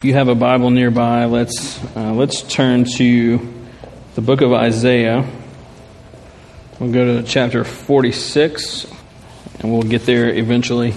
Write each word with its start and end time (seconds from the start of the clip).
If 0.00 0.06
you 0.06 0.14
have 0.14 0.28
a 0.28 0.34
Bible 0.34 0.70
nearby, 0.70 1.26
let's, 1.26 1.78
uh, 1.94 2.14
let's 2.14 2.40
turn 2.40 2.86
to 2.96 3.38
the 4.14 4.22
book 4.22 4.40
of 4.40 4.50
Isaiah. 4.50 5.28
We'll 6.78 6.90
go 6.90 7.20
to 7.20 7.22
chapter 7.22 7.64
46, 7.64 8.86
and 9.58 9.70
we'll 9.70 9.82
get 9.82 10.06
there 10.06 10.30
eventually. 10.30 10.94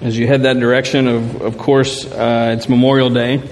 As 0.00 0.18
you 0.18 0.26
head 0.26 0.42
that 0.42 0.58
direction, 0.58 1.06
of, 1.06 1.40
of 1.40 1.56
course, 1.56 2.04
uh, 2.04 2.56
it's 2.58 2.68
Memorial 2.68 3.10
Day, 3.10 3.48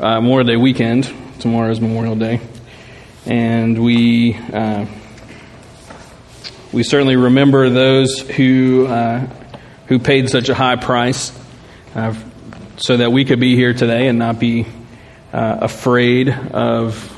uh, 0.00 0.20
Memorial 0.20 0.48
Day 0.48 0.56
weekend. 0.56 1.08
Tomorrow 1.38 1.70
is 1.70 1.80
Memorial 1.80 2.16
Day. 2.16 2.40
And 3.26 3.80
we, 3.80 4.34
uh, 4.34 4.86
we 6.72 6.82
certainly 6.82 7.14
remember 7.14 7.70
those 7.70 8.22
who, 8.22 8.88
uh, 8.88 9.20
who 9.86 10.00
paid 10.00 10.30
such 10.30 10.48
a 10.48 10.54
high 10.56 10.74
price 10.74 11.30
so 12.80 12.96
that 12.96 13.12
we 13.12 13.26
could 13.26 13.38
be 13.38 13.56
here 13.56 13.74
today 13.74 14.08
and 14.08 14.18
not 14.18 14.40
be 14.40 14.66
uh, 15.34 15.58
afraid 15.60 16.30
of, 16.30 17.14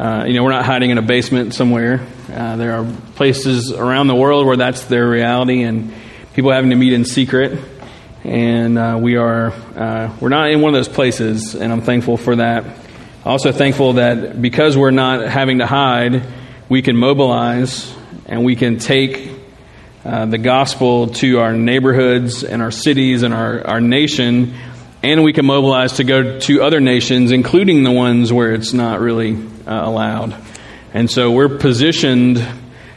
uh, 0.00 0.24
you 0.26 0.34
know, 0.34 0.42
we're 0.42 0.50
not 0.50 0.64
hiding 0.64 0.90
in 0.90 0.98
a 0.98 1.02
basement 1.02 1.54
somewhere. 1.54 2.04
Uh, 2.30 2.56
there 2.56 2.74
are 2.74 2.92
places 3.14 3.72
around 3.72 4.08
the 4.08 4.16
world 4.16 4.46
where 4.46 4.56
that's 4.56 4.84
their 4.86 5.08
reality 5.08 5.62
and 5.62 5.94
people 6.34 6.50
having 6.50 6.70
to 6.70 6.76
meet 6.76 6.92
in 6.92 7.04
secret. 7.04 7.56
And 8.24 8.76
uh, 8.76 8.98
we 9.00 9.16
are, 9.16 9.52
uh, 9.52 10.16
we're 10.20 10.28
not 10.28 10.50
in 10.50 10.60
one 10.60 10.74
of 10.74 10.78
those 10.78 10.92
places, 10.92 11.54
and 11.54 11.72
I'm 11.72 11.82
thankful 11.82 12.16
for 12.16 12.36
that. 12.36 12.64
Also 13.24 13.52
thankful 13.52 13.94
that 13.94 14.42
because 14.42 14.76
we're 14.76 14.90
not 14.90 15.28
having 15.28 15.58
to 15.58 15.66
hide, 15.66 16.26
we 16.68 16.82
can 16.82 16.96
mobilize 16.96 17.94
and 18.26 18.44
we 18.44 18.56
can 18.56 18.78
take 18.78 19.30
uh, 20.04 20.26
the 20.26 20.38
gospel 20.38 21.08
to 21.08 21.38
our 21.38 21.52
neighborhoods 21.52 22.42
and 22.42 22.60
our 22.60 22.72
cities 22.72 23.22
and 23.22 23.32
our, 23.32 23.64
our 23.64 23.80
nation 23.80 24.54
and 25.06 25.22
we 25.22 25.32
can 25.32 25.46
mobilize 25.46 25.94
to 25.94 26.04
go 26.04 26.40
to 26.40 26.62
other 26.62 26.80
nations, 26.80 27.30
including 27.30 27.84
the 27.84 27.92
ones 27.92 28.32
where 28.32 28.52
it's 28.52 28.72
not 28.72 28.98
really 28.98 29.36
uh, 29.36 29.88
allowed. 29.88 30.34
And 30.92 31.08
so 31.08 31.30
we're 31.30 31.58
positioned 31.58 32.44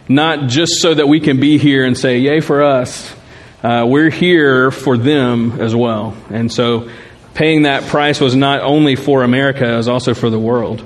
not 0.07 0.47
just 0.47 0.81
so 0.81 0.95
that 0.95 1.07
we 1.07 1.19
can 1.19 1.39
be 1.39 1.59
here 1.59 1.85
and 1.85 1.95
say, 1.95 2.17
Yay 2.17 2.39
for 2.39 2.63
us. 2.63 3.13
Uh, 3.61 3.85
we're 3.87 4.09
here 4.09 4.71
for 4.71 4.97
them 4.97 5.61
as 5.61 5.75
well. 5.75 6.17
And 6.31 6.51
so 6.51 6.89
paying 7.35 7.63
that 7.63 7.83
price 7.83 8.19
was 8.19 8.35
not 8.35 8.61
only 8.61 8.95
for 8.95 9.23
America, 9.23 9.71
it 9.71 9.77
was 9.77 9.87
also 9.87 10.15
for 10.15 10.31
the 10.31 10.39
world. 10.39 10.83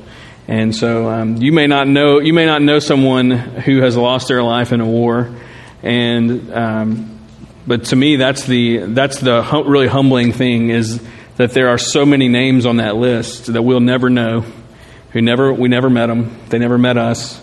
And 0.49 0.75
so 0.75 1.09
um, 1.09 1.37
you 1.37 1.53
may 1.53 1.67
not 1.67 1.87
know 1.87 2.19
you 2.19 2.33
may 2.33 2.45
not 2.45 2.61
know 2.61 2.79
someone 2.79 3.31
who 3.31 3.79
has 3.79 3.95
lost 3.95 4.27
their 4.27 4.43
life 4.43 4.73
in 4.73 4.81
a 4.81 4.85
war, 4.85 5.33
and 5.81 6.53
um, 6.53 7.19
but 7.65 7.85
to 7.85 7.95
me, 7.95 8.17
that's 8.17 8.43
the 8.45 8.79
that's 8.79 9.19
the 9.19 9.41
hum- 9.41 9.69
really 9.69 9.87
humbling 9.87 10.33
thing 10.33 10.69
is 10.69 11.01
that 11.37 11.51
there 11.51 11.69
are 11.69 11.77
so 11.77 12.05
many 12.05 12.27
names 12.27 12.65
on 12.65 12.77
that 12.77 12.95
list 12.95 13.53
that 13.53 13.61
we'll 13.61 13.79
never 13.79 14.09
know, 14.09 14.45
who 15.11 15.21
never 15.21 15.53
we 15.53 15.67
never 15.69 15.89
met 15.89 16.07
them, 16.07 16.37
they 16.49 16.59
never 16.59 16.77
met 16.77 16.97
us, 16.97 17.41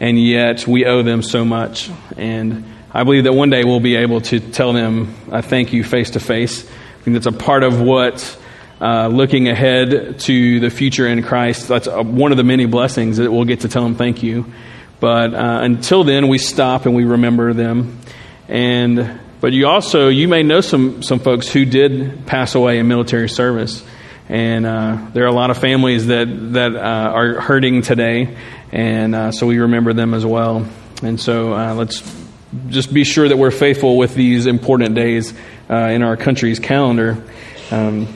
and 0.00 0.18
yet 0.22 0.66
we 0.66 0.84
owe 0.84 1.02
them 1.02 1.22
so 1.22 1.44
much. 1.44 1.90
And 2.16 2.64
I 2.92 3.04
believe 3.04 3.24
that 3.24 3.32
one 3.32 3.50
day 3.50 3.64
we'll 3.64 3.80
be 3.80 3.96
able 3.96 4.20
to 4.22 4.40
tell 4.40 4.72
them, 4.72 5.14
"I 5.30 5.40
thank 5.40 5.72
you" 5.72 5.84
face 5.84 6.10
to 6.10 6.20
face. 6.20 6.64
I 6.64 7.02
think 7.04 7.14
that's 7.14 7.26
a 7.26 7.32
part 7.32 7.62
of 7.62 7.80
what. 7.80 8.38
Uh, 8.80 9.06
looking 9.06 9.46
ahead 9.46 10.18
to 10.18 10.58
the 10.58 10.68
future 10.68 11.06
in 11.06 11.22
Christ, 11.22 11.68
that's 11.68 11.86
a, 11.86 12.02
one 12.02 12.32
of 12.32 12.36
the 12.36 12.42
many 12.42 12.66
blessings 12.66 13.18
that 13.18 13.30
we'll 13.30 13.44
get 13.44 13.60
to 13.60 13.68
tell 13.68 13.84
them 13.84 13.94
thank 13.94 14.24
you. 14.24 14.44
But 14.98 15.34
uh, 15.34 15.60
until 15.62 16.02
then, 16.02 16.26
we 16.26 16.38
stop 16.38 16.84
and 16.84 16.92
we 16.92 17.04
remember 17.04 17.52
them. 17.52 18.00
And 18.48 19.20
but 19.42 19.52
you 19.52 19.66
also, 19.66 20.06
you 20.06 20.28
may 20.28 20.44
know 20.44 20.60
some, 20.60 21.02
some 21.02 21.18
folks 21.18 21.48
who 21.48 21.64
did 21.64 22.26
pass 22.26 22.54
away 22.54 22.78
in 22.78 22.86
military 22.86 23.28
service. 23.28 23.84
And 24.28 24.64
uh, 24.64 25.08
there 25.14 25.24
are 25.24 25.26
a 25.26 25.34
lot 25.34 25.50
of 25.50 25.58
families 25.58 26.06
that, 26.06 26.26
that 26.52 26.76
uh, 26.76 26.78
are 26.78 27.40
hurting 27.40 27.82
today. 27.82 28.36
And 28.70 29.16
uh, 29.16 29.32
so 29.32 29.48
we 29.48 29.58
remember 29.58 29.94
them 29.94 30.14
as 30.14 30.24
well. 30.24 30.64
And 31.02 31.20
so 31.20 31.54
uh, 31.54 31.74
let's 31.74 32.04
just 32.68 32.94
be 32.94 33.02
sure 33.02 33.28
that 33.28 33.36
we're 33.36 33.50
faithful 33.50 33.96
with 33.96 34.14
these 34.14 34.46
important 34.46 34.94
days 34.94 35.34
uh, 35.68 35.74
in 35.74 36.04
our 36.04 36.16
country's 36.16 36.60
calendar. 36.60 37.20
Um, 37.72 38.06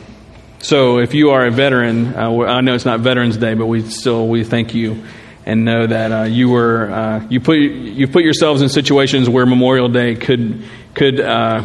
so 0.60 1.00
if 1.00 1.12
you 1.12 1.30
are 1.30 1.44
a 1.44 1.50
veteran, 1.50 2.14
uh, 2.14 2.30
I 2.42 2.60
know 2.60 2.76
it's 2.76 2.84
not 2.84 3.00
Veterans 3.00 3.36
Day, 3.36 3.54
but 3.54 3.66
we 3.66 3.82
still 3.82 4.28
we 4.28 4.44
thank 4.44 4.76
you 4.76 5.02
and 5.44 5.64
know 5.64 5.86
that 5.86 6.12
uh, 6.12 6.22
you 6.24 6.50
were 6.50 6.90
uh, 6.90 7.26
you 7.30 7.40
put 7.40 7.58
you 7.58 8.08
put 8.08 8.24
yourselves 8.24 8.62
in 8.62 8.68
situations 8.68 9.28
where 9.28 9.46
Memorial 9.46 9.88
Day 9.88 10.16
could 10.16 10.64
could 10.96 11.20
uh, 11.20 11.62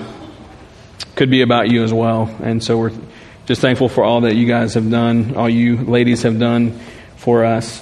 could 1.16 1.31
be 1.31 1.42
about 1.42 1.72
you 1.72 1.84
as 1.84 1.94
well. 1.94 2.24
And 2.44 2.62
so 2.62 2.78
we're 2.78 2.92
just 3.46 3.62
thankful 3.62 3.88
for 3.90 4.03
all 4.03 4.22
that 4.22 4.36
you 4.36 4.46
guys 4.46 4.74
have 4.74 4.92
done, 4.92 5.36
all 5.36 5.50
you 5.50 5.78
ladies 5.78 6.24
have 6.24 6.38
done 6.38 6.78
for 7.16 7.46
us. 7.46 7.81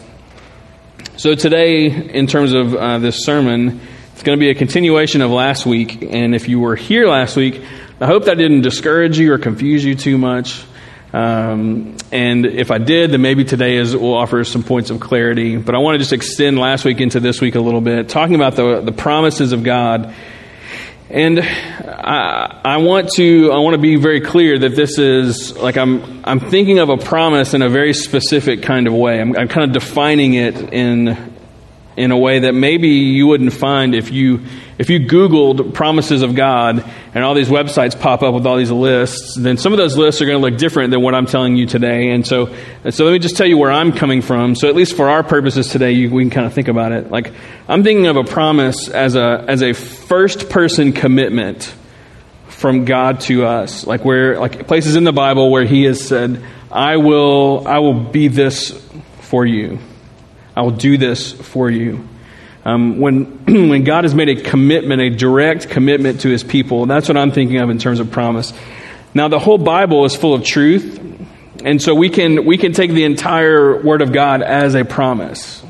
So 1.17 1.35
today, 1.35 1.87
in 1.87 2.27
terms 2.27 2.53
of 2.53 2.75
uh, 2.75 2.99
this 2.99 3.25
sermon, 3.25 3.81
it's 4.13 4.21
going 4.23 4.37
to 4.37 4.39
be 4.39 4.51
a 4.51 4.55
continuation 4.55 5.21
of 5.21 5.31
last 5.31 5.65
week. 5.65 6.03
And 6.03 6.35
if 6.35 6.47
you 6.47 6.59
were 6.59 6.75
here 6.75 7.07
last 7.07 7.35
week, 7.35 7.61
I 7.99 8.05
hope 8.05 8.25
that 8.25 8.37
didn't 8.37 8.61
discourage 8.61 9.17
you 9.17 9.33
or 9.33 9.39
confuse 9.39 9.83
you 9.83 9.95
too 9.95 10.17
much. 10.17 10.63
Um, 11.11 11.97
and 12.11 12.45
if 12.45 12.69
I 12.69 12.77
did, 12.77 13.11
then 13.11 13.21
maybe 13.21 13.43
today 13.43 13.77
is, 13.77 13.95
will 13.95 14.13
offer 14.13 14.43
some 14.43 14.61
points 14.61 14.91
of 14.91 14.99
clarity. 14.99 15.57
But 15.57 15.73
I 15.73 15.79
want 15.79 15.95
to 15.95 15.99
just 15.99 16.13
extend 16.13 16.59
last 16.59 16.85
week 16.85 17.01
into 17.01 17.19
this 17.19 17.41
week 17.41 17.55
a 17.55 17.59
little 17.59 17.81
bit, 17.81 18.07
talking 18.07 18.35
about 18.35 18.55
the, 18.55 18.81
the 18.81 18.91
promises 18.91 19.51
of 19.51 19.63
God. 19.63 20.13
And 21.11 21.39
I, 21.39 22.61
I 22.63 22.77
want 22.77 23.09
to 23.13 23.51
I 23.51 23.57
want 23.57 23.73
to 23.73 23.81
be 23.81 23.95
very 23.95 24.21
clear 24.21 24.59
that 24.59 24.75
this 24.75 24.99
is 24.99 25.57
like 25.57 25.75
I'm 25.75 26.23
I'm 26.23 26.39
thinking 26.39 26.77
of 26.77 26.89
a 26.89 26.97
promise 26.97 27.55
in 27.55 27.63
a 27.63 27.69
very 27.69 27.93
specific 27.93 28.61
kind 28.61 28.85
of 28.85 28.93
way. 28.93 29.19
I'm, 29.19 29.35
I'm 29.35 29.47
kind 29.47 29.65
of 29.65 29.73
defining 29.73 30.35
it 30.35 30.71
in 30.71 31.28
in 31.99 32.11
a 32.11 32.17
way 32.17 32.39
that 32.39 32.53
maybe 32.53 32.87
you 32.87 33.27
wouldn't 33.27 33.53
find 33.53 33.93
if 33.93 34.11
you 34.11 34.41
if 34.77 34.89
you 34.89 34.99
googled 35.01 35.73
promises 35.73 36.21
of 36.21 36.33
god 36.33 36.83
and 37.13 37.23
all 37.23 37.33
these 37.33 37.49
websites 37.49 37.99
pop 37.99 38.23
up 38.23 38.33
with 38.33 38.45
all 38.45 38.57
these 38.57 38.71
lists 38.71 39.35
then 39.35 39.57
some 39.57 39.73
of 39.73 39.77
those 39.77 39.97
lists 39.97 40.21
are 40.21 40.25
going 40.25 40.41
to 40.41 40.49
look 40.49 40.57
different 40.57 40.91
than 40.91 41.01
what 41.01 41.13
i'm 41.13 41.25
telling 41.25 41.55
you 41.55 41.65
today. 41.65 42.11
And 42.11 42.25
so 42.25 42.53
and 42.83 42.93
so 42.93 43.05
let 43.05 43.11
me 43.11 43.19
just 43.19 43.37
tell 43.37 43.47
you 43.47 43.57
where 43.57 43.71
i'm 43.71 43.91
coming 43.91 44.21
from. 44.21 44.55
So 44.55 44.67
at 44.67 44.75
least 44.75 44.95
for 44.95 45.09
our 45.09 45.23
purposes 45.23 45.69
today 45.69 45.91
you, 45.91 46.09
we 46.09 46.23
can 46.23 46.29
kind 46.29 46.47
of 46.47 46.53
think 46.53 46.67
about 46.67 46.91
it. 46.91 47.11
Like 47.11 47.33
i'm 47.67 47.83
thinking 47.83 48.07
of 48.07 48.15
a 48.15 48.23
promise 48.23 48.89
as 48.89 49.15
a 49.15 49.43
as 49.47 49.61
a 49.61 49.73
first 49.73 50.49
person 50.49 50.93
commitment 50.93 51.73
from 52.47 52.85
god 52.85 53.21
to 53.21 53.45
us. 53.45 53.85
Like 53.85 54.03
where 54.05 54.39
like 54.39 54.67
places 54.67 54.95
in 54.95 55.03
the 55.03 55.13
bible 55.13 55.51
where 55.51 55.65
he 55.65 55.83
has 55.83 56.05
said 56.05 56.43
i 56.71 56.97
will 56.97 57.67
i 57.67 57.79
will 57.79 57.99
be 57.99 58.27
this 58.27 58.71
for 59.21 59.45
you 59.45 59.79
I 60.59 60.61
will 60.61 60.71
do 60.71 60.97
this 60.97 61.31
for 61.31 61.69
you. 61.69 62.05
Um, 62.65 62.99
when, 62.99 63.45
when 63.69 63.85
God 63.85 64.03
has 64.03 64.13
made 64.13 64.27
a 64.27 64.41
commitment, 64.41 65.01
a 65.01 65.09
direct 65.09 65.69
commitment 65.69 66.19
to 66.21 66.29
his 66.29 66.43
people, 66.43 66.85
that's 66.85 67.07
what 67.07 67.15
I'm 67.15 67.31
thinking 67.31 67.59
of 67.59 67.69
in 67.69 67.77
terms 67.77 68.01
of 68.01 68.11
promise. 68.11 68.51
Now, 69.13 69.29
the 69.29 69.39
whole 69.39 69.57
Bible 69.57 70.03
is 70.03 70.17
full 70.17 70.33
of 70.33 70.43
truth, 70.43 70.99
and 71.63 71.81
so 71.81 71.95
we 71.95 72.09
can, 72.09 72.43
we 72.43 72.57
can 72.57 72.73
take 72.73 72.91
the 72.91 73.05
entire 73.05 73.81
Word 73.81 74.01
of 74.01 74.11
God 74.11 74.41
as 74.41 74.75
a 74.75 74.83
promise. 74.83 75.63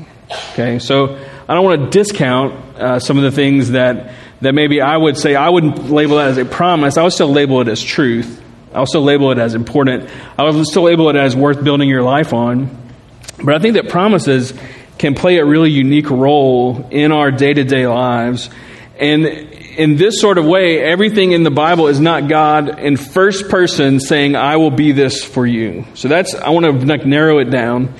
Okay, 0.54 0.80
so 0.80 1.16
I 1.48 1.54
don't 1.54 1.64
want 1.64 1.84
to 1.84 1.90
discount 1.96 2.54
uh, 2.76 2.98
some 2.98 3.16
of 3.16 3.22
the 3.22 3.30
things 3.30 3.70
that, 3.70 4.12
that 4.40 4.56
maybe 4.56 4.80
I 4.80 4.96
would 4.96 5.16
say 5.16 5.36
I 5.36 5.50
wouldn't 5.50 5.88
label 5.88 6.16
that 6.16 6.30
as 6.30 6.38
a 6.38 6.44
promise. 6.44 6.96
I 6.96 7.04
would 7.04 7.12
still 7.12 7.30
label 7.30 7.60
it 7.60 7.68
as 7.68 7.80
truth. 7.80 8.42
I 8.74 8.80
would 8.80 8.88
still 8.88 9.04
label 9.04 9.30
it 9.30 9.38
as 9.38 9.54
important. 9.54 10.10
I 10.36 10.50
would 10.50 10.66
still 10.66 10.82
label 10.82 11.08
it 11.10 11.16
as 11.16 11.36
worth 11.36 11.62
building 11.62 11.88
your 11.88 12.02
life 12.02 12.32
on. 12.32 12.80
But 13.42 13.54
I 13.54 13.58
think 13.58 13.74
that 13.74 13.88
promises 13.88 14.52
can 15.00 15.14
play 15.14 15.38
a 15.38 15.44
really 15.44 15.70
unique 15.70 16.10
role 16.10 16.86
in 16.90 17.10
our 17.10 17.30
day 17.30 17.54
to 17.54 17.64
day 17.64 17.86
lives. 17.86 18.50
And 18.98 19.24
in 19.24 19.96
this 19.96 20.20
sort 20.20 20.36
of 20.36 20.44
way, 20.44 20.78
everything 20.78 21.32
in 21.32 21.42
the 21.42 21.50
Bible 21.50 21.86
is 21.86 21.98
not 21.98 22.28
God 22.28 22.78
in 22.78 22.98
first 22.98 23.48
person 23.48 23.98
saying, 23.98 24.36
I 24.36 24.56
will 24.56 24.70
be 24.70 24.92
this 24.92 25.24
for 25.24 25.46
you. 25.46 25.86
So 25.94 26.08
that's, 26.08 26.34
I 26.34 26.50
want 26.50 26.66
to 26.66 26.72
like 26.72 27.06
narrow 27.06 27.38
it 27.38 27.46
down 27.46 27.94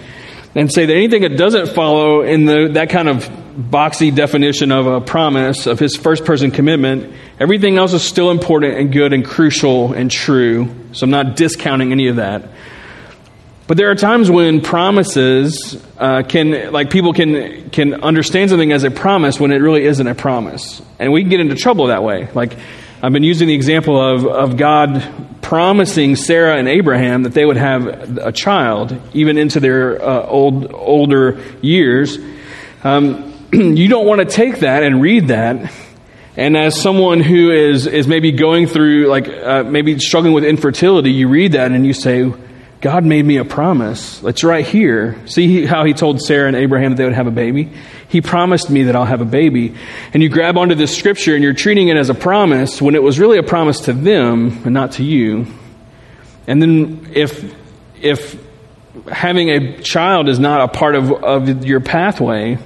and 0.54 0.70
say 0.70 0.84
that 0.84 0.92
anything 0.92 1.22
that 1.22 1.38
doesn't 1.38 1.70
follow 1.70 2.20
in 2.20 2.44
the, 2.44 2.68
that 2.74 2.90
kind 2.90 3.08
of 3.08 3.24
boxy 3.24 4.14
definition 4.14 4.70
of 4.70 4.86
a 4.86 5.00
promise, 5.00 5.66
of 5.66 5.78
his 5.78 5.96
first 5.96 6.26
person 6.26 6.50
commitment, 6.50 7.14
everything 7.38 7.78
else 7.78 7.94
is 7.94 8.02
still 8.02 8.30
important 8.30 8.76
and 8.76 8.92
good 8.92 9.14
and 9.14 9.24
crucial 9.24 9.94
and 9.94 10.10
true. 10.10 10.68
So 10.92 11.04
I'm 11.04 11.10
not 11.10 11.34
discounting 11.34 11.92
any 11.92 12.08
of 12.08 12.16
that. 12.16 12.50
But 13.70 13.76
there 13.76 13.88
are 13.88 13.94
times 13.94 14.28
when 14.28 14.62
promises 14.62 15.80
uh, 15.96 16.24
can, 16.24 16.72
like 16.72 16.90
people 16.90 17.12
can 17.12 17.70
can 17.70 18.02
understand 18.02 18.50
something 18.50 18.72
as 18.72 18.82
a 18.82 18.90
promise 18.90 19.38
when 19.38 19.52
it 19.52 19.58
really 19.58 19.84
isn't 19.84 20.08
a 20.08 20.16
promise, 20.16 20.82
and 20.98 21.12
we 21.12 21.20
can 21.20 21.30
get 21.30 21.38
into 21.38 21.54
trouble 21.54 21.86
that 21.86 22.02
way. 22.02 22.28
Like 22.34 22.56
I've 23.00 23.12
been 23.12 23.22
using 23.22 23.46
the 23.46 23.54
example 23.54 23.96
of 23.96 24.26
of 24.26 24.56
God 24.56 25.08
promising 25.40 26.16
Sarah 26.16 26.56
and 26.56 26.66
Abraham 26.66 27.22
that 27.22 27.32
they 27.32 27.44
would 27.44 27.58
have 27.58 28.18
a 28.18 28.32
child, 28.32 29.00
even 29.14 29.38
into 29.38 29.60
their 29.60 30.02
uh, 30.02 30.26
old 30.26 30.72
older 30.74 31.40
years. 31.62 32.18
Um, 32.82 33.32
you 33.52 33.86
don't 33.86 34.04
want 34.04 34.20
to 34.20 34.26
take 34.26 34.58
that 34.58 34.82
and 34.82 35.00
read 35.00 35.28
that 35.28 35.72
and 36.36 36.56
as 36.56 36.80
someone 36.80 37.20
who 37.20 37.52
is, 37.52 37.86
is 37.86 38.06
maybe 38.06 38.32
going 38.32 38.66
through, 38.66 39.08
like, 39.08 39.28
uh, 39.28 39.64
maybe 39.64 39.98
struggling 39.98 40.32
with 40.32 40.44
infertility, 40.44 41.10
you 41.10 41.28
read 41.28 41.52
that 41.52 41.72
and 41.72 41.84
you 41.84 41.92
say, 41.92 42.32
God 42.80 43.04
made 43.04 43.24
me 43.24 43.36
a 43.36 43.44
promise. 43.44 44.22
It's 44.22 44.42
right 44.42 44.64
here. 44.64 45.20
See 45.26 45.66
how 45.66 45.84
he 45.84 45.92
told 45.92 46.22
Sarah 46.22 46.48
and 46.48 46.56
Abraham 46.56 46.92
that 46.92 46.96
they 46.96 47.04
would 47.04 47.12
have 47.12 47.26
a 47.26 47.32
baby? 47.32 47.70
He 48.08 48.22
promised 48.22 48.70
me 48.70 48.84
that 48.84 48.96
I'll 48.96 49.04
have 49.04 49.20
a 49.20 49.26
baby. 49.26 49.74
And 50.14 50.22
you 50.22 50.30
grab 50.30 50.56
onto 50.56 50.74
this 50.74 50.96
scripture 50.96 51.34
and 51.34 51.44
you're 51.44 51.52
treating 51.52 51.88
it 51.88 51.98
as 51.98 52.08
a 52.08 52.14
promise 52.14 52.80
when 52.80 52.94
it 52.94 53.02
was 53.02 53.18
really 53.18 53.36
a 53.36 53.42
promise 53.42 53.80
to 53.80 53.92
them 53.92 54.62
and 54.64 54.72
not 54.72 54.92
to 54.92 55.04
you. 55.04 55.46
And 56.46 56.62
then 56.62 57.10
if, 57.12 57.54
if 58.00 58.42
having 59.06 59.50
a 59.50 59.82
child 59.82 60.30
is 60.30 60.38
not 60.38 60.62
a 60.62 60.68
part 60.68 60.94
of, 60.94 61.12
of 61.12 61.66
your 61.66 61.80
pathway, 61.80 62.56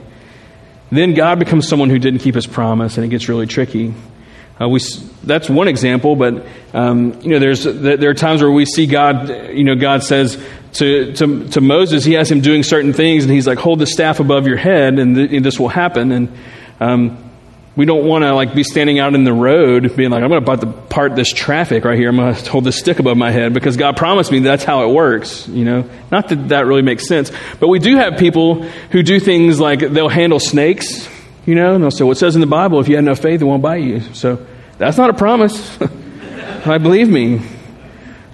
then 0.92 1.14
God 1.14 1.40
becomes 1.40 1.66
someone 1.66 1.90
who 1.90 1.98
didn't 1.98 2.20
keep 2.20 2.36
his 2.36 2.46
promise 2.46 2.96
and 2.96 3.04
it 3.04 3.08
gets 3.08 3.28
really 3.28 3.46
tricky. 3.46 3.92
Uh, 4.60 4.68
we, 4.68 4.80
that's 5.24 5.50
one 5.50 5.66
example, 5.66 6.14
but 6.14 6.46
um, 6.72 7.20
you 7.22 7.30
know, 7.30 7.40
there's 7.40 7.64
there 7.64 8.10
are 8.10 8.14
times 8.14 8.40
where 8.40 8.50
we 8.50 8.64
see 8.64 8.86
God. 8.86 9.28
You 9.28 9.64
know, 9.64 9.74
God 9.74 10.04
says 10.04 10.40
to, 10.74 11.12
to, 11.14 11.48
to 11.48 11.60
Moses, 11.60 12.04
He 12.04 12.12
has 12.12 12.30
him 12.30 12.40
doing 12.40 12.62
certain 12.62 12.92
things, 12.92 13.24
and 13.24 13.32
He's 13.32 13.48
like, 13.48 13.58
"Hold 13.58 13.80
the 13.80 13.86
staff 13.86 14.20
above 14.20 14.46
your 14.46 14.56
head, 14.56 15.00
and, 15.00 15.16
th- 15.16 15.32
and 15.32 15.44
this 15.44 15.58
will 15.58 15.68
happen." 15.68 16.12
And 16.12 16.32
um, 16.78 17.32
we 17.74 17.84
don't 17.84 18.04
want 18.04 18.22
to 18.22 18.32
like 18.32 18.54
be 18.54 18.62
standing 18.62 19.00
out 19.00 19.14
in 19.14 19.24
the 19.24 19.32
road, 19.32 19.96
being 19.96 20.10
like, 20.10 20.22
"I'm 20.22 20.28
going 20.28 20.60
to 20.60 20.66
part 20.66 21.16
this 21.16 21.32
traffic 21.32 21.84
right 21.84 21.98
here. 21.98 22.10
I'm 22.10 22.16
going 22.16 22.32
to 22.32 22.50
hold 22.50 22.62
this 22.62 22.78
stick 22.78 23.00
above 23.00 23.16
my 23.16 23.32
head," 23.32 23.54
because 23.54 23.76
God 23.76 23.96
promised 23.96 24.30
me 24.30 24.38
that's 24.38 24.62
how 24.62 24.88
it 24.88 24.94
works. 24.94 25.48
You 25.48 25.64
know, 25.64 25.90
not 26.12 26.28
that 26.28 26.50
that 26.50 26.66
really 26.66 26.82
makes 26.82 27.08
sense, 27.08 27.32
but 27.58 27.66
we 27.66 27.80
do 27.80 27.96
have 27.96 28.18
people 28.18 28.62
who 28.62 29.02
do 29.02 29.18
things 29.18 29.58
like 29.58 29.80
they'll 29.80 30.08
handle 30.08 30.38
snakes 30.38 31.08
you 31.46 31.54
know, 31.54 31.74
and 31.74 31.84
they'll 31.84 31.90
say, 31.90 32.04
well, 32.04 32.12
it 32.12 32.18
says 32.18 32.34
in 32.34 32.40
the 32.40 32.46
Bible, 32.46 32.80
if 32.80 32.88
you 32.88 32.96
have 32.96 33.04
enough 33.04 33.20
faith, 33.20 33.40
it 33.40 33.44
won't 33.44 33.62
bite 33.62 33.82
you. 33.82 34.00
So 34.14 34.44
that's 34.78 34.96
not 34.96 35.10
a 35.10 35.14
promise. 35.14 35.78
I 36.66 36.78
believe 36.78 37.08
me. 37.08 37.42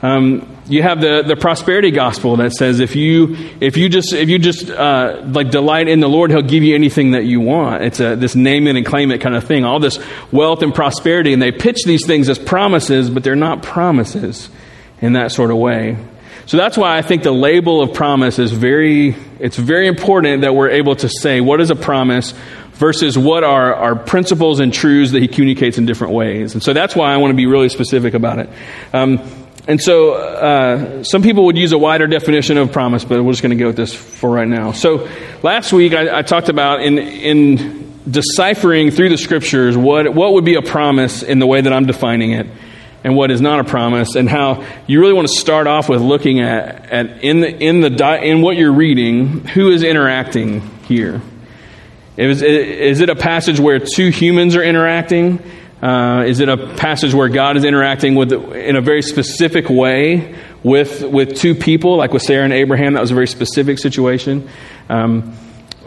Um, 0.03 0.47
you 0.71 0.83
have 0.83 1.01
the, 1.01 1.23
the 1.27 1.35
prosperity 1.35 1.91
gospel 1.91 2.37
that 2.37 2.53
says 2.53 2.79
if 2.79 2.95
you 2.95 3.37
if 3.61 3.77
you 3.77 3.89
just 3.89 4.13
if 4.13 4.29
you 4.29 4.39
just 4.39 4.71
uh, 4.71 5.21
like 5.27 5.51
delight 5.51 5.89
in 5.89 5.99
the 5.99 6.09
Lord, 6.09 6.31
He'll 6.31 6.43
give 6.43 6.63
you 6.63 6.77
anything 6.77 7.11
that 7.11 7.25
you 7.25 7.41
want. 7.41 7.83
It's 7.83 7.99
a, 7.99 8.15
this 8.15 8.37
name 8.37 8.69
it 8.69 8.77
and 8.77 8.87
claim 8.87 9.11
it 9.11 9.21
kind 9.21 9.35
of 9.35 9.45
thing. 9.45 9.65
All 9.65 9.81
this 9.81 9.99
wealth 10.31 10.63
and 10.63 10.73
prosperity, 10.73 11.33
and 11.33 11.43
they 11.43 11.51
pitch 11.51 11.83
these 11.85 12.07
things 12.07 12.29
as 12.29 12.39
promises, 12.39 13.11
but 13.11 13.25
they're 13.25 13.35
not 13.35 13.65
promises 13.65 14.49
in 15.01 15.15
that 15.15 15.33
sort 15.33 15.51
of 15.51 15.57
way. 15.57 15.99
So 16.47 16.57
that's 16.57 16.77
why 16.77 16.97
I 16.97 17.03
think 17.03 17.23
the 17.23 17.33
label 17.33 17.83
of 17.83 17.93
promise 17.93 18.39
is 18.39 18.53
very 18.53 19.17
it's 19.41 19.57
very 19.57 19.89
important 19.89 20.43
that 20.43 20.55
we're 20.55 20.71
able 20.71 20.97
to 20.97 21.09
say 21.09 21.41
what 21.41 21.61
is 21.61 21.71
a 21.71 21.77
promise 21.77 22.33
versus 22.81 23.19
what 23.19 23.45
are, 23.45 23.75
our 23.75 23.95
principles 23.95 24.59
and 24.59 24.73
truths 24.73 25.13
that 25.13 25.21
he 25.21 25.29
communicates 25.29 25.77
in 25.77 25.85
different 25.85 26.15
ways. 26.15 26.55
And 26.55 26.63
so 26.63 26.73
that's 26.73 26.97
why 26.97 27.13
I 27.13 27.19
want 27.19 27.31
to 27.31 27.37
be 27.37 27.45
really 27.45 27.69
specific 27.69 28.15
about 28.15 28.39
it. 28.39 28.49
Um, 28.95 29.21
and 29.69 29.79
so 29.79 30.15
uh, 30.15 31.05
some 31.05 31.23
people 31.23 31.45
would 31.45 31.59
use 31.59 31.73
a 31.73 31.79
wider 31.79 32.07
definition 32.07 32.57
of 32.57 32.73
promise, 32.73 33.05
but 33.05 33.23
we're 33.23 33.33
just 33.33 33.43
going 33.43 33.57
to 33.57 33.63
go 33.63 33.67
with 33.67 33.77
this 33.77 33.95
for 33.95 34.31
right 34.31 34.49
now. 34.49 34.73
So 34.73 35.07
last 35.43 35.75
week 35.75 35.93
I, 35.93 36.21
I 36.21 36.23
talked 36.23 36.49
about 36.49 36.81
in, 36.83 36.97
in 36.97 38.01
deciphering 38.11 38.91
through 38.91 39.11
the 39.11 39.19
scriptures 39.19 39.77
what, 39.77 40.15
what 40.15 40.33
would 40.33 40.47
be 40.47 40.55
a 40.55 40.63
promise 40.63 41.23
in 41.23 41.39
the 41.39 41.47
way 41.47 41.61
that 41.61 41.73
I'm 41.75 41.85
defining 41.85 42.33
it 42.33 42.47
and 43.05 43.15
what 43.15 43.31
is 43.31 43.43
not 43.43 43.61
a 43.61 43.65
promise, 43.65 44.15
and 44.15 44.29
how 44.29 44.63
you 44.87 45.01
really 45.01 45.15
want 45.15 45.27
to 45.27 45.35
start 45.35 45.67
off 45.67 45.89
with 45.89 46.03
looking 46.03 46.41
at, 46.41 46.91
at 46.91 47.25
in, 47.25 47.41
the, 47.41 47.49
in, 47.49 47.81
the, 47.81 48.21
in 48.23 48.43
what 48.43 48.59
you're 48.59 48.75
reading, 48.75 49.47
who 49.47 49.71
is 49.71 49.83
interacting 49.83 50.61
here. 50.85 51.23
Is, 52.21 53.01
it 53.01 53.09
a 53.09 53.17
passage 53.17 53.59
where 53.59 53.79
two 53.79 54.11
humans 54.11 54.55
are 54.55 54.63
interacting? 54.63 55.43
Uh, 55.81 56.25
is 56.27 56.41
it 56.41 56.51
a 56.51 56.75
passage 56.75 57.15
where 57.15 57.31
God 57.31 57.57
is 57.57 57.65
interacting 57.65 58.15
with 58.15 58.31
in 58.31 58.77
a 58.77 58.83
very 58.83 59.01
specific 59.01 59.71
way 59.71 60.35
with 60.63 61.03
with 61.03 61.37
two 61.37 61.55
people, 61.55 61.97
like 61.97 62.13
with 62.13 62.21
Sarah 62.21 62.45
and 62.45 62.53
Abraham? 62.53 62.93
That 62.93 63.01
was 63.01 63.11
a 63.11 63.15
very 63.15 63.27
specific 63.27 63.79
situation. 63.79 64.51
Um, 64.91 65.35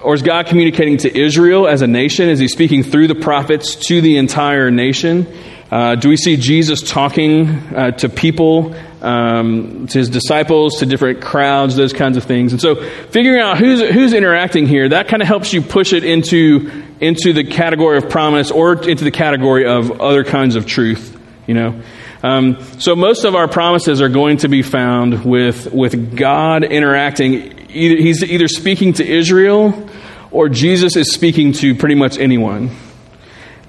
or 0.02 0.16
is 0.16 0.24
God 0.24 0.48
communicating 0.48 0.98
to 0.98 1.16
Israel 1.16 1.68
as 1.68 1.84
a 1.84 1.88
nation? 1.88 2.28
Is 2.30 2.40
He 2.40 2.48
speaking 2.48 2.82
through 2.82 3.10
the 3.10 3.16
prophets 3.16 3.76
to 3.88 4.02
the 4.02 4.18
entire 4.18 4.72
nation? 4.72 5.28
Uh, 5.70 5.94
do 5.94 6.10
we 6.10 6.18
see 6.18 6.36
Jesus 6.36 6.82
talking 6.82 7.48
uh, 7.76 7.92
to 7.92 8.10
people 8.10 8.76
um, 9.04 9.86
to 9.88 9.98
his 9.98 10.10
disciples, 10.10 10.80
to 10.80 10.86
different 10.86 11.22
crowds, 11.22 11.76
those 11.76 11.94
kinds 11.94 12.18
of 12.18 12.24
things. 12.24 12.54
And 12.54 12.62
so, 12.62 12.76
figuring 12.76 13.42
out 13.42 13.58
who's 13.58 13.82
who's 13.82 14.14
interacting 14.14 14.66
here, 14.66 14.90
that 14.90 15.10
kind 15.10 15.22
of 15.22 15.28
helps 15.28 15.54
you 15.54 15.62
push 15.62 15.94
it 15.94 16.04
into 16.04 16.72
into 17.00 17.34
the 17.34 17.44
category 17.44 17.98
of 17.98 18.10
promise 18.10 18.50
or 18.50 18.82
into 18.82 19.04
the 19.04 19.12
category 19.12 19.68
of 19.68 20.00
other 20.00 20.24
kinds 20.24 20.56
of 20.56 20.66
truth. 20.66 21.20
You 21.48 21.54
know. 21.54 21.82
Um, 22.24 22.64
so 22.80 22.96
most 22.96 23.26
of 23.26 23.36
our 23.36 23.50
promises 23.50 24.02
are 24.02 24.08
going 24.08 24.38
to 24.38 24.48
be 24.48 24.62
found 24.62 25.26
with 25.26 25.72
with 25.74 26.16
God 26.16 26.64
interacting. 26.64 27.70
Either, 27.70 28.02
he's 28.02 28.24
either 28.24 28.48
speaking 28.48 28.94
to 28.94 29.06
Israel, 29.06 29.90
or 30.32 30.48
Jesus 30.48 30.96
is 30.96 31.12
speaking 31.12 31.52
to 31.54 31.76
pretty 31.76 31.96
much 31.96 32.18
anyone. 32.18 32.70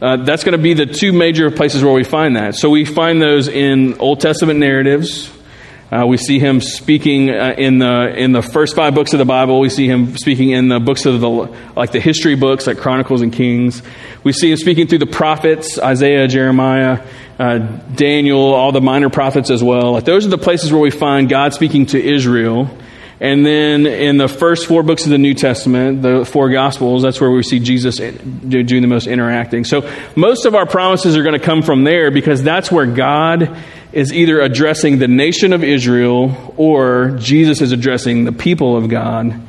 Uh, 0.02 0.16
that's 0.24 0.44
going 0.44 0.56
to 0.56 0.62
be 0.62 0.74
the 0.74 0.86
two 0.86 1.12
major 1.12 1.50
places 1.50 1.82
where 1.84 1.92
we 1.92 2.04
find 2.04 2.36
that. 2.36 2.56
So 2.56 2.68
we 2.68 2.84
find 2.84 3.22
those 3.22 3.48
in 3.48 3.98
Old 3.98 4.20
Testament 4.20 4.58
narratives. 4.58 5.30
Uh, 5.90 6.04
we 6.06 6.16
see 6.16 6.40
him 6.40 6.60
speaking 6.60 7.30
uh, 7.30 7.54
in 7.56 7.78
the 7.78 8.12
in 8.16 8.32
the 8.32 8.42
first 8.42 8.74
five 8.74 8.94
books 8.94 9.12
of 9.12 9.18
the 9.20 9.24
Bible. 9.24 9.60
We 9.60 9.68
see 9.68 9.86
him 9.86 10.16
speaking 10.16 10.50
in 10.50 10.68
the 10.68 10.80
books 10.80 11.06
of 11.06 11.20
the 11.20 11.28
like 11.76 11.92
the 11.92 12.00
history 12.00 12.34
books, 12.34 12.66
like 12.66 12.78
Chronicles 12.78 13.22
and 13.22 13.32
Kings. 13.32 13.80
We 14.24 14.32
see 14.32 14.50
him 14.50 14.56
speaking 14.56 14.88
through 14.88 14.98
the 14.98 15.06
prophets, 15.06 15.78
Isaiah, 15.78 16.26
Jeremiah, 16.26 17.06
uh, 17.38 17.58
Daniel, 17.58 18.40
all 18.40 18.72
the 18.72 18.80
minor 18.80 19.08
prophets 19.08 19.50
as 19.50 19.62
well. 19.62 19.92
Like 19.92 20.04
those 20.04 20.26
are 20.26 20.30
the 20.30 20.38
places 20.38 20.72
where 20.72 20.80
we 20.80 20.90
find 20.90 21.28
God 21.28 21.54
speaking 21.54 21.86
to 21.86 22.02
Israel 22.02 22.68
and 23.20 23.46
then 23.46 23.86
in 23.86 24.16
the 24.16 24.28
first 24.28 24.66
four 24.66 24.82
books 24.82 25.04
of 25.04 25.10
the 25.10 25.18
New 25.18 25.34
Testament, 25.34 26.02
the 26.02 26.24
four 26.24 26.50
Gospels, 26.50 27.02
that's 27.02 27.20
where 27.20 27.30
we 27.30 27.42
see 27.42 27.60
Jesus 27.60 27.96
doing 27.96 28.82
the 28.82 28.88
most 28.88 29.06
interacting. 29.06 29.64
So 29.64 29.88
most 30.16 30.46
of 30.46 30.54
our 30.54 30.66
promises 30.66 31.16
are 31.16 31.22
going 31.22 31.38
to 31.38 31.44
come 31.44 31.62
from 31.62 31.84
there 31.84 32.10
because 32.10 32.42
that's 32.42 32.72
where 32.72 32.86
God 32.86 33.56
is 33.92 34.12
either 34.12 34.40
addressing 34.40 34.98
the 34.98 35.06
nation 35.06 35.52
of 35.52 35.62
Israel 35.62 36.54
or 36.56 37.16
Jesus 37.20 37.60
is 37.60 37.70
addressing 37.70 38.24
the 38.24 38.32
people 38.32 38.76
of 38.76 38.88
God. 38.88 39.40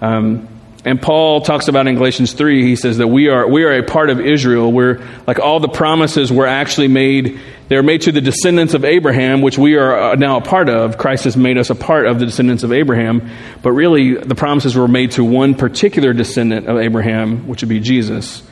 Um, 0.00 0.48
and 0.84 1.00
Paul 1.00 1.42
talks 1.42 1.68
about 1.68 1.86
in 1.86 1.96
Galatians 1.96 2.32
3, 2.32 2.62
he 2.62 2.74
says 2.74 2.98
that 2.98 3.08
we 3.08 3.28
are, 3.28 3.46
we 3.46 3.64
are 3.64 3.78
a 3.78 3.82
part 3.82 4.08
of 4.08 4.18
Israel 4.18 4.72
where 4.72 5.06
like 5.26 5.38
all 5.38 5.60
the 5.60 5.68
promises 5.68 6.32
were 6.32 6.46
actually 6.46 6.88
made, 6.88 7.38
they 7.68 7.76
were 7.76 7.82
made 7.82 8.02
to 8.02 8.12
the 8.12 8.22
descendants 8.22 8.72
of 8.72 8.84
Abraham, 8.84 9.42
which 9.42 9.58
we 9.58 9.76
are 9.76 10.12
uh, 10.12 10.14
now 10.14 10.38
a 10.38 10.40
part 10.40 10.70
of. 10.70 10.96
Christ 10.96 11.24
has 11.24 11.36
made 11.36 11.58
us 11.58 11.68
a 11.68 11.74
part 11.74 12.06
of 12.06 12.18
the 12.18 12.24
descendants 12.24 12.62
of 12.62 12.72
Abraham. 12.72 13.30
But 13.62 13.72
really, 13.72 14.14
the 14.14 14.34
promises 14.34 14.74
were 14.74 14.88
made 14.88 15.12
to 15.12 15.24
one 15.24 15.54
particular 15.54 16.14
descendant 16.14 16.66
of 16.66 16.78
Abraham, 16.78 17.46
which 17.46 17.60
would 17.60 17.68
be 17.68 17.80
Jesus. 17.80 18.42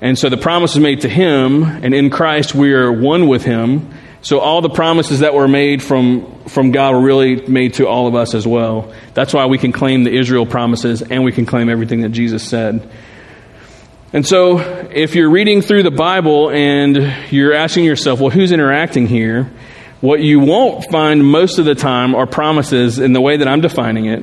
And 0.00 0.16
so 0.16 0.28
the 0.28 0.36
promise 0.36 0.72
is 0.72 0.80
made 0.80 1.00
to 1.00 1.08
him, 1.08 1.64
and 1.64 1.94
in 1.94 2.10
Christ 2.10 2.54
we 2.54 2.74
are 2.74 2.92
one 2.92 3.26
with 3.26 3.44
him. 3.44 3.92
So 4.22 4.38
all 4.38 4.60
the 4.60 4.70
promises 4.70 5.20
that 5.20 5.34
were 5.34 5.48
made 5.48 5.82
from, 5.82 6.44
from 6.44 6.70
God 6.70 6.94
were 6.94 7.00
really 7.00 7.44
made 7.46 7.74
to 7.74 7.88
all 7.88 8.06
of 8.06 8.14
us 8.14 8.34
as 8.34 8.46
well. 8.46 8.92
That's 9.14 9.34
why 9.34 9.46
we 9.46 9.58
can 9.58 9.72
claim 9.72 10.04
the 10.04 10.16
Israel 10.16 10.46
promises 10.46 11.02
and 11.02 11.24
we 11.24 11.32
can 11.32 11.44
claim 11.44 11.68
everything 11.68 12.02
that 12.02 12.10
Jesus 12.10 12.48
said. 12.48 12.88
And 14.12 14.24
so 14.24 14.58
if 14.92 15.16
you're 15.16 15.30
reading 15.30 15.60
through 15.60 15.82
the 15.82 15.90
Bible 15.90 16.50
and 16.50 17.32
you're 17.32 17.52
asking 17.52 17.84
yourself, 17.84 18.20
well, 18.20 18.30
who's 18.30 18.52
interacting 18.52 19.08
here? 19.08 19.50
What 20.00 20.20
you 20.20 20.38
won't 20.38 20.84
find 20.90 21.24
most 21.26 21.58
of 21.58 21.64
the 21.64 21.74
time 21.74 22.14
are 22.14 22.26
promises 22.26 23.00
in 23.00 23.12
the 23.14 23.20
way 23.20 23.38
that 23.38 23.48
I'm 23.48 23.60
defining 23.60 24.06
it 24.06 24.22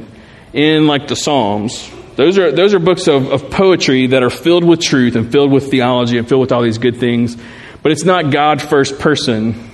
in 0.54 0.88
like 0.88 1.10
the 1.10 1.16
Psalms. 1.16 1.90
Those 2.16 2.38
are, 2.38 2.52
those 2.52 2.74
are 2.74 2.80
books 2.80 3.08
of, 3.08 3.32
of 3.32 3.50
poetry 3.50 4.08
that 4.08 4.24
are 4.24 4.30
filled 4.30 4.64
with 4.64 4.82
truth 4.82 5.16
and 5.16 5.30
filled 5.30 5.52
with 5.52 5.70
theology 5.70 6.18
and 6.18 6.28
filled 6.28 6.42
with 6.42 6.52
all 6.54 6.62
these 6.62 6.78
good 6.78 6.98
things. 6.98 7.36
But 7.82 7.92
it's 7.92 8.04
not 8.04 8.32
God 8.32 8.62
first 8.62 9.00
person 9.00 9.69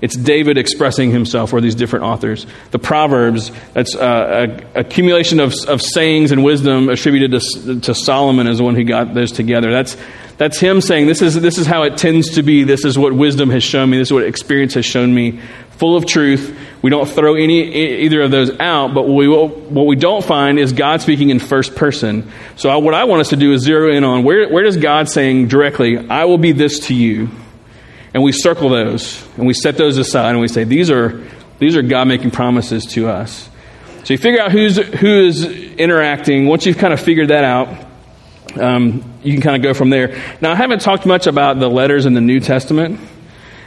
it's 0.00 0.16
David 0.16 0.58
expressing 0.58 1.10
himself, 1.10 1.52
or 1.52 1.60
these 1.60 1.74
different 1.74 2.04
authors. 2.04 2.46
The 2.70 2.78
Proverbs, 2.78 3.50
that's 3.72 3.94
uh, 3.94 4.58
a 4.74 4.80
accumulation 4.80 5.40
of, 5.40 5.54
of 5.68 5.80
sayings 5.80 6.32
and 6.32 6.44
wisdom 6.44 6.88
attributed 6.88 7.40
to, 7.40 7.80
to 7.80 7.94
Solomon 7.94 8.46
as 8.46 8.58
the 8.58 8.64
one 8.64 8.74
who 8.74 8.84
got 8.84 9.14
those 9.14 9.32
together. 9.32 9.72
That's, 9.72 9.96
that's 10.36 10.58
him 10.58 10.80
saying, 10.80 11.06
this 11.06 11.22
is, 11.22 11.40
this 11.40 11.56
is 11.56 11.66
how 11.66 11.84
it 11.84 11.96
tends 11.96 12.34
to 12.34 12.42
be. 12.42 12.64
This 12.64 12.84
is 12.84 12.98
what 12.98 13.14
wisdom 13.14 13.48
has 13.50 13.64
shown 13.64 13.88
me. 13.88 13.96
This 13.96 14.08
is 14.08 14.12
what 14.12 14.24
experience 14.24 14.74
has 14.74 14.84
shown 14.84 15.14
me. 15.14 15.40
Full 15.78 15.96
of 15.96 16.06
truth. 16.06 16.58
We 16.82 16.90
don't 16.90 17.08
throw 17.08 17.34
any 17.34 17.62
either 18.02 18.22
of 18.22 18.30
those 18.30 18.50
out, 18.60 18.94
but 18.94 19.06
what 19.06 19.16
we, 19.16 19.28
what 19.28 19.86
we 19.86 19.96
don't 19.96 20.24
find 20.24 20.58
is 20.58 20.72
God 20.72 21.02
speaking 21.02 21.30
in 21.30 21.38
first 21.38 21.74
person. 21.74 22.30
So 22.56 22.70
I, 22.70 22.76
what 22.76 22.94
I 22.94 23.04
want 23.04 23.20
us 23.20 23.30
to 23.30 23.36
do 23.36 23.52
is 23.52 23.62
zero 23.62 23.92
in 23.92 24.04
on 24.04 24.24
where, 24.24 24.48
where 24.48 24.62
does 24.62 24.76
God 24.76 25.08
saying 25.08 25.48
directly, 25.48 25.98
I 26.08 26.24
will 26.26 26.38
be 26.38 26.52
this 26.52 26.80
to 26.86 26.94
you 26.94 27.30
and 28.16 28.24
we 28.24 28.32
circle 28.32 28.70
those 28.70 29.22
and 29.36 29.46
we 29.46 29.52
set 29.52 29.76
those 29.76 29.98
aside 29.98 30.30
and 30.30 30.40
we 30.40 30.48
say 30.48 30.64
these 30.64 30.90
are 30.90 31.22
these 31.58 31.76
are 31.76 31.82
God 31.82 32.08
making 32.08 32.30
promises 32.30 32.86
to 32.92 33.08
us. 33.08 33.46
So 34.04 34.14
you 34.14 34.16
figure 34.16 34.40
out 34.40 34.52
who's 34.52 34.78
who 34.78 35.26
is 35.26 35.44
interacting. 35.44 36.46
Once 36.46 36.64
you've 36.64 36.78
kind 36.78 36.94
of 36.94 37.00
figured 37.00 37.28
that 37.28 37.44
out, 37.44 37.68
um, 38.58 39.04
you 39.22 39.34
can 39.34 39.42
kind 39.42 39.56
of 39.56 39.62
go 39.62 39.74
from 39.74 39.90
there. 39.90 40.18
Now 40.40 40.50
I 40.50 40.54
haven't 40.54 40.80
talked 40.80 41.04
much 41.04 41.26
about 41.26 41.60
the 41.60 41.68
letters 41.68 42.06
in 42.06 42.14
the 42.14 42.22
New 42.22 42.40
Testament. 42.40 43.00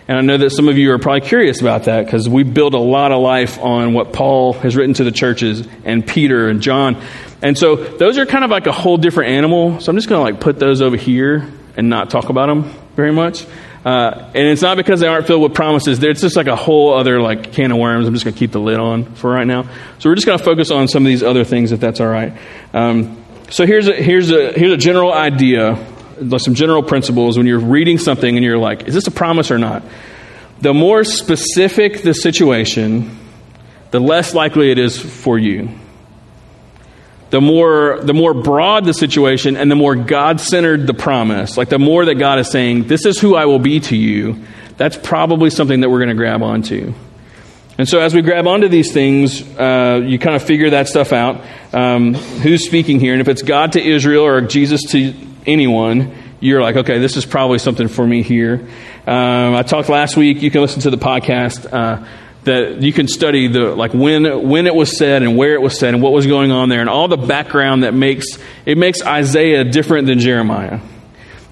And 0.07 0.17
I 0.17 0.21
know 0.21 0.37
that 0.37 0.49
some 0.49 0.67
of 0.67 0.79
you 0.79 0.93
are 0.93 0.97
probably 0.97 1.21
curious 1.21 1.61
about 1.61 1.83
that 1.83 2.05
because 2.05 2.27
we 2.27 2.41
build 2.41 2.73
a 2.73 2.79
lot 2.79 3.11
of 3.11 3.21
life 3.21 3.59
on 3.59 3.93
what 3.93 4.13
Paul 4.13 4.53
has 4.53 4.75
written 4.75 4.95
to 4.95 5.03
the 5.03 5.11
churches 5.11 5.67
and 5.85 6.07
Peter 6.07 6.49
and 6.49 6.59
John. 6.59 6.99
And 7.43 7.55
so 7.55 7.75
those 7.75 8.17
are 8.17 8.25
kind 8.25 8.43
of 8.43 8.49
like 8.49 8.65
a 8.65 8.71
whole 8.71 8.97
different 8.97 9.29
animal. 9.29 9.79
So 9.79 9.91
I'm 9.91 9.95
just 9.95 10.09
going 10.09 10.25
to 10.25 10.33
like 10.33 10.41
put 10.41 10.57
those 10.57 10.81
over 10.81 10.95
here 10.95 11.47
and 11.77 11.87
not 11.87 12.09
talk 12.09 12.29
about 12.29 12.47
them 12.47 12.63
very 12.95 13.11
much. 13.11 13.45
Uh, 13.85 14.29
and 14.33 14.47
it's 14.47 14.61
not 14.61 14.75
because 14.75 14.99
they 14.99 15.07
aren't 15.07 15.25
filled 15.25 15.41
with 15.41 15.53
promises. 15.53 16.03
It's 16.03 16.21
just 16.21 16.35
like 16.35 16.47
a 16.47 16.55
whole 16.55 16.93
other 16.93 17.21
like 17.21 17.53
can 17.53 17.71
of 17.71 17.77
worms. 17.77 18.07
I'm 18.07 18.13
just 18.13 18.25
going 18.25 18.33
to 18.33 18.39
keep 18.39 18.51
the 18.51 18.59
lid 18.59 18.77
on 18.77 19.05
for 19.15 19.31
right 19.31 19.47
now. 19.47 19.63
So 19.99 20.09
we're 20.09 20.15
just 20.15 20.27
going 20.27 20.37
to 20.37 20.43
focus 20.43 20.69
on 20.69 20.87
some 20.87 21.03
of 21.03 21.07
these 21.07 21.23
other 21.23 21.45
things, 21.45 21.71
if 21.71 21.79
that's 21.79 22.01
all 22.01 22.07
right. 22.07 22.33
Um, 22.73 23.23
so 23.49 23.65
here's 23.65 23.87
a, 23.87 23.93
here's 23.93 24.31
a 24.31 24.51
here's 24.51 24.73
a 24.73 24.77
general 24.77 25.13
idea, 25.13 25.83
some 26.37 26.55
general 26.55 26.83
principles 26.83 27.37
when 27.37 27.47
you're 27.47 27.59
reading 27.59 27.97
something 27.97 28.35
and 28.35 28.43
you're 28.43 28.57
like, 28.57 28.87
is 28.87 28.93
this 28.93 29.07
a 29.07 29.11
promise 29.11 29.49
or 29.49 29.57
not? 29.57 29.83
The 30.61 30.73
more 30.73 31.05
specific 31.05 32.01
the 32.01 32.13
situation, 32.13 33.17
the 33.91 33.99
less 33.99 34.33
likely 34.33 34.71
it 34.71 34.77
is 34.77 34.99
for 34.99 35.39
you 35.39 35.69
the 37.29 37.41
more 37.41 37.99
the 38.01 38.13
more 38.13 38.33
broad 38.33 38.85
the 38.85 38.93
situation 38.93 39.55
and 39.55 39.69
the 39.69 39.75
more 39.75 39.95
god-centered 39.95 40.87
the 40.87 40.93
promise 40.93 41.57
like 41.57 41.69
the 41.69 41.79
more 41.79 42.05
that 42.05 42.15
god 42.15 42.39
is 42.39 42.49
saying 42.49 42.87
this 42.87 43.05
is 43.05 43.19
who 43.19 43.35
i 43.35 43.45
will 43.45 43.59
be 43.59 43.79
to 43.79 43.95
you 43.95 44.43
that's 44.79 44.95
probably 44.95 45.49
something 45.49 45.81
that 45.81 45.89
we're 45.89 45.99
going 45.99 46.07
to 46.07 46.15
grab 46.15 46.41
onto. 46.41 46.93
And 47.77 47.87
so 47.87 47.99
as 47.99 48.15
we 48.15 48.21
grab 48.21 48.47
onto 48.47 48.69
these 48.69 48.93
things 48.93 49.41
uh, 49.57 50.01
you 50.03 50.17
kind 50.17 50.37
of 50.37 50.41
figure 50.41 50.69
that 50.69 50.87
stuff 50.87 51.11
out. 51.11 51.45
Um, 51.73 52.13
who's 52.13 52.65
speaking 52.65 53.01
here? 53.01 53.11
And 53.13 53.21
if 53.21 53.27
it's 53.27 53.41
god 53.41 53.73
to 53.73 53.81
israel 53.81 54.25
or 54.25 54.39
jesus 54.41 54.81
to 54.91 55.13
anyone 55.45 56.15
you're 56.39 56.61
like 56.61 56.77
okay 56.77 56.99
this 56.99 57.17
is 57.17 57.25
probably 57.25 57.59
something 57.59 57.89
for 57.89 58.07
me 58.07 58.23
here. 58.23 58.67
Um, 59.05 59.55
i 59.55 59.63
talked 59.63 59.89
last 59.89 60.15
week. 60.15 60.41
You 60.41 60.49
can 60.49 60.61
listen 60.61 60.81
to 60.81 60.89
the 60.89 60.97
podcast. 60.97 61.71
Uh, 61.71 62.05
that 62.49 62.81
you 62.81 62.91
can 62.91 63.07
study 63.07 63.47
the 63.47 63.75
like 63.75 63.93
when 63.93 64.49
when 64.49 64.65
it 64.65 64.73
was 64.73 64.97
said 64.97 65.21
and 65.21 65.37
where 65.37 65.53
it 65.53 65.61
was 65.61 65.77
said 65.77 65.93
and 65.93 66.01
what 66.01 66.11
was 66.11 66.25
going 66.25 66.51
on 66.51 66.69
there 66.69 66.81
and 66.81 66.89
all 66.89 67.07
the 67.07 67.17
background 67.17 67.83
that 67.83 67.93
makes 67.93 68.25
it 68.65 68.77
makes 68.77 69.03
Isaiah 69.03 69.63
different 69.63 70.07
than 70.07 70.19
Jeremiah. 70.19 70.79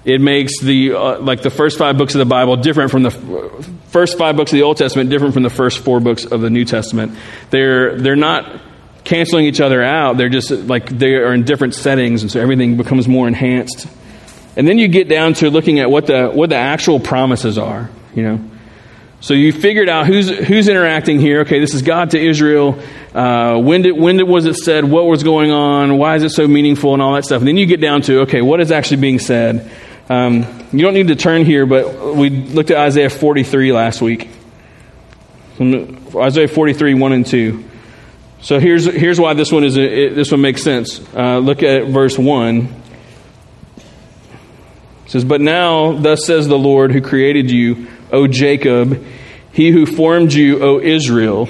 It 0.04 0.20
makes 0.20 0.60
the 0.60 0.94
uh, 0.94 1.20
like 1.20 1.42
the 1.42 1.50
first 1.50 1.78
five 1.78 1.96
books 1.96 2.14
of 2.14 2.18
the 2.18 2.26
Bible 2.26 2.56
different 2.56 2.90
from 2.90 3.04
the 3.04 3.10
first 3.88 4.18
five 4.18 4.36
books 4.36 4.52
of 4.52 4.56
the 4.56 4.62
Old 4.62 4.76
Testament 4.76 5.10
different 5.10 5.34
from 5.34 5.44
the 5.44 5.50
first 5.50 5.78
four 5.78 6.00
books 6.00 6.24
of 6.24 6.40
the 6.40 6.50
New 6.50 6.64
Testament. 6.64 7.16
They're 7.50 7.96
they're 7.96 8.16
not 8.16 8.60
canceling 9.04 9.46
each 9.46 9.60
other 9.60 9.82
out. 9.82 10.16
They're 10.16 10.28
just 10.28 10.50
like 10.50 10.88
they 10.88 11.14
are 11.14 11.32
in 11.32 11.44
different 11.44 11.74
settings 11.74 12.22
and 12.22 12.30
so 12.30 12.40
everything 12.40 12.76
becomes 12.76 13.06
more 13.06 13.28
enhanced. 13.28 13.86
And 14.56 14.66
then 14.66 14.78
you 14.78 14.88
get 14.88 15.08
down 15.08 15.34
to 15.34 15.50
looking 15.50 15.78
at 15.78 15.90
what 15.90 16.06
the 16.06 16.28
what 16.28 16.50
the 16.50 16.56
actual 16.56 16.98
promises 16.98 17.56
are, 17.56 17.88
you 18.14 18.22
know. 18.24 18.50
So 19.20 19.34
you 19.34 19.52
figured 19.52 19.88
out 19.88 20.06
who's, 20.06 20.28
who's 20.28 20.68
interacting 20.68 21.18
here. 21.18 21.40
Okay, 21.40 21.58
this 21.58 21.74
is 21.74 21.82
God 21.82 22.10
to 22.10 22.20
Israel. 22.20 22.80
Uh, 23.12 23.58
when, 23.58 23.82
did, 23.82 23.92
when 23.92 24.16
did, 24.16 24.28
was 24.28 24.46
it 24.46 24.54
said? 24.54 24.84
What 24.84 25.06
was 25.06 25.24
going 25.24 25.50
on? 25.50 25.98
Why 25.98 26.14
is 26.14 26.22
it 26.22 26.30
so 26.30 26.46
meaningful? 26.46 26.92
And 26.92 27.02
all 27.02 27.14
that 27.14 27.24
stuff. 27.24 27.40
And 27.40 27.48
then 27.48 27.56
you 27.56 27.66
get 27.66 27.80
down 27.80 28.02
to, 28.02 28.20
okay, 28.20 28.42
what 28.42 28.60
is 28.60 28.70
actually 28.70 28.98
being 28.98 29.18
said? 29.18 29.70
Um, 30.08 30.68
you 30.72 30.82
don't 30.82 30.94
need 30.94 31.08
to 31.08 31.16
turn 31.16 31.44
here, 31.44 31.66
but 31.66 32.14
we 32.14 32.30
looked 32.30 32.70
at 32.70 32.78
Isaiah 32.78 33.10
43 33.10 33.72
last 33.72 34.00
week. 34.00 34.30
Isaiah 35.60 36.46
43, 36.46 36.94
1 36.94 37.12
and 37.12 37.26
2. 37.26 37.64
So 38.40 38.60
here's, 38.60 38.84
here's 38.84 39.18
why 39.18 39.34
this 39.34 39.50
one, 39.50 39.64
is, 39.64 39.76
it, 39.76 40.14
this 40.14 40.30
one 40.30 40.40
makes 40.40 40.62
sense. 40.62 41.00
Uh, 41.12 41.38
look 41.38 41.64
at 41.64 41.88
verse 41.88 42.16
1. 42.16 42.56
It 45.06 45.10
says, 45.10 45.24
But 45.24 45.40
now, 45.40 45.92
thus 45.98 46.24
says 46.24 46.46
the 46.46 46.58
Lord 46.58 46.92
who 46.92 47.00
created 47.00 47.50
you 47.50 47.88
O 48.12 48.26
Jacob, 48.26 49.04
he 49.52 49.70
who 49.70 49.86
formed 49.86 50.32
you, 50.32 50.62
O 50.62 50.80
Israel. 50.80 51.48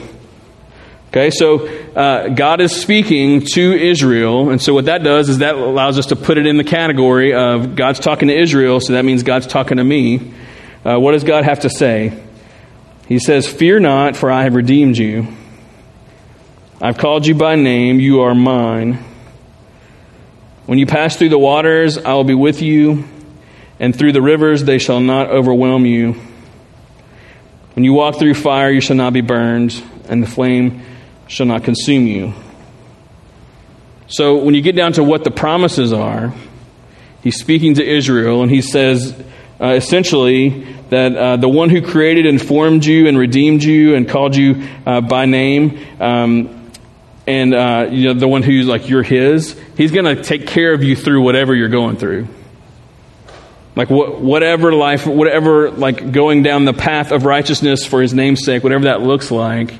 Okay, 1.08 1.30
so 1.30 1.66
uh, 1.96 2.28
God 2.28 2.60
is 2.60 2.78
speaking 2.78 3.40
to 3.54 3.72
Israel, 3.72 4.50
and 4.50 4.60
so 4.60 4.74
what 4.74 4.84
that 4.84 5.02
does 5.02 5.30
is 5.30 5.38
that 5.38 5.54
allows 5.54 5.98
us 5.98 6.06
to 6.06 6.16
put 6.16 6.36
it 6.36 6.46
in 6.46 6.58
the 6.58 6.64
category 6.64 7.32
of 7.32 7.74
God's 7.74 7.98
talking 7.98 8.28
to 8.28 8.38
Israel, 8.38 8.78
so 8.78 8.92
that 8.92 9.06
means 9.06 9.22
God's 9.22 9.46
talking 9.46 9.78
to 9.78 9.84
me. 9.84 10.32
Uh, 10.84 10.98
what 10.98 11.12
does 11.12 11.24
God 11.24 11.44
have 11.44 11.60
to 11.60 11.70
say? 11.70 12.22
He 13.08 13.18
says, 13.18 13.46
Fear 13.48 13.80
not, 13.80 14.16
for 14.16 14.30
I 14.30 14.42
have 14.42 14.54
redeemed 14.54 14.98
you. 14.98 15.28
I've 16.80 16.98
called 16.98 17.26
you 17.26 17.34
by 17.34 17.56
name, 17.56 18.00
you 18.00 18.20
are 18.20 18.34
mine. 18.34 19.02
When 20.66 20.78
you 20.78 20.84
pass 20.84 21.16
through 21.16 21.30
the 21.30 21.38
waters, 21.38 21.96
I 21.96 22.12
will 22.12 22.24
be 22.24 22.34
with 22.34 22.60
you, 22.60 23.08
and 23.80 23.96
through 23.96 24.12
the 24.12 24.20
rivers, 24.20 24.62
they 24.64 24.78
shall 24.78 25.00
not 25.00 25.28
overwhelm 25.30 25.86
you. 25.86 26.20
When 27.78 27.84
you 27.84 27.92
walk 27.92 28.18
through 28.18 28.34
fire, 28.34 28.72
you 28.72 28.80
shall 28.80 28.96
not 28.96 29.12
be 29.12 29.20
burned, 29.20 29.80
and 30.08 30.20
the 30.20 30.26
flame 30.26 30.82
shall 31.28 31.46
not 31.46 31.62
consume 31.62 32.08
you. 32.08 32.34
So, 34.08 34.38
when 34.38 34.56
you 34.56 34.62
get 34.62 34.74
down 34.74 34.94
to 34.94 35.04
what 35.04 35.22
the 35.22 35.30
promises 35.30 35.92
are, 35.92 36.34
he's 37.22 37.38
speaking 37.38 37.74
to 37.74 37.88
Israel, 37.88 38.42
and 38.42 38.50
he 38.50 38.62
says 38.62 39.14
uh, 39.60 39.74
essentially 39.74 40.66
that 40.90 41.14
uh, 41.14 41.36
the 41.36 41.48
one 41.48 41.70
who 41.70 41.80
created 41.80 42.26
and 42.26 42.42
formed 42.42 42.84
you 42.84 43.06
and 43.06 43.16
redeemed 43.16 43.62
you 43.62 43.94
and 43.94 44.08
called 44.08 44.34
you 44.34 44.66
uh, 44.84 45.00
by 45.00 45.26
name, 45.26 45.78
um, 46.00 46.72
and 47.28 47.54
uh, 47.54 47.86
you 47.92 48.08
know 48.08 48.14
the 48.14 48.26
one 48.26 48.42
who's 48.42 48.66
like 48.66 48.88
you're 48.88 49.04
his, 49.04 49.56
he's 49.76 49.92
going 49.92 50.16
to 50.16 50.20
take 50.20 50.48
care 50.48 50.74
of 50.74 50.82
you 50.82 50.96
through 50.96 51.22
whatever 51.22 51.54
you're 51.54 51.68
going 51.68 51.96
through. 51.96 52.26
Like 53.78 53.86
wh- 53.86 54.20
whatever 54.20 54.72
life, 54.72 55.06
whatever 55.06 55.70
like 55.70 56.10
going 56.10 56.42
down 56.42 56.64
the 56.64 56.72
path 56.72 57.12
of 57.12 57.24
righteousness 57.24 57.86
for 57.86 58.02
his 58.02 58.12
namesake, 58.12 58.64
whatever 58.64 58.86
that 58.86 59.02
looks 59.02 59.30
like, 59.30 59.72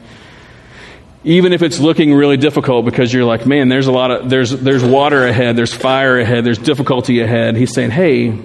even 1.25 1.53
if 1.53 1.63
it's 1.63 1.81
looking 1.81 2.15
really 2.15 2.37
difficult 2.37 2.85
because 2.85 3.13
you're 3.13 3.25
like, 3.25 3.45
man, 3.45 3.69
there's 3.69 3.89
a 3.89 3.93
lot 3.93 4.13
of 4.13 4.31
there's 4.31 4.53
there's 4.53 4.85
water 4.85 5.27
ahead, 5.27 5.57
there's 5.57 5.75
fire 5.75 6.17
ahead, 6.21 6.45
there's 6.45 6.59
difficulty 6.59 7.23
ahead. 7.23 7.57
He's 7.57 7.75
saying, 7.75 7.91
hey, 7.91 8.39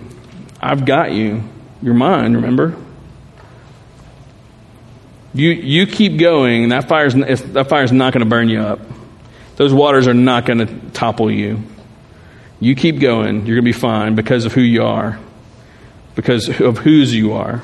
I've 0.60 0.86
got 0.86 1.12
you. 1.12 1.44
You're 1.84 1.94
mine. 1.94 2.34
Remember. 2.34 2.76
You 5.36 5.52
you 5.52 5.86
keep 5.86 6.18
going, 6.18 6.70
that 6.70 6.88
fire's 6.88 7.14
that 7.14 7.70
fire's 7.70 7.92
not 7.92 8.12
going 8.12 8.24
to 8.24 8.30
burn 8.30 8.50
you 8.50 8.62
up. 8.62 8.80
Those 9.58 9.72
waters 9.72 10.08
are 10.08 10.16
not 10.16 10.48
going 10.48 10.66
to 10.66 10.90
topple 10.94 11.30
you. 11.30 11.62
You 12.60 12.74
keep 12.74 13.00
going. 13.00 13.46
You're 13.46 13.58
going 13.58 13.58
to 13.58 13.62
be 13.62 13.72
fine 13.72 14.16
because 14.16 14.46
of 14.46 14.54
who 14.54 14.62
you 14.62 14.82
are 14.82 15.20
because 16.16 16.60
of 16.60 16.78
whose 16.80 17.14
you 17.14 17.34
are. 17.34 17.62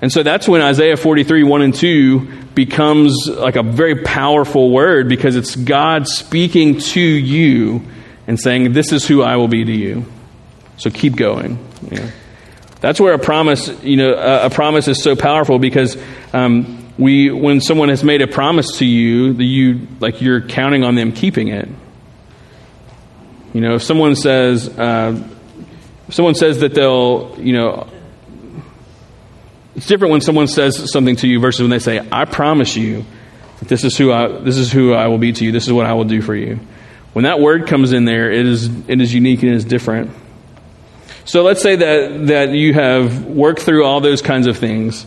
And 0.00 0.12
so 0.12 0.22
that's 0.22 0.46
when 0.46 0.60
Isaiah 0.60 0.96
43, 0.96 1.42
1 1.42 1.62
and 1.62 1.74
2 1.74 2.20
becomes 2.54 3.28
like 3.28 3.56
a 3.56 3.62
very 3.62 4.02
powerful 4.02 4.70
word 4.70 5.08
because 5.08 5.34
it's 5.34 5.56
God 5.56 6.06
speaking 6.06 6.78
to 6.78 7.00
you 7.00 7.82
and 8.26 8.38
saying, 8.38 8.72
This 8.72 8.92
is 8.92 9.06
who 9.06 9.22
I 9.22 9.36
will 9.36 9.48
be 9.48 9.64
to 9.64 9.72
you. 9.72 10.04
So 10.76 10.90
keep 10.90 11.16
going. 11.16 11.58
Yeah. 11.90 12.10
That's 12.80 13.00
where 13.00 13.12
a 13.12 13.18
promise, 13.18 13.68
you 13.82 13.96
know, 13.96 14.14
a, 14.14 14.46
a 14.46 14.50
promise 14.50 14.86
is 14.86 15.02
so 15.02 15.16
powerful 15.16 15.58
because 15.58 15.96
um, 16.32 16.92
we, 16.96 17.30
when 17.30 17.60
someone 17.60 17.88
has 17.88 18.04
made 18.04 18.22
a 18.22 18.28
promise 18.28 18.78
to 18.78 18.84
you, 18.84 19.32
the, 19.32 19.44
you 19.44 19.88
like 19.98 20.20
you're 20.20 20.40
counting 20.40 20.84
on 20.84 20.94
them 20.94 21.10
keeping 21.10 21.48
it. 21.48 21.68
You 23.52 23.60
know, 23.62 23.74
if 23.74 23.82
someone 23.82 24.14
says, 24.14 24.68
uh, 24.68 25.20
someone 26.10 26.34
says 26.34 26.60
that 26.60 26.74
they'll, 26.74 27.36
you 27.38 27.52
know, 27.52 27.88
it's 29.76 29.86
different 29.86 30.12
when 30.12 30.20
someone 30.20 30.48
says 30.48 30.90
something 30.90 31.16
to 31.16 31.28
you 31.28 31.40
versus 31.40 31.60
when 31.60 31.70
they 31.70 31.78
say, 31.78 32.06
I 32.10 32.24
promise 32.24 32.76
you 32.76 33.04
that 33.60 33.68
this 33.68 33.84
is 33.84 33.96
who 33.96 34.12
I, 34.12 34.26
this 34.26 34.56
is 34.56 34.72
who 34.72 34.92
I 34.92 35.06
will 35.06 35.18
be 35.18 35.32
to 35.32 35.44
you. 35.44 35.52
This 35.52 35.66
is 35.66 35.72
what 35.72 35.86
I 35.86 35.94
will 35.94 36.04
do 36.04 36.20
for 36.20 36.34
you. 36.34 36.58
When 37.12 37.24
that 37.24 37.40
word 37.40 37.66
comes 37.66 37.92
in 37.92 38.04
there, 38.04 38.30
it 38.30 38.46
is, 38.46 38.66
it 38.88 39.00
is 39.00 39.14
unique 39.14 39.42
and 39.42 39.52
it 39.52 39.56
is 39.56 39.64
different. 39.64 40.10
So 41.24 41.42
let's 41.42 41.60
say 41.60 41.76
that, 41.76 42.26
that 42.28 42.50
you 42.50 42.74
have 42.74 43.24
worked 43.26 43.60
through 43.60 43.84
all 43.84 44.00
those 44.00 44.22
kinds 44.22 44.46
of 44.46 44.56
things, 44.56 45.06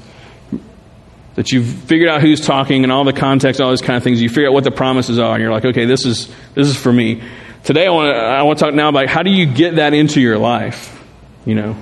that 1.35 1.51
you've 1.51 1.65
figured 1.65 2.09
out 2.09 2.21
who's 2.21 2.41
talking 2.41 2.83
and 2.83 2.91
all 2.91 3.03
the 3.03 3.13
context, 3.13 3.59
all 3.59 3.69
those 3.69 3.81
kind 3.81 3.97
of 3.97 4.03
things. 4.03 4.21
You 4.21 4.29
figure 4.29 4.47
out 4.47 4.53
what 4.53 4.63
the 4.63 4.71
promises 4.71 5.17
are, 5.17 5.33
and 5.33 5.41
you're 5.41 5.51
like, 5.51 5.65
okay, 5.65 5.85
this 5.85 6.05
is, 6.05 6.27
this 6.53 6.67
is 6.67 6.77
for 6.77 6.93
me. 6.93 7.23
Today, 7.63 7.85
I 7.85 7.89
want 7.91 8.11
to 8.11 8.17
I 8.17 8.41
want 8.41 8.57
to 8.57 8.65
talk 8.65 8.73
now 8.73 8.89
about 8.89 9.07
how 9.07 9.21
do 9.21 9.29
you 9.29 9.45
get 9.45 9.75
that 9.75 9.93
into 9.93 10.19
your 10.19 10.39
life? 10.39 10.99
You 11.45 11.53
know, 11.53 11.77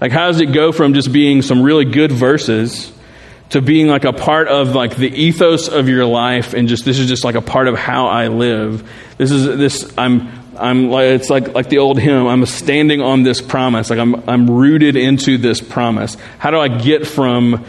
like 0.00 0.10
how 0.10 0.26
does 0.26 0.40
it 0.40 0.52
go 0.52 0.72
from 0.72 0.92
just 0.92 1.12
being 1.12 1.42
some 1.42 1.62
really 1.62 1.84
good 1.84 2.10
verses 2.10 2.92
to 3.50 3.62
being 3.62 3.86
like 3.86 4.04
a 4.04 4.12
part 4.12 4.48
of 4.48 4.74
like 4.74 4.96
the 4.96 5.08
ethos 5.08 5.68
of 5.68 5.88
your 5.88 6.04
life 6.04 6.52
and 6.52 6.68
just 6.68 6.84
this 6.84 6.98
is 6.98 7.08
just 7.08 7.22
like 7.22 7.36
a 7.36 7.40
part 7.42 7.68
of 7.68 7.76
how 7.76 8.08
I 8.08 8.26
live. 8.26 8.88
This 9.18 9.30
is 9.30 9.44
this 9.44 9.92
I'm 9.96 10.32
I'm 10.56 10.90
like 10.90 11.06
it's 11.06 11.30
like 11.30 11.54
like 11.54 11.68
the 11.68 11.78
old 11.78 12.00
hymn. 12.00 12.26
I'm 12.26 12.44
standing 12.46 13.00
on 13.00 13.22
this 13.22 13.40
promise. 13.40 13.88
Like 13.88 14.00
I'm 14.00 14.28
I'm 14.28 14.50
rooted 14.50 14.96
into 14.96 15.38
this 15.38 15.60
promise. 15.60 16.16
How 16.38 16.50
do 16.50 16.58
I 16.58 16.66
get 16.66 17.06
from 17.06 17.64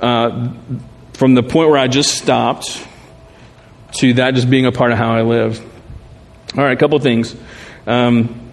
uh, 0.00 0.54
from 1.12 1.34
the 1.34 1.42
point 1.42 1.68
where 1.68 1.78
I 1.78 1.88
just 1.88 2.16
stopped 2.16 2.86
to 3.98 4.14
that 4.14 4.34
just 4.34 4.48
being 4.48 4.64
a 4.64 4.72
part 4.72 4.90
of 4.92 4.96
how 4.96 5.12
I 5.12 5.20
live? 5.20 5.62
All 6.56 6.64
right, 6.64 6.72
a 6.72 6.76
couple 6.76 6.96
of 6.96 7.02
things. 7.02 7.36
Um, 7.86 8.52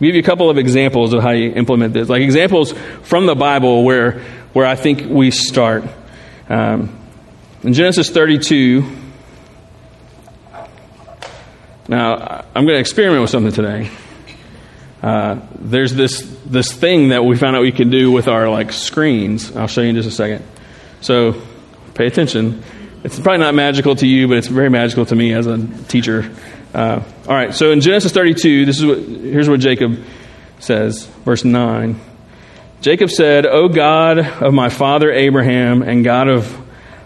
give 0.00 0.14
you 0.14 0.20
a 0.20 0.24
couple 0.24 0.50
of 0.50 0.58
examples 0.58 1.14
of 1.14 1.22
how 1.22 1.30
you 1.30 1.52
implement 1.52 1.94
this, 1.94 2.08
like 2.08 2.22
examples 2.22 2.72
from 3.02 3.26
the 3.26 3.34
Bible 3.34 3.84
where, 3.84 4.20
where 4.52 4.66
I 4.66 4.76
think 4.76 5.08
we 5.08 5.30
start. 5.30 5.84
Um, 6.48 6.98
in 7.62 7.72
Genesis 7.72 8.10
32, 8.10 8.84
now 11.88 12.44
I'm 12.54 12.64
going 12.64 12.76
to 12.76 12.80
experiment 12.80 13.22
with 13.22 13.30
something 13.30 13.52
today. 13.52 13.90
Uh, 15.02 15.40
there's 15.58 15.94
this 15.94 16.22
this 16.46 16.72
thing 16.72 17.10
that 17.10 17.24
we 17.24 17.36
found 17.36 17.54
out 17.54 17.62
we 17.62 17.70
can 17.70 17.90
do 17.90 18.10
with 18.10 18.28
our 18.28 18.48
like 18.48 18.72
screens. 18.72 19.54
I'll 19.54 19.68
show 19.68 19.82
you 19.82 19.90
in 19.90 19.94
just 19.94 20.08
a 20.08 20.12
second. 20.12 20.44
So 21.00 21.40
pay 21.94 22.06
attention. 22.06 22.62
It's 23.04 23.20
probably 23.20 23.38
not 23.38 23.54
magical 23.54 23.94
to 23.96 24.06
you, 24.06 24.26
but 24.26 24.38
it's 24.38 24.48
very 24.48 24.70
magical 24.70 25.06
to 25.06 25.14
me 25.14 25.32
as 25.32 25.46
a 25.46 25.64
teacher. 25.84 26.34
Uh, 26.74 27.02
all 27.26 27.34
right. 27.34 27.54
So 27.54 27.70
in 27.70 27.80
Genesis 27.80 28.12
32, 28.12 28.66
this 28.66 28.78
is 28.78 28.86
what 28.86 28.98
here's 28.98 29.48
what 29.48 29.60
Jacob 29.60 30.02
says, 30.58 31.06
verse 31.24 31.44
nine. 31.44 32.00
Jacob 32.80 33.10
said, 33.10 33.46
"O 33.46 33.68
God 33.68 34.18
of 34.18 34.52
my 34.52 34.68
father 34.68 35.10
Abraham 35.10 35.82
and 35.82 36.04
God 36.04 36.28
of 36.28 36.56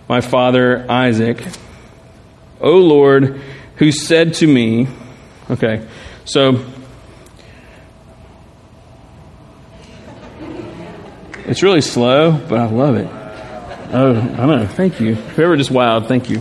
my 0.09 0.21
father 0.21 0.85
Isaac, 0.91 1.43
O 2.61 2.79
Lord, 2.79 3.41
who 3.77 3.93
said 3.93 4.35
to 4.35 4.47
me." 4.47 4.89
Okay. 5.51 5.87
So 6.25 6.65
It's 11.51 11.65
really 11.65 11.81
slow, 11.81 12.31
but 12.31 12.61
I 12.61 12.67
love 12.67 12.95
it. 12.95 13.09
Oh, 13.93 14.15
I 14.15 14.47
know. 14.47 14.69
Thank 14.69 15.01
you. 15.01 15.17
Whoever 15.17 15.57
just 15.57 15.71
wowed, 15.71 16.07
thank 16.07 16.31
you. 16.31 16.41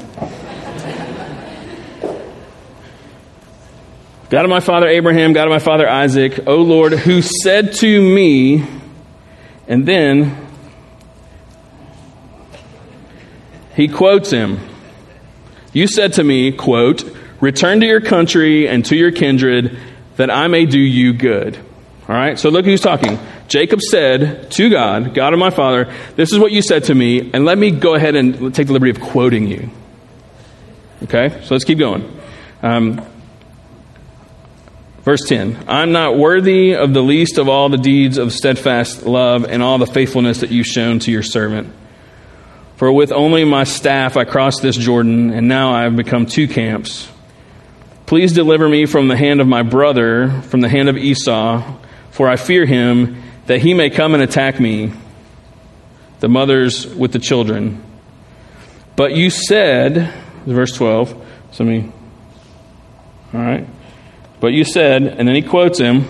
God 4.30 4.46
of 4.46 4.50
my 4.50 4.60
father 4.60 4.88
Abraham, 4.88 5.34
God 5.34 5.48
of 5.48 5.52
my 5.52 5.60
father 5.60 5.90
Isaac, 5.90 6.48
O 6.48 6.58
Lord, 6.58 6.94
who 6.94 7.24
said 7.24 7.74
to 7.76 8.02
me, 8.02 8.64
and 9.68 9.88
then 9.88 10.38
he 13.76 13.88
quotes 13.88 14.30
him. 14.30 14.60
You 15.74 15.88
said 15.88 16.14
to 16.14 16.24
me, 16.24 16.52
quote, 16.52 17.04
return 17.42 17.80
to 17.80 17.88
your 17.88 18.02
country 18.02 18.68
and 18.68 18.86
to 18.86 18.96
your 18.96 19.12
kindred 19.12 19.80
that 20.18 20.30
I 20.30 20.48
may 20.48 20.68
do 20.68 20.80
you 20.80 21.14
good. 21.14 21.58
All 22.08 22.16
right, 22.16 22.38
so 22.38 22.50
look 22.50 22.66
who's 22.66 22.82
talking. 22.82 23.18
Jacob 23.48 23.82
said 23.82 24.52
to 24.52 24.70
God, 24.70 25.16
God 25.16 25.34
of 25.34 25.40
my 25.40 25.50
father, 25.50 25.92
This 26.16 26.32
is 26.32 26.38
what 26.38 26.52
you 26.52 26.62
said 26.62 26.84
to 26.86 26.94
me, 26.94 27.32
and 27.34 27.46
let 27.46 27.58
me 27.58 27.72
go 27.72 27.96
ahead 27.96 28.16
and 28.16 28.54
take 28.54 28.68
the 28.68 28.74
liberty 28.74 28.92
of 28.92 29.00
quoting 29.00 29.48
you. 29.48 29.72
Okay, 31.04 31.30
so 31.44 31.56
let's 31.56 31.64
keep 31.64 31.80
going. 31.80 32.20
Um, 32.62 33.04
verse 35.04 35.22
10 35.28 35.66
I'm 35.68 35.92
not 35.92 36.18
worthy 36.18 36.76
of 36.76 36.94
the 36.94 37.02
least 37.02 37.38
of 37.38 37.50
all 37.50 37.70
the 37.70 37.78
deeds 37.78 38.18
of 38.18 38.34
steadfast 38.34 39.04
love 39.04 39.46
and 39.46 39.64
all 39.64 39.78
the 39.78 39.88
faithfulness 39.88 40.42
that 40.42 40.52
you've 40.52 40.68
shown 40.68 41.00
to 41.00 41.12
your 41.12 41.24
servant. 41.24 41.74
For 42.80 42.92
with 42.92 43.12
only 43.12 43.44
my 43.44 43.66
staff 43.66 44.16
I 44.16 44.24
crossed 44.24 44.62
this 44.62 44.78
Jordan, 44.78 45.32
and 45.32 45.50
now 45.50 45.74
I 45.74 45.84
have 45.84 45.98
become 45.98 46.26
two 46.26 46.48
camps. 46.48 47.10
Please 48.06 48.32
deliver 48.32 48.70
me 48.70 48.86
from 48.86 49.10
the 49.10 49.18
hand 49.18 49.42
of 49.42 49.48
my 49.48 49.64
brother, 49.64 50.42
from 50.44 50.62
the 50.62 50.70
hand 50.70 50.88
of 50.88 50.96
Esau, 50.96 51.78
for 52.12 52.30
I 52.30 52.38
fear 52.38 52.66
him 52.66 53.22
that 53.48 53.60
he 53.60 53.74
may 53.74 53.90
come 53.90 54.14
and 54.14 54.24
attack 54.24 54.60
me, 54.60 54.94
the 56.22 56.30
mothers 56.30 56.88
with 56.88 57.12
the 57.12 57.20
children. 57.20 57.84
But 58.96 59.14
you 59.14 59.30
said, 59.30 60.14
verse 60.46 60.72
12, 60.72 61.28
so 61.52 61.64
me, 61.64 61.92
all 63.34 63.42
right. 63.42 63.68
But 64.40 64.54
you 64.54 64.64
said, 64.64 65.04
and 65.04 65.28
then 65.28 65.36
he 65.36 65.42
quotes 65.42 65.80
him, 65.80 66.06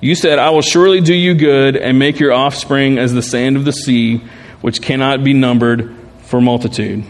you 0.00 0.14
said, 0.14 0.38
I 0.38 0.50
will 0.50 0.62
surely 0.62 1.00
do 1.00 1.14
you 1.14 1.34
good 1.34 1.76
and 1.76 1.98
make 1.98 2.20
your 2.20 2.32
offspring 2.32 2.98
as 2.98 3.12
the 3.12 3.22
sand 3.22 3.56
of 3.56 3.64
the 3.64 3.72
sea, 3.72 4.18
which 4.60 4.82
cannot 4.82 5.24
be 5.24 5.32
numbered 5.32 5.96
for 6.22 6.40
multitude. 6.40 7.04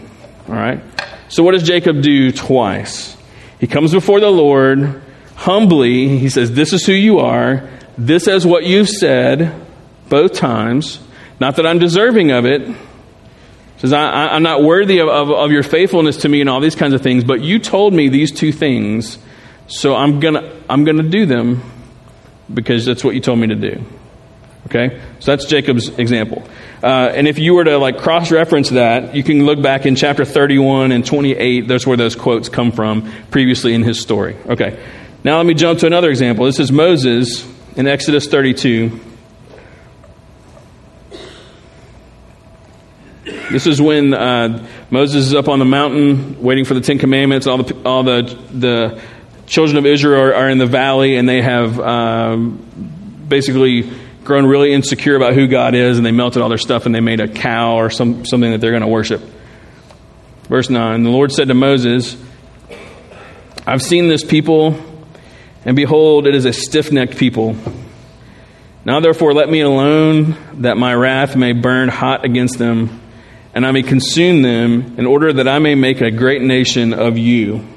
All 0.47 0.55
right. 0.55 0.81
So 1.29 1.43
what 1.43 1.51
does 1.51 1.63
Jacob 1.63 2.01
do 2.01 2.31
twice? 2.31 3.17
He 3.59 3.67
comes 3.67 3.91
before 3.91 4.19
the 4.19 4.29
Lord 4.29 5.01
humbly. 5.35 6.17
He 6.17 6.29
says, 6.29 6.53
This 6.53 6.73
is 6.73 6.85
who 6.85 6.93
you 6.93 7.19
are. 7.19 7.69
This 7.97 8.27
is 8.27 8.45
what 8.45 8.63
you've 8.63 8.89
said 8.89 9.53
both 10.07 10.33
times. 10.33 10.99
Not 11.39 11.57
that 11.57 11.65
I'm 11.65 11.79
deserving 11.79 12.31
of 12.31 12.45
it. 12.45 12.61
He 12.61 13.81
Says, 13.81 13.93
I, 13.93 14.35
am 14.35 14.43
not 14.43 14.63
worthy 14.63 14.99
of, 14.99 15.07
of, 15.07 15.29
of, 15.29 15.51
your 15.51 15.61
faithfulness 15.61 16.17
to 16.17 16.29
me 16.29 16.41
and 16.41 16.49
all 16.49 16.59
these 16.59 16.75
kinds 16.75 16.95
of 16.95 17.01
things, 17.01 17.23
but 17.23 17.41
you 17.41 17.59
told 17.59 17.93
me 17.93 18.09
these 18.09 18.31
two 18.31 18.51
things, 18.51 19.19
so 19.67 19.95
I'm 19.95 20.19
going 20.19 20.35
to 20.35 20.57
I'm 20.69 20.83
gonna 20.83 21.03
do 21.03 21.25
them 21.25 21.61
because 22.53 22.85
that's 22.85 23.03
what 23.03 23.15
you 23.15 23.21
told 23.21 23.39
me 23.39 23.47
to 23.47 23.55
do. 23.55 23.83
Okay? 24.67 25.01
So 25.19 25.31
that's 25.31 25.45
Jacob's 25.45 25.89
example. 25.97 26.47
Uh, 26.83 27.11
and 27.13 27.27
if 27.27 27.39
you 27.39 27.53
were 27.53 27.63
to 27.63 27.77
like 27.77 27.99
cross 27.99 28.31
reference 28.31 28.69
that, 28.69 29.15
you 29.15 29.23
can 29.23 29.45
look 29.45 29.61
back 29.61 29.85
in 29.85 29.95
chapter 29.95 30.25
31 30.25 30.91
and 30.91 31.05
28. 31.05 31.67
That's 31.67 31.87
where 31.87 31.97
those 31.97 32.15
quotes 32.15 32.49
come 32.49 32.71
from 32.71 33.11
previously 33.31 33.73
in 33.73 33.83
his 33.83 33.99
story. 34.01 34.35
Okay. 34.45 34.81
Now 35.23 35.37
let 35.37 35.45
me 35.45 35.53
jump 35.53 35.79
to 35.79 35.87
another 35.87 36.09
example. 36.09 36.45
This 36.45 36.59
is 36.59 36.71
Moses 36.71 37.47
in 37.75 37.87
Exodus 37.87 38.27
32. 38.27 38.99
This 43.51 43.65
is 43.65 43.81
when 43.81 44.13
uh, 44.13 44.67
Moses 44.91 45.27
is 45.27 45.33
up 45.33 45.47
on 45.47 45.59
the 45.59 45.65
mountain 45.65 46.41
waiting 46.41 46.65
for 46.65 46.73
the 46.73 46.81
Ten 46.81 46.99
Commandments. 46.99 47.47
All 47.47 47.63
the, 47.63 47.83
all 47.85 48.03
the, 48.03 48.21
the 48.51 49.01
children 49.47 49.77
of 49.77 49.85
Israel 49.85 50.21
are, 50.21 50.35
are 50.35 50.49
in 50.49 50.57
the 50.57 50.67
valley 50.67 51.15
and 51.15 51.27
they 51.27 51.41
have 51.41 51.79
um, 51.79 53.25
basically 53.27 53.89
grown 54.23 54.45
really 54.45 54.73
insecure 54.73 55.15
about 55.15 55.33
who 55.33 55.47
God 55.47 55.73
is 55.73 55.97
and 55.97 56.05
they 56.05 56.11
melted 56.11 56.41
all 56.41 56.49
their 56.49 56.57
stuff 56.57 56.85
and 56.85 56.93
they 56.93 56.99
made 56.99 57.21
a 57.21 57.27
cow 57.27 57.77
or 57.77 57.89
some, 57.89 58.25
something 58.25 58.51
that 58.51 58.59
they're 58.59 58.71
going 58.71 58.81
to 58.81 58.87
worship. 58.87 59.21
Verse 60.43 60.69
9 60.69 61.03
The 61.03 61.09
Lord 61.09 61.31
said 61.31 61.47
to 61.47 61.53
Moses, 61.53 62.15
I've 63.65 63.81
seen 63.81 64.09
this 64.09 64.23
people 64.23 64.77
and 65.65 65.75
behold, 65.75 66.27
it 66.27 66.35
is 66.35 66.45
a 66.45 66.53
stiff 66.53 66.91
necked 66.91 67.17
people. 67.17 67.55
Now 68.85 69.01
therefore, 69.01 69.33
let 69.33 69.49
me 69.49 69.59
alone, 69.59 70.37
that 70.61 70.77
my 70.77 70.93
wrath 70.93 71.35
may 71.35 71.51
burn 71.51 71.89
hot 71.89 72.23
against 72.23 72.57
them, 72.57 73.01
and 73.53 73.65
I 73.65 73.71
may 73.71 73.83
consume 73.83 74.43
them, 74.43 74.97
in 74.97 75.05
order 75.05 75.33
that 75.33 75.47
I 75.47 75.59
may 75.59 75.75
make 75.75 75.99
a 75.99 76.09
great 76.09 76.41
nation 76.41 76.93
of 76.93 77.17
you. 77.17 77.67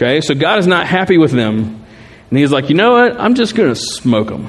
Okay, 0.00 0.22
so 0.22 0.34
God 0.34 0.58
is 0.60 0.66
not 0.66 0.86
happy 0.86 1.18
with 1.18 1.30
them. 1.30 1.84
And 2.30 2.38
He's 2.38 2.50
like, 2.50 2.70
you 2.70 2.74
know 2.74 2.92
what? 2.92 3.20
I'm 3.20 3.34
just 3.34 3.54
going 3.54 3.68
to 3.68 3.78
smoke 3.78 4.28
them. 4.28 4.48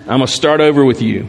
I'm 0.00 0.18
going 0.18 0.26
to 0.26 0.26
start 0.26 0.60
over 0.60 0.84
with 0.84 1.00
you. 1.00 1.28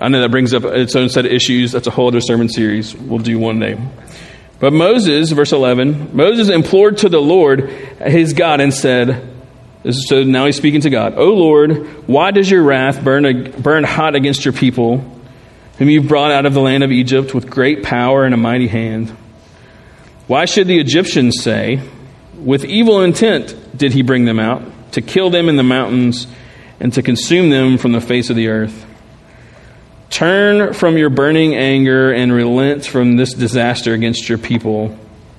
I 0.00 0.08
know 0.08 0.20
that 0.22 0.32
brings 0.32 0.52
up 0.52 0.64
its 0.64 0.96
own 0.96 1.10
set 1.10 1.26
of 1.26 1.30
issues. 1.30 1.70
That's 1.70 1.86
a 1.86 1.92
whole 1.92 2.08
other 2.08 2.20
sermon 2.20 2.48
series 2.48 2.92
we'll 2.92 3.20
do 3.20 3.38
one 3.38 3.60
day. 3.60 3.78
But 4.58 4.72
Moses, 4.72 5.30
verse 5.30 5.52
11, 5.52 6.16
Moses 6.16 6.48
implored 6.48 6.98
to 6.98 7.08
the 7.08 7.20
Lord, 7.20 7.68
his 8.00 8.32
God, 8.32 8.60
and 8.60 8.74
said, 8.74 9.32
so 9.90 10.24
now 10.24 10.46
he's 10.46 10.56
speaking 10.56 10.80
to 10.80 10.90
God, 10.90 11.14
O 11.18 11.34
Lord, 11.34 12.08
why 12.08 12.32
does 12.32 12.50
your 12.50 12.64
wrath 12.64 13.04
burn, 13.04 13.52
burn 13.62 13.84
hot 13.84 14.16
against 14.16 14.44
your 14.44 14.54
people, 14.54 14.98
whom 15.78 15.88
you've 15.88 16.08
brought 16.08 16.32
out 16.32 16.46
of 16.46 16.52
the 16.52 16.60
land 16.60 16.82
of 16.82 16.90
Egypt 16.90 17.32
with 17.32 17.48
great 17.48 17.84
power 17.84 18.24
and 18.24 18.34
a 18.34 18.36
mighty 18.36 18.66
hand? 18.66 19.16
Why 20.30 20.44
should 20.44 20.68
the 20.68 20.78
Egyptians 20.78 21.42
say, 21.42 21.80
With 22.36 22.64
evil 22.64 23.02
intent 23.02 23.76
did 23.76 23.92
he 23.92 24.02
bring 24.02 24.26
them 24.26 24.38
out, 24.38 24.62
to 24.92 25.02
kill 25.02 25.28
them 25.28 25.48
in 25.48 25.56
the 25.56 25.64
mountains 25.64 26.28
and 26.78 26.92
to 26.92 27.02
consume 27.02 27.50
them 27.50 27.78
from 27.78 27.90
the 27.90 28.00
face 28.00 28.30
of 28.30 28.36
the 28.36 28.46
earth? 28.46 28.86
Turn 30.08 30.72
from 30.72 30.96
your 30.96 31.10
burning 31.10 31.56
anger 31.56 32.12
and 32.12 32.32
relent 32.32 32.86
from 32.86 33.16
this 33.16 33.34
disaster 33.34 33.92
against 33.92 34.28
your 34.28 34.38
people. 34.38 34.96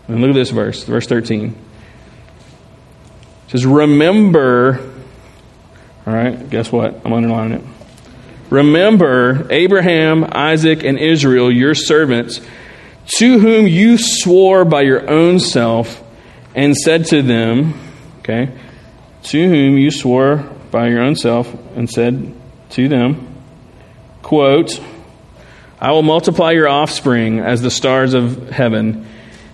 And 0.10 0.20
look 0.20 0.32
at 0.32 0.36
this 0.36 0.50
verse, 0.50 0.84
verse 0.84 1.08
13. 1.08 1.46
It 1.46 1.56
says, 3.48 3.66
Remember, 3.66 4.92
all 6.06 6.14
right, 6.14 6.50
guess 6.50 6.70
what? 6.70 7.00
I'm 7.06 7.14
underlining 7.14 7.60
it. 7.60 7.66
Remember 8.50 9.48
Abraham, 9.50 10.26
Isaac, 10.30 10.84
and 10.84 11.00
Israel, 11.00 11.50
your 11.50 11.76
servants, 11.76 12.42
to 13.06 13.40
whom 13.40 13.68
you 13.68 13.98
swore 13.98 14.66
by 14.66 14.82
your 14.82 15.10
own 15.10 15.40
self 15.40 16.04
and 16.56 16.76
said 16.76 17.06
to 17.06 17.22
them, 17.22 17.74
okay, 18.20 18.52
to 19.24 19.50
whom 19.50 19.78
you 19.78 19.92
swore 19.92 20.38
by 20.72 20.88
your 20.88 21.02
own 21.02 21.16
self 21.16 21.54
and 21.76 21.90
said 21.90 22.34
to 22.72 22.88
them, 22.88 23.36
quote, 24.22 24.80
I 25.80 25.92
will 25.92 26.04
multiply 26.04 26.52
your 26.52 26.68
offspring 26.68 27.40
as 27.40 27.62
the 27.62 27.72
stars 27.72 28.14
of 28.14 28.50
heaven, 28.50 29.08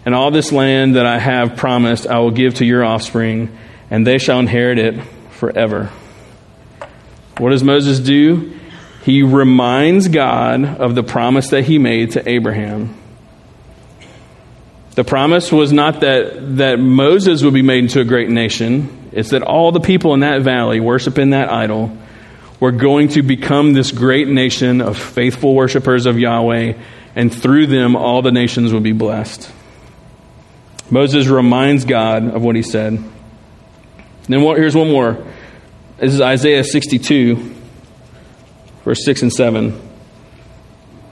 and 0.06 0.14
all 0.14 0.30
this 0.30 0.52
land 0.52 0.96
that 0.96 1.06
I 1.06 1.20
have 1.20 1.56
promised 1.56 2.06
I 2.06 2.20
will 2.20 2.32
give 2.32 2.56
to 2.56 2.66
your 2.66 2.84
offspring, 2.84 3.58
and 3.90 4.06
they 4.06 4.18
shall 4.18 4.40
inherit 4.40 4.78
it 4.78 5.02
forever. 5.32 5.90
What 7.38 7.52
does 7.52 7.64
Moses 7.64 8.00
do? 8.00 8.60
He 9.04 9.24
reminds 9.24 10.10
God 10.10 10.66
of 10.66 10.96
the 10.96 11.04
promise 11.04 11.50
that 11.52 11.64
he 11.64 11.78
made 11.78 12.12
to 12.12 12.28
Abraham. 12.28 12.97
The 14.98 15.04
promise 15.04 15.52
was 15.52 15.72
not 15.72 16.00
that, 16.00 16.58
that 16.58 16.80
Moses 16.80 17.44
would 17.44 17.54
be 17.54 17.62
made 17.62 17.84
into 17.84 18.00
a 18.00 18.04
great 18.04 18.32
nation, 18.32 19.12
it's 19.12 19.30
that 19.30 19.44
all 19.44 19.72
the 19.72 19.80
people 19.80 20.16
in 20.16 20.22
that 20.22 20.42
valley 20.42 20.80
worshiping 20.80 21.30
that 21.30 21.52
idol 21.52 21.96
were 22.60 22.72
going 22.72 23.10
to 23.10 23.22
become 23.22 23.74
this 23.74 23.92
great 23.92 24.28
nation 24.28 24.82
of 24.82 24.98
faithful 24.98 25.54
worshipers 25.54 26.08
of 26.08 26.18
Yahweh, 26.18 26.74
and 27.16 27.32
through 27.32 27.68
them 27.68 27.96
all 27.96 28.24
the 28.24 28.32
nations 28.32 28.74
would 28.74 28.82
be 28.82 28.92
blessed. 28.92 29.52
Moses 30.90 31.28
reminds 31.28 31.86
God 31.86 32.34
of 32.34 32.42
what 32.42 32.56
he 32.56 32.64
said. 32.64 32.98
Then 34.28 34.40
here's 34.40 34.76
one 34.76 34.90
more. 34.90 35.24
This 35.98 36.16
is 36.16 36.22
Isaiah 36.22 36.64
62, 36.64 37.36
verse 38.84 39.06
6 39.06 39.22
and 39.22 39.32
7. 39.32 39.80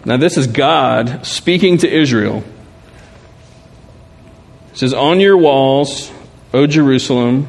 Now, 0.05 0.17
this 0.17 0.37
is 0.37 0.47
God 0.47 1.23
speaking 1.23 1.77
to 1.77 1.87
Israel. 1.87 2.43
It 4.75 4.79
says, 4.79 4.93
On 4.93 5.21
your 5.21 5.37
walls, 5.37 6.11
O 6.53 6.67
Jerusalem, 6.67 7.47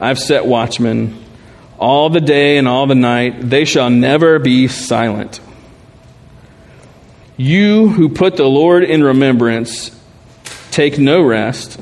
I've 0.00 0.18
set 0.18 0.46
watchmen. 0.46 1.22
All 1.78 2.08
the 2.08 2.20
day 2.20 2.56
and 2.56 2.66
all 2.66 2.86
the 2.86 2.94
night, 2.94 3.50
they 3.50 3.66
shall 3.66 3.90
never 3.90 4.38
be 4.38 4.68
silent. 4.68 5.38
You 7.36 7.88
who 7.88 8.08
put 8.08 8.36
the 8.36 8.46
Lord 8.46 8.84
in 8.84 9.04
remembrance, 9.04 9.90
take 10.70 10.98
no 10.98 11.20
rest, 11.20 11.78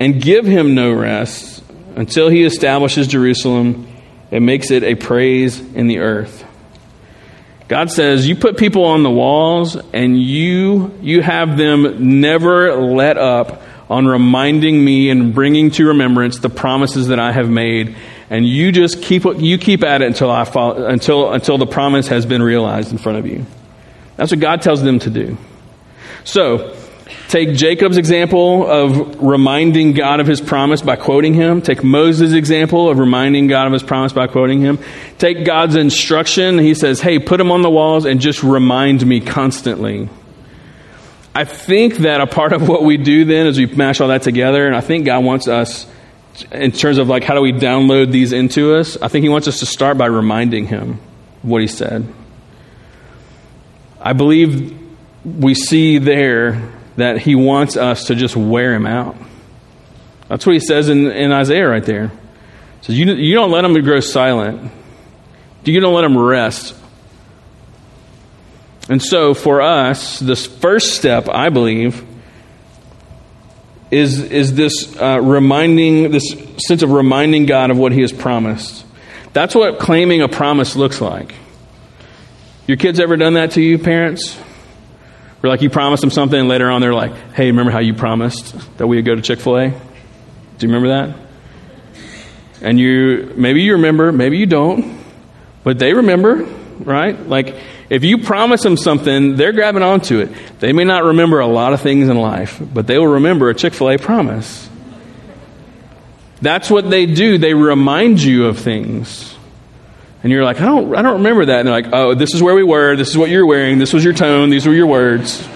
and 0.00 0.22
give 0.22 0.46
him 0.46 0.74
no 0.74 0.90
rest 0.90 1.62
until 1.94 2.30
he 2.30 2.44
establishes 2.44 3.08
Jerusalem 3.08 3.88
and 4.30 4.46
makes 4.46 4.70
it 4.70 4.84
a 4.84 4.94
praise 4.94 5.60
in 5.60 5.86
the 5.86 5.98
earth. 5.98 6.46
God 7.66 7.90
says, 7.90 8.26
You 8.26 8.36
put 8.36 8.56
people 8.56 8.86
on 8.86 9.02
the 9.02 9.10
walls, 9.10 9.76
and 9.92 10.18
you, 10.18 10.98
you 11.02 11.20
have 11.20 11.58
them 11.58 12.20
never 12.20 12.74
let 12.74 13.18
up 13.18 13.64
on 13.90 14.06
reminding 14.06 14.84
me 14.84 15.10
and 15.10 15.34
bringing 15.34 15.70
to 15.72 15.86
remembrance 15.86 16.38
the 16.38 16.50
promises 16.50 17.08
that 17.08 17.18
I 17.18 17.32
have 17.32 17.48
made. 17.48 17.96
And 18.30 18.46
you 18.46 18.72
just 18.72 19.02
keep 19.02 19.24
you 19.24 19.56
keep 19.58 19.82
at 19.82 20.02
it 20.02 20.06
until 20.06 20.30
I 20.30 20.44
follow, 20.44 20.86
until 20.86 21.32
until 21.32 21.56
the 21.56 21.66
promise 21.66 22.08
has 22.08 22.26
been 22.26 22.42
realized 22.42 22.92
in 22.92 22.98
front 22.98 23.18
of 23.18 23.26
you. 23.26 23.46
That's 24.16 24.30
what 24.32 24.40
God 24.40 24.62
tells 24.62 24.82
them 24.82 24.98
to 25.00 25.10
do. 25.10 25.38
So, 26.24 26.76
take 27.28 27.54
Jacob's 27.54 27.96
example 27.96 28.66
of 28.66 29.22
reminding 29.22 29.94
God 29.94 30.20
of 30.20 30.26
his 30.26 30.42
promise 30.42 30.82
by 30.82 30.96
quoting 30.96 31.32
him. 31.32 31.62
Take 31.62 31.82
Moses' 31.82 32.32
example 32.34 32.90
of 32.90 32.98
reminding 32.98 33.46
God 33.46 33.66
of 33.66 33.72
his 33.72 33.82
promise 33.82 34.12
by 34.12 34.26
quoting 34.26 34.60
him. 34.60 34.78
Take 35.18 35.46
God's 35.46 35.76
instruction. 35.76 36.58
He 36.58 36.74
says, 36.74 37.00
"Hey, 37.00 37.18
put 37.18 37.38
them 37.38 37.50
on 37.50 37.62
the 37.62 37.70
walls 37.70 38.04
and 38.04 38.20
just 38.20 38.42
remind 38.42 39.06
me 39.06 39.20
constantly." 39.20 40.10
I 41.38 41.44
think 41.44 41.98
that 41.98 42.20
a 42.20 42.26
part 42.26 42.52
of 42.52 42.66
what 42.66 42.82
we 42.82 42.96
do 42.96 43.24
then 43.24 43.46
is 43.46 43.58
we 43.58 43.66
mash 43.66 44.00
all 44.00 44.08
that 44.08 44.22
together, 44.22 44.66
and 44.66 44.74
I 44.74 44.80
think 44.80 45.06
God 45.06 45.22
wants 45.22 45.46
us, 45.46 45.86
in 46.50 46.72
terms 46.72 46.98
of 46.98 47.06
like 47.06 47.22
how 47.22 47.34
do 47.34 47.40
we 47.40 47.52
download 47.52 48.10
these 48.10 48.32
into 48.32 48.74
us, 48.74 48.96
I 49.00 49.06
think 49.06 49.22
He 49.22 49.28
wants 49.28 49.46
us 49.46 49.60
to 49.60 49.66
start 49.66 49.96
by 49.96 50.06
reminding 50.06 50.66
Him 50.66 50.98
what 51.42 51.62
He 51.62 51.68
said. 51.68 52.12
I 54.00 54.14
believe 54.14 54.76
we 55.24 55.54
see 55.54 55.98
there 55.98 56.72
that 56.96 57.18
He 57.18 57.36
wants 57.36 57.76
us 57.76 58.06
to 58.06 58.16
just 58.16 58.34
wear 58.34 58.74
Him 58.74 58.88
out. 58.88 59.14
That's 60.26 60.44
what 60.44 60.54
He 60.54 60.60
says 60.60 60.88
in, 60.88 61.06
in 61.06 61.30
Isaiah 61.30 61.68
right 61.68 61.84
there. 61.84 62.10
Says 62.80 62.98
you, 62.98 63.06
you 63.14 63.36
don't 63.36 63.52
let 63.52 63.64
Him 63.64 63.80
grow 63.84 64.00
silent. 64.00 64.72
You 65.64 65.78
don't 65.78 65.94
let 65.94 66.02
Him 66.02 66.18
rest 66.18 66.74
and 68.88 69.02
so, 69.02 69.34
for 69.34 69.60
us, 69.60 70.18
this 70.18 70.46
first 70.46 70.94
step, 70.96 71.28
I 71.28 71.50
believe, 71.50 72.04
is, 73.90 74.20
is 74.20 74.54
this 74.54 74.96
uh, 74.96 75.20
reminding, 75.20 76.10
this 76.10 76.34
sense 76.58 76.82
of 76.82 76.92
reminding 76.92 77.46
God 77.46 77.70
of 77.70 77.78
what 77.78 77.92
He 77.92 78.00
has 78.00 78.12
promised. 78.12 78.84
That's 79.34 79.54
what 79.54 79.78
claiming 79.78 80.22
a 80.22 80.28
promise 80.28 80.74
looks 80.74 81.00
like. 81.00 81.34
Your 82.66 82.76
kids 82.76 82.98
ever 82.98 83.16
done 83.16 83.34
that 83.34 83.52
to 83.52 83.62
you, 83.62 83.78
parents? 83.78 84.36
Where 85.40 85.50
like 85.50 85.62
you 85.62 85.70
promised 85.70 86.00
them 86.00 86.10
something, 86.10 86.38
and 86.38 86.48
later 86.48 86.70
on 86.70 86.80
they're 86.80 86.94
like, 86.94 87.14
"Hey, 87.32 87.46
remember 87.46 87.70
how 87.70 87.78
you 87.78 87.94
promised 87.94 88.54
that 88.78 88.86
we 88.86 88.96
would 88.96 89.04
go 89.04 89.14
to 89.14 89.22
Chick 89.22 89.40
Fil 89.40 89.56
A? 89.58 89.68
Do 89.68 89.76
you 90.66 90.72
remember 90.72 90.88
that?" 90.88 91.16
And 92.60 92.78
you 92.78 93.32
maybe 93.36 93.62
you 93.62 93.74
remember, 93.74 94.10
maybe 94.10 94.38
you 94.38 94.46
don't, 94.46 94.98
but 95.62 95.78
they 95.78 95.92
remember, 95.94 96.42
right? 96.80 97.28
Like 97.28 97.54
if 97.90 98.04
you 98.04 98.18
promise 98.18 98.62
them 98.62 98.76
something, 98.76 99.36
they're 99.36 99.52
grabbing 99.52 99.82
onto 99.82 100.20
it. 100.20 100.30
They 100.60 100.72
may 100.72 100.84
not 100.84 101.04
remember 101.04 101.40
a 101.40 101.46
lot 101.46 101.72
of 101.72 101.80
things 101.80 102.08
in 102.08 102.16
life, 102.16 102.60
but 102.60 102.86
they 102.86 102.98
will 102.98 103.06
remember 103.06 103.48
a 103.48 103.54
Chick 103.54 103.72
fil 103.72 103.90
A 103.90 103.98
promise. 103.98 104.68
That's 106.40 106.70
what 106.70 106.88
they 106.90 107.06
do. 107.06 107.38
They 107.38 107.54
remind 107.54 108.22
you 108.22 108.46
of 108.46 108.58
things. 108.58 109.34
And 110.22 110.32
you're 110.32 110.44
like, 110.44 110.60
I 110.60 110.64
don't, 110.64 110.94
I 110.94 111.02
don't 111.02 111.18
remember 111.18 111.46
that. 111.46 111.60
And 111.60 111.68
they're 111.68 111.82
like, 111.82 111.92
oh, 111.92 112.14
this 112.14 112.34
is 112.34 112.42
where 112.42 112.54
we 112.54 112.64
were. 112.64 112.96
This 112.96 113.08
is 113.08 113.16
what 113.16 113.30
you're 113.30 113.46
wearing. 113.46 113.78
This 113.78 113.92
was 113.92 114.04
your 114.04 114.14
tone. 114.14 114.50
These 114.50 114.66
were 114.66 114.74
your 114.74 114.86
words. 114.86 115.46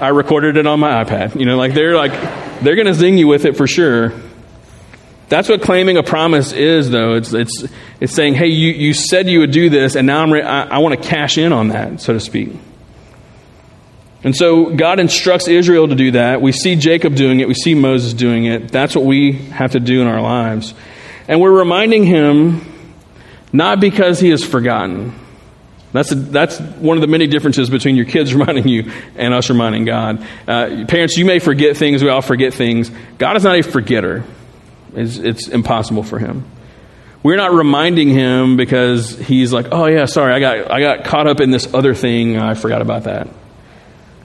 I 0.00 0.08
recorded 0.08 0.56
it 0.56 0.66
on 0.66 0.80
my 0.80 1.04
iPad. 1.04 1.38
You 1.38 1.46
know, 1.46 1.56
like 1.56 1.74
they're 1.74 1.96
like, 1.96 2.12
they're 2.62 2.76
going 2.76 2.86
to 2.86 2.94
zing 2.94 3.18
you 3.18 3.26
with 3.26 3.44
it 3.44 3.56
for 3.56 3.66
sure. 3.66 4.12
That's 5.34 5.48
what 5.48 5.62
claiming 5.62 5.96
a 5.96 6.04
promise 6.04 6.52
is, 6.52 6.90
though. 6.90 7.14
It's, 7.14 7.32
it's, 7.34 7.64
it's 7.98 8.12
saying, 8.12 8.34
hey, 8.34 8.46
you, 8.46 8.70
you 8.70 8.94
said 8.94 9.28
you 9.28 9.40
would 9.40 9.50
do 9.50 9.68
this, 9.68 9.96
and 9.96 10.06
now 10.06 10.22
I'm 10.22 10.32
re- 10.32 10.42
I, 10.42 10.76
I 10.76 10.78
want 10.78 10.94
to 10.94 11.08
cash 11.08 11.38
in 11.38 11.52
on 11.52 11.70
that, 11.70 12.00
so 12.00 12.12
to 12.12 12.20
speak. 12.20 12.50
And 14.22 14.36
so 14.36 14.66
God 14.76 15.00
instructs 15.00 15.48
Israel 15.48 15.88
to 15.88 15.96
do 15.96 16.12
that. 16.12 16.40
We 16.40 16.52
see 16.52 16.76
Jacob 16.76 17.16
doing 17.16 17.40
it, 17.40 17.48
we 17.48 17.54
see 17.54 17.74
Moses 17.74 18.12
doing 18.12 18.44
it. 18.44 18.70
That's 18.70 18.94
what 18.94 19.06
we 19.06 19.32
have 19.32 19.72
to 19.72 19.80
do 19.80 20.00
in 20.02 20.06
our 20.06 20.22
lives. 20.22 20.72
And 21.26 21.40
we're 21.40 21.50
reminding 21.50 22.04
him 22.04 22.64
not 23.52 23.80
because 23.80 24.20
he 24.20 24.30
has 24.30 24.44
forgotten. 24.44 25.18
That's, 25.90 26.12
a, 26.12 26.14
that's 26.14 26.60
one 26.60 26.96
of 26.96 27.00
the 27.00 27.08
many 27.08 27.26
differences 27.26 27.68
between 27.68 27.96
your 27.96 28.06
kids 28.06 28.32
reminding 28.36 28.68
you 28.68 28.92
and 29.16 29.34
us 29.34 29.50
reminding 29.50 29.84
God. 29.84 30.24
Uh, 30.46 30.84
parents, 30.86 31.16
you 31.16 31.24
may 31.24 31.40
forget 31.40 31.76
things, 31.76 32.04
we 32.04 32.08
all 32.08 32.22
forget 32.22 32.54
things. 32.54 32.88
God 33.18 33.36
is 33.36 33.42
not 33.42 33.58
a 33.58 33.62
forgetter. 33.62 34.22
It's, 34.96 35.16
it's 35.16 35.48
impossible 35.48 36.02
for 36.02 36.18
him. 36.18 36.44
We're 37.22 37.36
not 37.36 37.52
reminding 37.52 38.10
him 38.10 38.56
because 38.56 39.18
he's 39.18 39.52
like, 39.52 39.68
oh 39.72 39.86
yeah, 39.86 40.04
sorry, 40.04 40.34
I 40.34 40.40
got, 40.40 40.70
I 40.70 40.80
got 40.80 41.04
caught 41.04 41.26
up 41.26 41.40
in 41.40 41.50
this 41.50 41.72
other 41.72 41.94
thing. 41.94 42.36
I 42.36 42.54
forgot 42.54 42.82
about 42.82 43.04
that. 43.04 43.28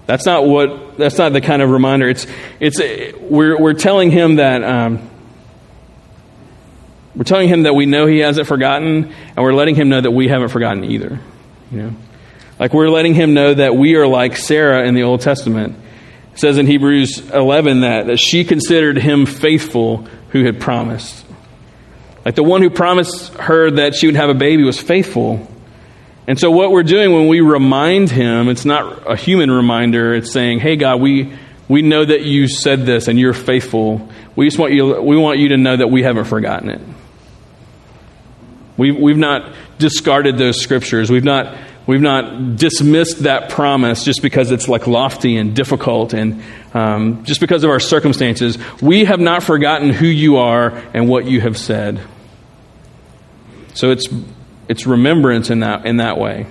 That's 0.05 0.25
not 0.25 0.45
what, 0.45 0.97
that's 0.97 1.17
not 1.17 1.33
the 1.33 1.39
kind 1.39 1.61
of 1.61 1.69
reminder. 1.69 2.09
It's, 2.09 2.27
it's, 2.59 2.79
we're, 3.19 3.57
we're 3.57 3.73
telling 3.73 4.11
him 4.11 4.35
that, 4.35 4.63
um, 4.63 5.09
we're 7.15 7.23
telling 7.23 7.47
him 7.47 7.63
that 7.63 7.73
we 7.73 7.85
know 7.85 8.05
he 8.05 8.19
hasn't 8.19 8.47
forgotten, 8.47 9.13
and 9.13 9.37
we're 9.37 9.53
letting 9.53 9.75
him 9.75 9.89
know 9.89 10.01
that 10.01 10.11
we 10.11 10.27
haven't 10.27 10.49
forgotten 10.49 10.83
either. 10.83 11.19
You 11.71 11.81
know? 11.81 11.95
Like 12.59 12.73
we're 12.73 12.89
letting 12.89 13.13
him 13.13 13.33
know 13.33 13.53
that 13.53 13.75
we 13.75 13.95
are 13.95 14.07
like 14.07 14.35
Sarah 14.35 14.85
in 14.85 14.93
the 14.93 15.03
Old 15.03 15.21
Testament. 15.21 15.77
It 16.33 16.39
says 16.39 16.57
in 16.57 16.67
Hebrews 16.67 17.29
11 17.29 17.81
that, 17.81 18.07
that 18.07 18.17
she 18.17 18.43
considered 18.43 18.97
him 18.97 19.25
faithful 19.25 20.07
who 20.31 20.43
had 20.43 20.59
promised. 20.59 21.25
Like 22.25 22.35
the 22.35 22.43
one 22.43 22.61
who 22.61 22.69
promised 22.69 23.33
her 23.35 23.71
that 23.71 23.95
she 23.95 24.07
would 24.07 24.15
have 24.15 24.29
a 24.29 24.33
baby 24.33 24.63
was 24.63 24.79
faithful. 24.79 25.47
And 26.27 26.39
so, 26.39 26.51
what 26.51 26.71
we're 26.71 26.83
doing 26.83 27.11
when 27.11 27.27
we 27.27 27.41
remind 27.41 28.11
him, 28.11 28.49
it's 28.49 28.65
not 28.65 29.09
a 29.09 29.15
human 29.15 29.49
reminder, 29.49 30.13
it's 30.13 30.31
saying, 30.31 30.59
hey, 30.59 30.75
God, 30.75 31.01
we, 31.01 31.33
we 31.67 31.81
know 31.81 32.05
that 32.05 32.21
you 32.21 32.47
said 32.47 32.85
this 32.85 33.07
and 33.07 33.19
you're 33.19 33.33
faithful. 33.33 34.07
We 34.35 34.45
just 34.45 34.59
want 34.59 34.73
you, 34.73 35.01
we 35.01 35.17
want 35.17 35.39
you 35.39 35.49
to 35.49 35.57
know 35.57 35.75
that 35.75 35.87
we 35.87 36.03
haven't 36.03 36.25
forgotten 36.25 36.69
it. 36.69 36.81
We've, 38.77 38.95
we've 38.95 39.17
not 39.17 39.53
discarded 39.79 40.37
those 40.37 40.61
scriptures. 40.61 41.09
We've 41.09 41.23
not 41.23 41.57
We've 41.89 41.99
not 41.99 42.55
dismissed 42.55 43.23
that 43.23 43.49
promise 43.49 44.03
just 44.03 44.21
because 44.21 44.51
it's 44.51 44.69
like 44.69 44.85
lofty 44.85 45.37
and 45.37 45.55
difficult 45.55 46.13
and 46.13 46.43
um, 46.71 47.25
just 47.25 47.41
because 47.41 47.63
of 47.63 47.71
our 47.71 47.79
circumstances. 47.79 48.59
We 48.79 49.05
have 49.05 49.19
not 49.19 49.41
forgotten 49.41 49.89
who 49.89 50.05
you 50.05 50.37
are 50.37 50.69
and 50.93 51.09
what 51.09 51.25
you 51.25 51.41
have 51.41 51.57
said. 51.57 51.99
So 53.73 53.89
it's, 53.89 54.07
it's 54.67 54.85
remembrance 54.85 55.49
in 55.49 55.61
that, 55.61 55.87
in 55.87 55.97
that 55.97 56.19
way. 56.19 56.45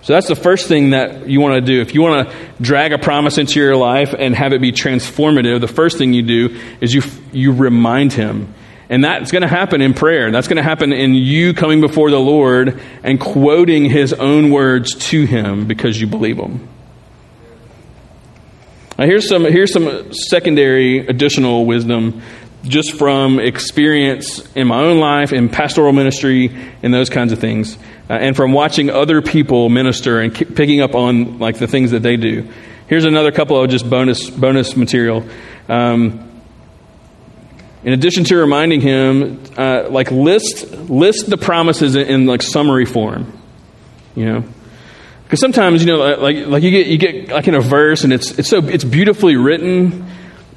So 0.00 0.14
that's 0.14 0.26
the 0.26 0.34
first 0.34 0.66
thing 0.66 0.90
that 0.90 1.28
you 1.28 1.40
want 1.40 1.54
to 1.54 1.60
do. 1.60 1.80
If 1.80 1.94
you 1.94 2.02
want 2.02 2.28
to 2.28 2.36
drag 2.60 2.92
a 2.92 2.98
promise 2.98 3.38
into 3.38 3.60
your 3.60 3.76
life 3.76 4.12
and 4.12 4.34
have 4.34 4.52
it 4.52 4.60
be 4.60 4.72
transformative, 4.72 5.60
the 5.60 5.68
first 5.68 5.98
thing 5.98 6.14
you 6.14 6.22
do 6.22 6.60
is 6.80 6.92
you, 6.92 7.02
you 7.30 7.52
remind 7.52 8.12
him. 8.12 8.52
And 8.92 9.02
that's 9.02 9.32
going 9.32 9.40
to 9.40 9.48
happen 9.48 9.80
in 9.80 9.94
prayer. 9.94 10.30
That's 10.30 10.48
going 10.48 10.58
to 10.58 10.62
happen 10.62 10.92
in 10.92 11.14
you 11.14 11.54
coming 11.54 11.80
before 11.80 12.10
the 12.10 12.20
Lord 12.20 12.78
and 13.02 13.18
quoting 13.18 13.86
his 13.86 14.12
own 14.12 14.50
words 14.50 14.94
to 15.08 15.24
him 15.24 15.66
because 15.66 15.98
you 15.98 16.06
believe 16.06 16.36
them. 16.36 16.68
Now, 18.98 19.06
here's 19.06 19.26
some, 19.26 19.46
here's 19.46 19.72
some 19.72 20.12
secondary 20.12 21.06
additional 21.06 21.64
wisdom 21.64 22.20
just 22.64 22.92
from 22.92 23.40
experience 23.40 24.46
in 24.54 24.66
my 24.66 24.82
own 24.82 24.98
life, 24.98 25.32
in 25.32 25.48
pastoral 25.48 25.94
ministry, 25.94 26.54
and 26.82 26.92
those 26.92 27.08
kinds 27.08 27.32
of 27.32 27.38
things, 27.38 27.78
uh, 28.10 28.12
and 28.12 28.36
from 28.36 28.52
watching 28.52 28.90
other 28.90 29.22
people 29.22 29.70
minister 29.70 30.20
and 30.20 30.34
picking 30.34 30.82
up 30.82 30.94
on 30.94 31.38
like 31.38 31.56
the 31.58 31.66
things 31.66 31.92
that 31.92 32.02
they 32.02 32.18
do. 32.18 32.46
Here's 32.88 33.06
another 33.06 33.32
couple 33.32 33.58
of 33.58 33.70
just 33.70 33.88
bonus 33.88 34.28
bonus 34.28 34.76
material. 34.76 35.24
Um, 35.66 36.28
in 37.84 37.92
addition 37.92 38.24
to 38.24 38.36
reminding 38.36 38.80
him, 38.80 39.42
uh, 39.56 39.88
like 39.90 40.10
list 40.10 40.70
list 40.72 41.28
the 41.28 41.36
promises 41.36 41.96
in, 41.96 42.06
in, 42.06 42.26
like 42.26 42.42
summary 42.42 42.86
form. 42.86 43.38
You 44.14 44.26
know, 44.26 44.44
because 45.24 45.40
sometimes 45.40 45.84
you 45.84 45.86
know, 45.86 45.98
like 46.16 46.46
like 46.46 46.62
you 46.62 46.70
get 46.70 46.86
you 46.86 46.98
get 46.98 47.28
like 47.28 47.48
in 47.48 47.54
a 47.54 47.60
verse 47.60 48.04
and 48.04 48.12
it's 48.12 48.38
it's 48.38 48.48
so 48.48 48.58
it's 48.64 48.84
beautifully 48.84 49.36
written, 49.36 50.06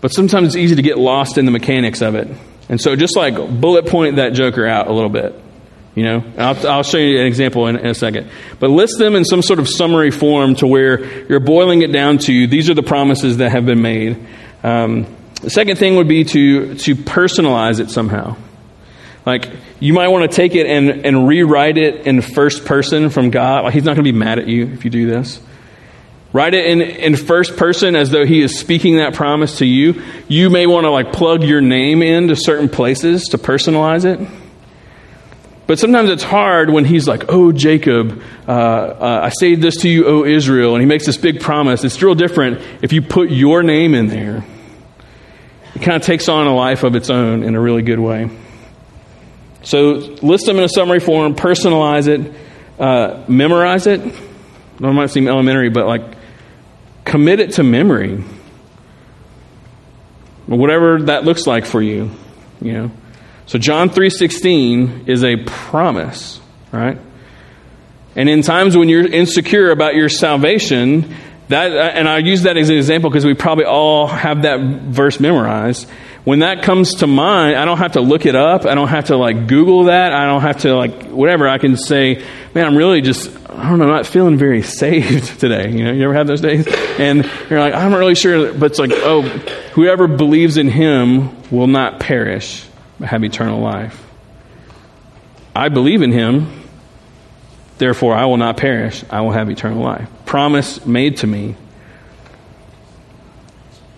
but 0.02 0.14
sometimes 0.14 0.48
it's 0.48 0.56
easy 0.56 0.76
to 0.76 0.82
get 0.82 0.98
lost 0.98 1.38
in 1.38 1.46
the 1.46 1.52
mechanics 1.52 2.02
of 2.02 2.16
it. 2.16 2.28
And 2.70 2.80
so 2.80 2.96
just 2.96 3.16
like 3.16 3.36
bullet 3.36 3.88
point 3.88 4.18
that 4.18 4.34
joker 4.34 4.68
out 4.68 4.88
a 4.88 4.94
little 4.94 5.10
bit. 5.10 5.42
You 5.96 6.04
know, 6.04 6.24
I'll, 6.38 6.68
I'll 6.68 6.84
show 6.84 6.98
you 6.98 7.22
an 7.22 7.26
example 7.26 7.68
in, 7.68 7.78
in, 7.78 7.88
a 7.88 7.94
second. 7.94 8.30
But 8.60 8.70
list 8.70 9.00
them 9.00 9.16
in 9.16 9.24
some 9.24 9.42
sort 9.42 9.60
of 9.60 9.70
summary 9.70 10.12
form 10.12 10.56
to 10.56 10.68
where 10.68 11.26
you're 11.28 11.40
boiling 11.40 11.84
it 11.84 11.92
down 11.94 12.18
to 12.18 12.48
these 12.48 12.70
are 12.70 12.74
the 12.74 12.84
promises 12.84 13.38
that 13.38 13.52
have 13.52 13.66
been 13.66 13.82
made. 13.82 14.28
Um, 14.62 15.08
the 15.46 15.52
second 15.52 15.78
thing 15.78 15.96
would 15.98 16.08
be 16.08 16.24
to, 16.24 16.74
to 16.74 16.96
personalize 16.96 17.80
it 17.80 17.92
somehow. 17.92 18.36
Like, 19.28 19.52
you 19.80 19.94
might 19.94 20.08
want 20.08 20.30
to 20.30 20.36
take 20.36 20.56
it 20.56 20.66
and, 20.66 21.06
and 21.06 21.28
rewrite 21.28 21.78
it 21.78 22.08
in 22.08 22.22
first 22.22 22.66
person 22.66 23.12
from 23.12 23.30
God. 23.30 23.64
Like, 23.64 23.76
He's 23.76 23.84
not 23.84 23.96
going 23.96 24.04
to 24.04 24.12
be 24.12 24.18
mad 24.18 24.40
at 24.40 24.48
you 24.48 24.66
if 24.66 24.84
you 24.86 24.90
do 24.90 25.06
this. 25.06 25.40
Write 26.34 26.56
it 26.56 26.66
in, 26.66 26.82
in 26.82 27.16
first 27.16 27.58
person 27.58 27.96
as 27.96 28.10
though 28.10 28.26
He 28.26 28.42
is 28.42 28.60
speaking 28.60 28.98
that 28.98 29.14
promise 29.14 29.60
to 29.60 29.68
you. 29.68 30.02
You 30.28 30.50
may 30.50 30.66
want 30.66 30.86
to, 30.86 30.90
like, 30.90 31.14
plug 31.14 31.44
your 31.44 31.62
name 31.62 32.02
into 32.02 32.36
certain 32.36 32.68
places 32.68 33.26
to 33.26 33.38
personalize 33.38 34.04
it. 34.04 34.28
But 35.68 35.78
sometimes 35.78 36.10
it's 36.10 36.24
hard 36.24 36.72
when 36.72 36.86
he's 36.86 37.08
like, 37.08 37.26
Oh, 37.30 37.52
Jacob, 37.52 38.20
uh, 38.48 38.52
uh, 38.52 39.20
I 39.26 39.30
say 39.30 39.54
this 39.54 39.78
to 39.78 39.90
you, 39.90 40.08
O 40.08 40.24
Israel, 40.26 40.74
and 40.74 40.82
he 40.82 40.88
makes 40.88 41.06
this 41.06 41.18
big 41.18 41.40
promise. 41.40 41.84
It's 41.84 42.02
real 42.02 42.16
different 42.16 42.62
if 42.82 42.94
you 42.94 43.04
put 43.04 43.30
your 43.30 43.62
name 43.62 43.94
in 43.94 44.08
there. 44.08 44.44
It 45.76 45.82
kind 45.82 45.96
of 45.96 46.02
takes 46.02 46.30
on 46.30 46.48
a 46.48 46.56
life 46.56 46.84
of 46.84 46.96
its 46.96 47.10
own 47.10 47.44
in 47.44 47.56
a 47.56 47.60
really 47.60 47.82
good 47.82 48.00
way. 48.00 48.30
So 49.64 49.94
list 50.22 50.46
them 50.46 50.58
in 50.58 50.64
a 50.64 50.70
summary 50.70 51.00
form, 51.00 51.36
personalize 51.36 52.08
it, 52.08 52.34
uh, 52.80 53.24
memorize 53.28 53.88
it. 53.88 54.02
It 54.02 54.82
might 54.82 55.10
seem 55.10 55.28
elementary, 55.28 55.70
but 55.70 55.86
like 55.88 56.04
commit 57.04 57.40
it 57.40 57.54
to 57.54 57.64
memory. 57.64 58.24
Whatever 60.46 61.02
that 61.04 61.24
looks 61.24 61.48
like 61.48 61.66
for 61.66 61.82
you, 61.82 62.12
you 62.62 62.74
know. 62.74 62.92
So 63.48 63.60
John 63.60 63.90
3:16 63.90 65.04
is 65.08 65.24
a 65.24 65.38
promise, 65.38 66.40
right? 66.72 67.00
And 68.16 68.30
in 68.30 68.44
times 68.44 68.78
when 68.78 68.88
you're 68.88 69.06
insecure 69.06 69.72
about 69.72 69.96
your 69.96 70.10
salvation, 70.10 71.14
that 71.50 71.72
uh, 71.72 71.76
and 71.76 72.08
I 72.08 72.20
use 72.20 72.44
that 72.44 72.58
as 72.58 72.70
an 72.70 72.78
example 72.78 73.10
because 73.10 73.26
we 73.26 73.34
probably 73.34 73.66
all 73.66 74.08
have 74.08 74.44
that 74.44 74.60
verse 74.60 75.20
memorized. 75.20 75.90
When 76.24 76.40
that 76.40 76.64
comes 76.64 76.96
to 76.96 77.08
mind, 77.08 77.56
I 77.56 77.66
don't 77.66 77.78
have 77.78 77.92
to 77.92 78.02
look 78.02 78.26
it 78.26 78.36
up. 78.36 78.66
I 78.66 78.74
don't 78.74 78.88
have 78.88 79.06
to 79.06 79.18
like 79.18 79.46
Google 79.48 79.86
that. 79.86 80.12
I 80.12 80.26
don't 80.26 80.42
have 80.42 80.62
to 80.62 80.76
like 80.76 81.04
whatever. 81.04 81.48
I 81.48 81.60
can 81.60 81.78
say, 81.78 82.24
man, 82.54 82.66
I'm 82.66 82.76
really 82.76 83.02
just 83.02 83.30
I 83.50 83.70
don't 83.70 83.80
know, 83.80 83.88
not 83.88 84.06
feeling 84.06 84.38
very 84.38 84.64
saved 84.64 85.40
today. 85.40 85.72
You 85.72 85.86
know, 85.86 85.92
you 85.92 86.04
ever 86.04 86.14
have 86.14 86.28
those 86.28 86.42
days? 86.42 86.68
And 87.00 87.30
you're 87.50 87.60
like, 87.60 87.74
I'm 87.74 87.92
not 87.92 87.98
really 87.98 88.16
sure, 88.16 88.54
but 88.54 88.72
it's 88.72 88.80
like, 88.80 88.92
oh, 88.94 89.22
whoever 89.74 90.08
believes 90.08 90.58
in 90.58 90.68
him 90.68 91.50
will 91.52 91.68
not 91.68 92.00
perish 92.00 92.66
but 93.00 93.10
have 93.10 93.24
eternal 93.24 93.60
life. 93.60 94.02
I 95.56 95.70
believe 95.70 96.02
in 96.02 96.12
him, 96.12 96.65
therefore 97.78 98.16
I 98.16 98.26
will 98.26 98.38
not 98.38 98.58
perish, 98.58 99.04
I 99.10 99.22
will 99.22 99.32
have 99.32 99.50
eternal 99.50 99.84
life. 99.84 100.10
Promise 100.26 100.86
made 100.86 101.18
to 101.18 101.28
me. 101.28 101.56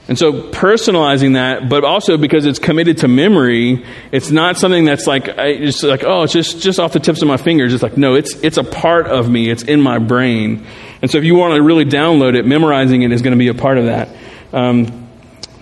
And 0.08 0.18
so 0.18 0.32
personalizing 0.32 1.34
that, 1.34 1.68
but 1.68 1.84
also 1.84 2.18
because 2.18 2.46
it's 2.46 2.60
committed 2.60 3.00
to 3.00 3.10
memory, 3.10 3.86
it's 4.12 4.32
not 4.32 4.58
something 4.58 4.86
that's 4.86 5.06
like 5.06 5.26
just 5.36 5.84
like 5.84 6.04
oh, 6.06 6.24
it's 6.24 6.32
just 6.32 6.62
just 6.62 6.80
off 6.80 6.94
the 6.94 7.02
tips 7.02 7.22
of 7.22 7.28
my 7.28 7.36
fingers. 7.36 7.74
It's 7.74 7.84
like 7.84 7.98
no, 7.98 8.16
it's 8.16 8.34
it's 8.42 8.58
a 8.58 8.64
part 8.64 9.08
of 9.08 9.30
me. 9.30 9.50
It's 9.50 9.64
in 9.64 9.82
my 9.82 9.98
brain. 9.98 10.66
And 11.02 11.12
so 11.12 11.18
if 11.18 11.26
you 11.26 11.36
want 11.36 11.56
to 11.56 11.62
really 11.62 11.84
download 11.84 12.36
it, 12.36 12.46
memorizing 12.46 13.02
it 13.02 13.12
is 13.12 13.22
going 13.22 13.34
to 13.34 13.38
be 13.38 13.50
a 13.50 13.54
part 13.54 13.78
of 13.78 13.86
that. 13.86 14.10
Um, 14.54 15.10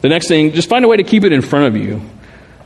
the 0.01 0.10
next 0.10 0.28
thing, 0.28 0.51
just 0.51 0.69
find 0.69 0.86
a 0.86 0.88
way 0.88 0.97
to 0.97 1.04
keep 1.04 1.23
it 1.23 1.32
in 1.32 1.41
front 1.41 1.75
of 1.75 1.82
you. 1.82 2.01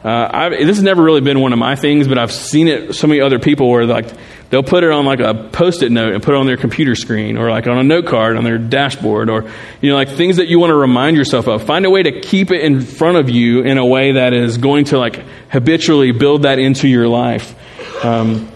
Uh, 0.04 0.50
this 0.50 0.78
has 0.78 0.84
never 0.84 1.02
really 1.02 1.22
been 1.22 1.40
one 1.40 1.54
of 1.54 1.60
my 1.60 1.76
things, 1.76 2.08
but 2.08 2.18
I've 2.18 2.32
seen 2.32 2.68
it 2.68 2.94
so 2.94 3.08
many 3.08 3.22
other 3.22 3.40
people 3.40 3.70
where 3.70 3.86
like 3.86 4.08
they'll 4.50 4.64
put 4.64 4.84
it 4.84 4.92
on 4.92 5.06
like 5.06 5.20
a 5.20 5.50
post-it 5.52 5.92
note 5.92 6.14
and 6.14 6.24
put 6.24 6.34
it 6.34 6.38
on 6.38 6.46
their 6.46 6.58
computer 6.58 6.96
screen, 6.96 7.38
or 7.38 7.50
like 7.50 7.68
on 7.68 7.78
a 7.78 7.84
note 7.84 8.06
card 8.06 8.38
on 8.38 8.44
their 8.44 8.58
dashboard, 8.58 9.30
or 9.30 9.50
you 9.82 9.90
know 9.90 9.96
like 9.96 10.10
things 10.10 10.38
that 10.38 10.48
you 10.48 10.60
want 10.60 10.72
to 10.72 10.76
remind 10.76 11.18
yourself 11.18 11.48
of. 11.48 11.64
Find 11.64 11.86
a 11.86 11.90
way 11.90 12.04
to 12.04 12.22
keep 12.22 12.52
it 12.52 12.62
in 12.62 12.82
front 12.82 13.18
of 13.18 13.30
you 13.30 13.62
in 13.62 13.78
a 13.78 13.86
way 13.86 14.14
that 14.14 14.34
is 14.34 14.58
going 14.58 14.86
to 14.86 14.98
like 14.98 15.24
habitually 15.50 16.12
build 16.12 16.44
that 16.44 16.60
into 16.60 16.88
your 16.88 17.08
life. 17.08 17.56
Um, 18.04 18.52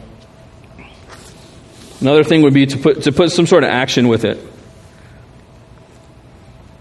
another 2.01 2.23
thing 2.23 2.41
would 2.43 2.53
be 2.53 2.65
to 2.65 2.77
put 2.77 3.03
to 3.03 3.11
put 3.11 3.31
some 3.31 3.47
sort 3.47 3.63
of 3.63 3.69
action 3.69 4.07
with 4.07 4.25
it. 4.25 4.39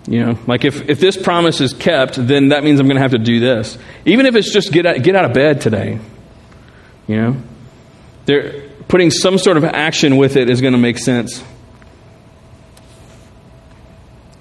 You 0.07 0.27
know, 0.27 0.38
like 0.48 0.64
if, 0.64 0.88
if 0.88 0.98
this 0.98 1.16
promise 1.16 1.61
is 1.61 1.72
kept, 1.72 2.14
then 2.16 2.48
that 2.48 2.64
means 2.64 2.81
I'm 2.81 2.87
going 2.87 2.96
to 2.96 3.03
have 3.03 3.12
to 3.12 3.18
do 3.18 3.38
this. 3.38 3.79
Even 4.05 4.27
if 4.27 4.35
it's 4.35 4.53
just 4.53 4.72
get 4.72 4.85
out, 4.85 5.01
get 5.03 5.14
out 5.14 5.27
of 5.27 5.33
bed 5.33 5.61
today. 5.61 6.01
You 7.07 7.16
know, 7.16 7.37
they're 8.25 8.62
putting 8.92 9.11
some 9.11 9.38
sort 9.38 9.57
of 9.57 9.64
action 9.64 10.18
with 10.18 10.37
it 10.37 10.50
is 10.50 10.61
going 10.61 10.74
to 10.74 10.78
make 10.78 10.98
sense. 10.98 11.42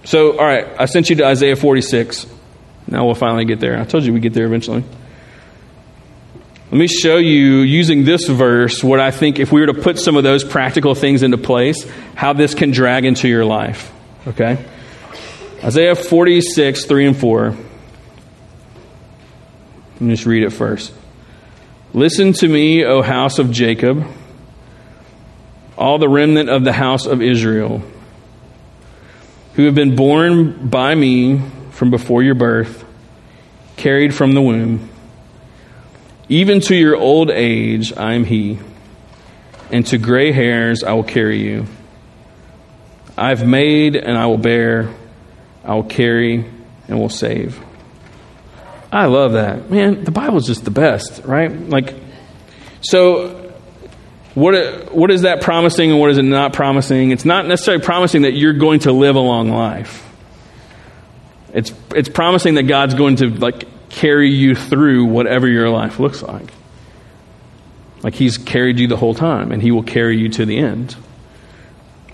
So, 0.04 0.38
all 0.38 0.46
right, 0.46 0.68
I 0.78 0.88
sent 0.88 1.10
you 1.10 1.16
to 1.16 1.26
Isaiah 1.26 1.56
46. 1.56 2.28
Now 2.86 3.06
we'll 3.06 3.16
finally 3.16 3.46
get 3.46 3.62
there. 3.62 3.80
I 3.80 3.86
told 3.86 4.04
you 4.04 4.12
we'd 4.12 4.22
get 4.22 4.34
there 4.34 4.46
eventually. 4.46 4.84
Let 6.70 6.78
me 6.78 6.88
show 6.88 7.16
you, 7.16 7.60
using 7.60 8.04
this 8.04 8.28
verse, 8.28 8.84
what 8.84 9.00
I 9.00 9.12
think 9.12 9.40
if 9.40 9.54
we 9.54 9.62
were 9.62 9.68
to 9.68 9.74
put 9.74 9.98
some 9.98 10.18
of 10.18 10.24
those 10.24 10.44
practical 10.44 10.96
things 10.96 11.24
into 11.24 11.38
place, 11.38 11.90
how 12.16 12.34
this 12.34 12.54
can 12.54 12.72
drag 12.72 13.06
into 13.06 13.30
your 13.30 13.46
life. 13.46 13.90
Okay? 14.28 14.66
Isaiah 15.64 15.96
46, 15.96 16.84
3 16.84 17.08
and 17.08 17.16
4. 17.16 17.56
Let 19.94 20.02
me 20.02 20.14
just 20.14 20.26
read 20.26 20.44
it 20.44 20.50
first. 20.50 20.92
Listen 21.94 22.34
to 22.34 22.50
me, 22.50 22.84
O 22.84 23.02
house 23.02 23.40
of 23.40 23.50
Jacob, 23.50 24.06
all 25.82 25.98
the 25.98 26.08
remnant 26.08 26.50
of 26.50 26.64
the 26.64 26.72
house 26.72 27.06
of 27.06 27.22
Israel, 27.22 27.82
who 29.56 29.66
have 29.66 29.76
been 29.76 29.96
born 29.96 30.70
by 30.70 30.94
me 30.96 31.42
from 31.72 31.90
before 31.90 32.24
your 32.24 32.36
birth, 32.36 32.86
carried 33.76 34.14
from 34.14 34.34
the 34.34 34.42
womb. 34.42 34.90
Even 36.30 36.62
to 36.62 36.76
your 36.76 36.96
old 36.96 37.30
age 37.32 37.92
I 37.98 38.14
am 38.14 38.24
he, 38.24 38.60
and 39.72 39.86
to 39.88 39.98
gray 39.98 40.32
hairs 40.32 40.84
I 40.84 40.94
will 40.94 41.04
carry 41.04 41.42
you. 41.42 41.66
I've 43.18 43.46
made 43.46 43.96
and 43.96 44.18
I 44.18 44.28
will 44.28 44.38
bear 44.38 44.94
I 45.64 45.76
will 45.76 45.84
carry 45.84 46.46
and 46.88 47.00
will 47.00 47.10
save. 47.10 47.60
I 48.92 49.06
love 49.06 49.34
that. 49.34 49.70
Man, 49.70 50.04
the 50.04 50.12
Bible's 50.12 50.48
just 50.48 50.66
the 50.66 50.72
best, 50.72 51.24
right? 51.24 51.52
Like, 51.52 51.94
so 52.82 53.41
what, 54.34 54.94
what 54.94 55.12
is 55.12 55.24
that 55.24 55.42
promising 55.42 55.92
and 55.92 56.00
what 56.00 56.10
is 56.10 56.18
it 56.18 56.24
not 56.24 56.54
promising? 56.54 57.12
It's 57.12 57.26
not 57.26 57.48
necessarily 57.48 57.84
promising 57.84 58.22
that 58.22 58.32
you're 58.32 58.54
going 58.54 58.80
to 58.82 58.92
live 58.92 59.16
a 59.16 59.20
long 59.20 59.50
life. 59.50 60.08
It's, 61.54 61.74
it's 61.94 62.08
promising 62.08 62.56
that 62.56 62.64
God's 62.64 62.94
going 62.94 63.18
to 63.18 63.30
like 63.30 63.68
carry 63.90 64.30
you 64.30 64.56
through 64.56 65.06
whatever 65.06 65.48
your 65.48 65.70
life 65.70 66.00
looks 66.00 66.22
like. 66.22 66.50
Like 68.04 68.16
he's 68.16 68.38
carried 68.38 68.80
you 68.80 68.88
the 68.88 68.96
whole 68.96 69.14
time 69.14 69.52
and 69.52 69.62
he 69.62 69.72
will 69.72 69.84
carry 69.84 70.18
you 70.18 70.30
to 70.30 70.46
the 70.46 70.58
end. 70.58 70.96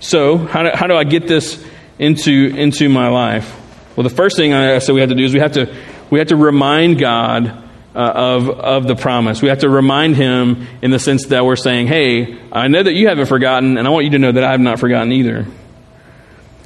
So, 0.00 0.36
how 0.36 0.64
do, 0.64 0.70
how 0.74 0.86
do 0.86 0.94
I 0.94 1.04
get 1.04 1.26
this 1.26 1.64
into, 1.98 2.52
into 2.54 2.88
my 2.88 3.08
life? 3.08 3.56
Well, 3.96 4.04
the 4.04 4.14
first 4.14 4.36
thing 4.36 4.52
I 4.52 4.78
said 4.78 4.94
we 4.94 5.00
have 5.00 5.08
to 5.08 5.16
do 5.16 5.24
is 5.24 5.32
we 5.32 5.40
have 5.40 5.52
to, 5.52 5.74
we 6.10 6.18
have 6.18 6.28
to 6.28 6.36
remind 6.36 6.98
God 6.98 7.67
uh, 7.94 7.98
of, 7.98 8.50
of 8.50 8.86
the 8.86 8.94
promise. 8.94 9.42
We 9.42 9.48
have 9.48 9.60
to 9.60 9.68
remind 9.68 10.16
Him 10.16 10.66
in 10.82 10.90
the 10.90 10.98
sense 10.98 11.26
that 11.26 11.44
we're 11.44 11.56
saying, 11.56 11.86
hey, 11.86 12.38
I 12.52 12.68
know 12.68 12.82
that 12.82 12.92
you 12.92 13.08
haven't 13.08 13.26
forgotten, 13.26 13.78
and 13.78 13.86
I 13.86 13.90
want 13.90 14.04
you 14.04 14.10
to 14.12 14.18
know 14.18 14.32
that 14.32 14.44
I 14.44 14.52
have 14.52 14.60
not 14.60 14.78
forgotten 14.78 15.12
either. 15.12 15.46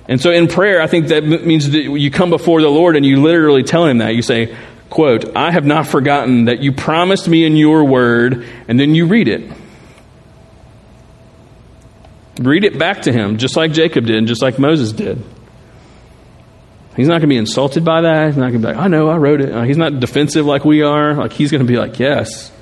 And 0.09 0.21
so 0.21 0.31
in 0.31 0.49
prayer, 0.49 0.83
I 0.83 0.89
think 0.89 1.09
that 1.09 1.25
means 1.25 1.71
that 1.71 1.83
you 1.83 2.11
come 2.11 2.31
before 2.31 2.61
the 2.61 2.69
Lord 2.69 2.97
and 2.97 3.07
you 3.07 3.23
literally 3.23 3.63
tell 3.63 3.87
Him 3.87 3.99
that. 3.99 4.15
You 4.15 4.23
say, 4.23 4.57
quote, 4.91 5.37
I 5.37 5.51
have 5.51 5.65
not 5.65 5.87
forgotten 5.87 6.47
that 6.47 6.61
you 6.63 6.73
promised 6.73 7.29
me 7.29 7.45
in 7.45 7.57
your 7.57 7.85
word, 7.85 8.47
and 8.69 8.79
then 8.79 8.95
you 8.95 9.07
read 9.07 9.29
it. 9.29 9.51
Read 12.39 12.65
it 12.65 12.79
back 12.79 13.03
to 13.03 13.13
him, 13.13 13.39
just 13.39 13.57
like 13.57 13.73
Jacob 13.73 14.07
did, 14.07 14.17
and 14.17 14.27
just 14.27 14.43
like 14.43 14.59
Moses 14.59 14.93
did. 14.93 15.23
He's 16.97 17.09
not 17.09 17.15
going 17.15 17.23
to 17.23 17.27
be 17.29 17.37
insulted 17.37 17.85
by 17.85 18.03
that. 18.03 18.27
He's 18.27 18.37
not 18.37 18.51
going 18.51 18.61
to 18.63 18.69
be 18.69 18.75
like, 18.75 18.77
I 18.77 18.89
know, 18.89 19.09
I 19.09 19.17
wrote 19.17 19.41
it. 19.41 19.67
He's 19.67 19.79
not 19.79 19.99
defensive 19.99 20.45
like 20.45 20.65
we 20.65 20.83
are. 20.83 21.15
Like, 21.15 21.33
he's 21.33 21.51
going 21.51 21.65
to 21.65 21.67
be 21.67 21.79
like, 21.79 21.99
yes, 21.99 22.53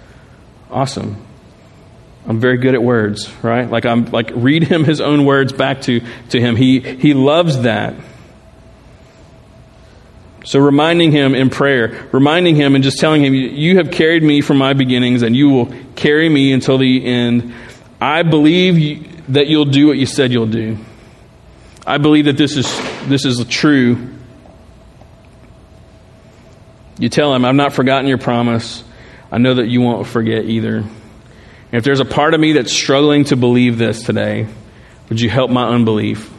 awesome. 0.71 1.25
I'm 2.27 2.39
very 2.39 2.59
good 2.59 2.75
at 2.75 2.83
words, 2.83 3.33
right? 3.43 3.69
Like, 3.69 3.87
I'm 3.87 4.05
like, 4.07 4.31
read 4.35 4.63
him 4.63 4.85
his 4.85 5.01
own 5.01 5.25
words 5.25 5.53
back 5.53 5.83
to, 5.83 6.01
to 6.29 6.41
him. 6.41 6.55
He, 6.55 6.79
he 6.79 7.13
loves 7.13 7.63
that. 7.63 7.95
So 10.45 10.61
reminding 10.61 11.13
him 11.13 11.35
in 11.35 11.51
prayer, 11.51 12.09
reminding 12.13 12.57
him 12.57 12.75
and 12.75 12.85
just 12.85 12.99
telling 12.99 13.25
him, 13.25 13.35
You 13.35 13.77
have 13.77 13.91
carried 13.91 14.23
me 14.23 14.41
from 14.41 14.59
my 14.59 14.73
beginnings 14.73 15.23
and 15.23 15.37
you 15.37 15.51
will 15.51 15.75
carry 15.97 16.29
me 16.29 16.53
until 16.53 16.79
the 16.79 17.05
end. 17.05 17.53
I 18.01 18.23
believe 18.23 19.33
that 19.33 19.49
you'll 19.49 19.67
do 19.67 19.89
what 19.89 19.99
you 19.99 20.07
said 20.07 20.33
you'll 20.33 20.47
do. 20.47 20.79
I 21.87 21.99
believe 21.99 22.27
that 22.27 22.37
this 22.37 22.57
is, 22.57 22.67
this 23.09 23.25
is 23.25 23.45
true. 23.49 24.20
You 27.01 27.09
tell 27.09 27.35
him, 27.35 27.45
I've 27.45 27.55
not 27.55 27.73
forgotten 27.73 28.07
your 28.07 28.19
promise. 28.19 28.85
I 29.33 29.39
know 29.39 29.55
that 29.55 29.67
you 29.67 29.81
won't 29.81 30.07
forget 30.07 30.45
either. 30.45 30.77
And 30.77 30.89
if 31.73 31.83
there's 31.83 32.01
a 32.01 32.05
part 32.05 32.35
of 32.35 32.41
me 32.41 32.53
that's 32.53 32.73
struggling 32.73 33.25
to 33.25 33.37
believe 33.37 33.79
this 33.79 34.03
today, 34.03 34.47
would 35.09 35.21
you 35.21 35.31
help 35.31 35.51
my 35.51 35.67
unbelief? 35.67 36.31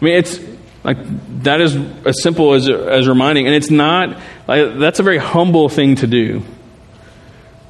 I 0.00 0.04
mean, 0.04 0.14
it's 0.14 0.40
like 0.84 0.98
that 1.42 1.60
is 1.60 1.74
as 2.06 2.22
simple 2.22 2.54
as 2.54 2.68
as 2.68 3.08
reminding, 3.08 3.46
and 3.46 3.54
it's 3.54 3.70
not. 3.70 4.20
Like, 4.46 4.78
that's 4.78 5.00
a 5.00 5.02
very 5.02 5.18
humble 5.18 5.68
thing 5.68 5.96
to 5.96 6.06
do. 6.06 6.42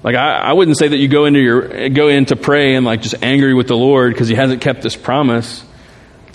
Like 0.02 0.14
I, 0.14 0.34
I 0.34 0.52
wouldn't 0.52 0.76
say 0.76 0.88
that 0.88 0.98
you 0.98 1.08
go 1.08 1.24
into 1.24 1.40
your 1.40 1.88
go 1.88 2.08
in 2.08 2.26
to 2.26 2.36
pray 2.36 2.74
and 2.74 2.84
like 2.84 3.00
just 3.00 3.16
angry 3.22 3.54
with 3.54 3.68
the 3.68 3.76
Lord 3.76 4.12
because 4.12 4.28
He 4.28 4.34
hasn't 4.34 4.60
kept 4.60 4.82
this 4.82 4.94
promise. 4.94 5.64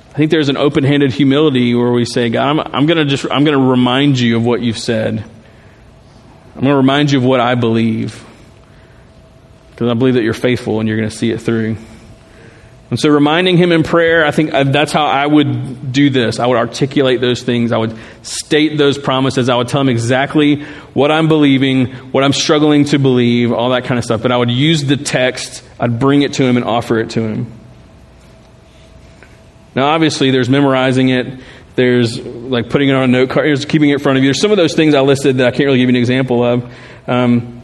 I 0.09 0.13
think 0.13 0.31
there's 0.31 0.49
an 0.49 0.57
open-handed 0.57 1.13
humility 1.13 1.73
where 1.73 1.91
we 1.91 2.03
say, 2.03 2.29
God, 2.29 2.49
I'm, 2.49 2.59
I'm 2.59 2.87
to 2.87 3.05
just 3.05 3.25
I'm 3.29 3.45
to 3.45 3.57
remind 3.57 4.19
you 4.19 4.37
of 4.37 4.45
what 4.45 4.61
you've 4.61 4.79
said. 4.79 5.23
I'm 6.55 6.61
going 6.61 6.73
to 6.73 6.77
remind 6.77 7.11
you 7.11 7.19
of 7.19 7.23
what 7.23 7.39
I 7.39 7.55
believe 7.55 8.25
because 9.71 9.89
I 9.89 9.93
believe 9.95 10.13
that 10.13 10.23
you're 10.23 10.33
faithful 10.33 10.79
and 10.79 10.87
you're 10.87 10.97
going 10.97 11.09
to 11.09 11.15
see 11.15 11.31
it 11.31 11.41
through. 11.41 11.77
And 12.91 12.99
so, 12.99 13.09
reminding 13.09 13.55
him 13.55 13.71
in 13.71 13.83
prayer, 13.83 14.25
I 14.25 14.31
think 14.31 14.53
uh, 14.53 14.65
that's 14.65 14.91
how 14.91 15.05
I 15.05 15.25
would 15.25 15.93
do 15.93 16.09
this. 16.09 16.39
I 16.39 16.45
would 16.45 16.57
articulate 16.57 17.21
those 17.21 17.41
things. 17.41 17.71
I 17.71 17.77
would 17.77 17.97
state 18.21 18.77
those 18.77 18.97
promises. 18.97 19.47
I 19.47 19.55
would 19.55 19.69
tell 19.69 19.79
him 19.79 19.87
exactly 19.87 20.63
what 20.93 21.09
I'm 21.09 21.29
believing, 21.29 21.93
what 22.11 22.25
I'm 22.25 22.33
struggling 22.33 22.83
to 22.85 22.99
believe, 22.99 23.53
all 23.53 23.69
that 23.69 23.85
kind 23.85 23.97
of 23.97 24.03
stuff. 24.03 24.21
But 24.21 24.33
I 24.33 24.37
would 24.37 24.51
use 24.51 24.83
the 24.83 24.97
text, 24.97 25.63
I'd 25.79 25.99
bring 25.99 26.21
it 26.21 26.33
to 26.33 26.43
him 26.43 26.57
and 26.57 26.65
offer 26.65 26.99
it 26.99 27.11
to 27.11 27.21
him. 27.21 27.51
Now, 29.73 29.87
obviously, 29.87 30.31
there's 30.31 30.49
memorizing 30.49 31.09
it, 31.09 31.39
there's 31.81 32.19
like 32.19 32.69
putting 32.69 32.89
it 32.89 32.93
on 32.93 33.03
a 33.03 33.07
note 33.07 33.29
card, 33.29 33.47
there's 33.47 33.65
keeping 33.65 33.89
it 33.89 33.93
in 33.93 33.99
front 33.99 34.17
of 34.17 34.23
you. 34.23 34.27
There's 34.27 34.41
some 34.41 34.51
of 34.51 34.57
those 34.57 34.75
things 34.75 34.93
I 34.93 35.01
listed 35.01 35.37
that 35.37 35.47
I 35.47 35.51
can't 35.51 35.65
really 35.65 35.79
give 35.79 35.89
you 35.89 35.95
an 35.95 36.01
example 36.01 36.43
of. 36.43 36.73
Um, 37.07 37.61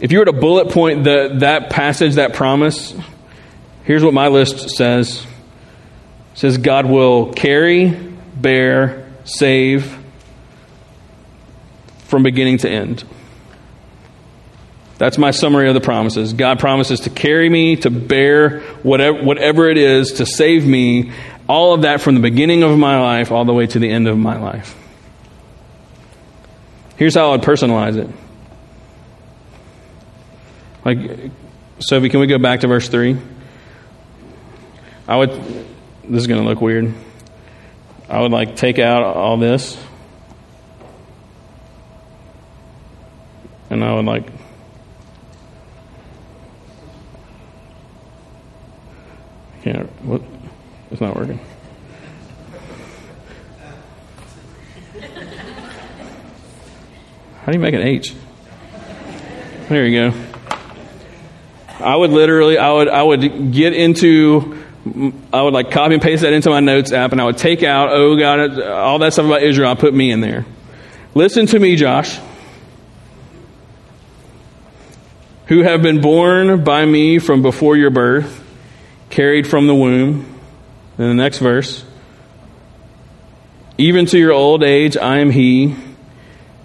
if 0.00 0.12
you 0.12 0.18
were 0.18 0.24
to 0.24 0.32
bullet 0.32 0.70
point 0.70 1.04
the, 1.04 1.36
that 1.40 1.68
passage, 1.70 2.14
that 2.14 2.32
promise, 2.32 2.94
Here's 3.90 4.04
what 4.04 4.14
my 4.14 4.28
list 4.28 4.70
says. 4.76 5.26
It 6.34 6.38
says 6.38 6.58
God 6.58 6.86
will 6.86 7.32
carry, 7.32 7.88
bear, 7.88 9.10
save 9.24 9.98
from 12.04 12.22
beginning 12.22 12.58
to 12.58 12.70
end. 12.70 13.02
That's 14.98 15.18
my 15.18 15.32
summary 15.32 15.66
of 15.66 15.74
the 15.74 15.80
promises. 15.80 16.34
God 16.34 16.60
promises 16.60 17.00
to 17.00 17.10
carry 17.10 17.48
me, 17.48 17.74
to 17.76 17.90
bear 17.90 18.60
whatever, 18.84 19.24
whatever 19.24 19.68
it 19.68 19.76
is, 19.76 20.12
to 20.14 20.26
save 20.26 20.66
me, 20.66 21.10
all 21.50 21.74
of 21.74 21.82
that 21.82 22.00
from 22.00 22.14
the 22.14 22.20
beginning 22.20 22.62
of 22.62 22.78
my 22.78 23.00
life 23.00 23.32
all 23.32 23.44
the 23.44 23.52
way 23.52 23.66
to 23.66 23.80
the 23.80 23.90
end 23.90 24.06
of 24.06 24.16
my 24.16 24.38
life. 24.38 24.76
Here's 26.96 27.16
how 27.16 27.26
I 27.26 27.30
would 27.32 27.42
personalize 27.42 27.96
it. 27.96 28.08
Like, 30.84 31.32
Sophie, 31.80 32.08
can 32.08 32.20
we 32.20 32.28
go 32.28 32.38
back 32.38 32.60
to 32.60 32.68
verse 32.68 32.88
3? 32.88 33.16
I 35.08 35.16
would, 35.16 35.30
this 36.04 36.20
is 36.20 36.28
going 36.28 36.40
to 36.40 36.48
look 36.48 36.60
weird. 36.60 36.94
I 38.08 38.20
would 38.20 38.30
like 38.30 38.54
take 38.54 38.78
out 38.78 39.02
all 39.02 39.36
this. 39.36 39.76
And 43.70 43.82
I 43.82 43.92
would 43.92 44.04
like, 44.04 44.26
can't, 49.62 49.88
what? 50.04 50.22
It's 51.00 51.06
not 51.06 51.16
working. 51.16 51.40
How 57.40 57.46
do 57.46 57.52
you 57.52 57.58
make 57.58 57.72
an 57.72 57.80
H? 57.80 58.14
There 59.70 59.86
you 59.86 60.10
go. 60.10 60.24
I 61.78 61.96
would 61.96 62.10
literally, 62.10 62.58
I 62.58 62.70
would, 62.70 62.88
I 62.88 63.02
would 63.02 63.50
get 63.50 63.72
into 63.72 64.62
I 65.32 65.40
would 65.40 65.54
like 65.54 65.70
copy 65.70 65.94
and 65.94 66.02
paste 66.02 66.20
that 66.20 66.34
into 66.34 66.50
my 66.50 66.60
notes 66.60 66.92
app, 66.92 67.12
and 67.12 67.20
I 67.22 67.24
would 67.24 67.38
take 67.38 67.62
out, 67.62 67.88
oh 67.92 68.18
God, 68.18 68.60
all 68.60 68.98
that 68.98 69.14
stuff 69.14 69.24
about 69.24 69.42
Israel. 69.42 69.70
I 69.70 69.76
put 69.76 69.94
me 69.94 70.10
in 70.10 70.20
there. 70.20 70.44
Listen 71.14 71.46
to 71.46 71.58
me, 71.58 71.76
Josh, 71.76 72.18
who 75.46 75.62
have 75.62 75.80
been 75.80 76.02
born 76.02 76.62
by 76.62 76.84
me 76.84 77.18
from 77.18 77.40
before 77.40 77.78
your 77.78 77.90
birth, 77.90 78.44
carried 79.08 79.46
from 79.46 79.66
the 79.66 79.74
womb. 79.74 80.29
In 81.00 81.08
the 81.08 81.14
next 81.14 81.38
verse, 81.38 81.82
even 83.78 84.04
to 84.04 84.18
your 84.18 84.32
old 84.32 84.62
age, 84.62 84.98
I 84.98 85.20
am 85.20 85.30
He, 85.30 85.74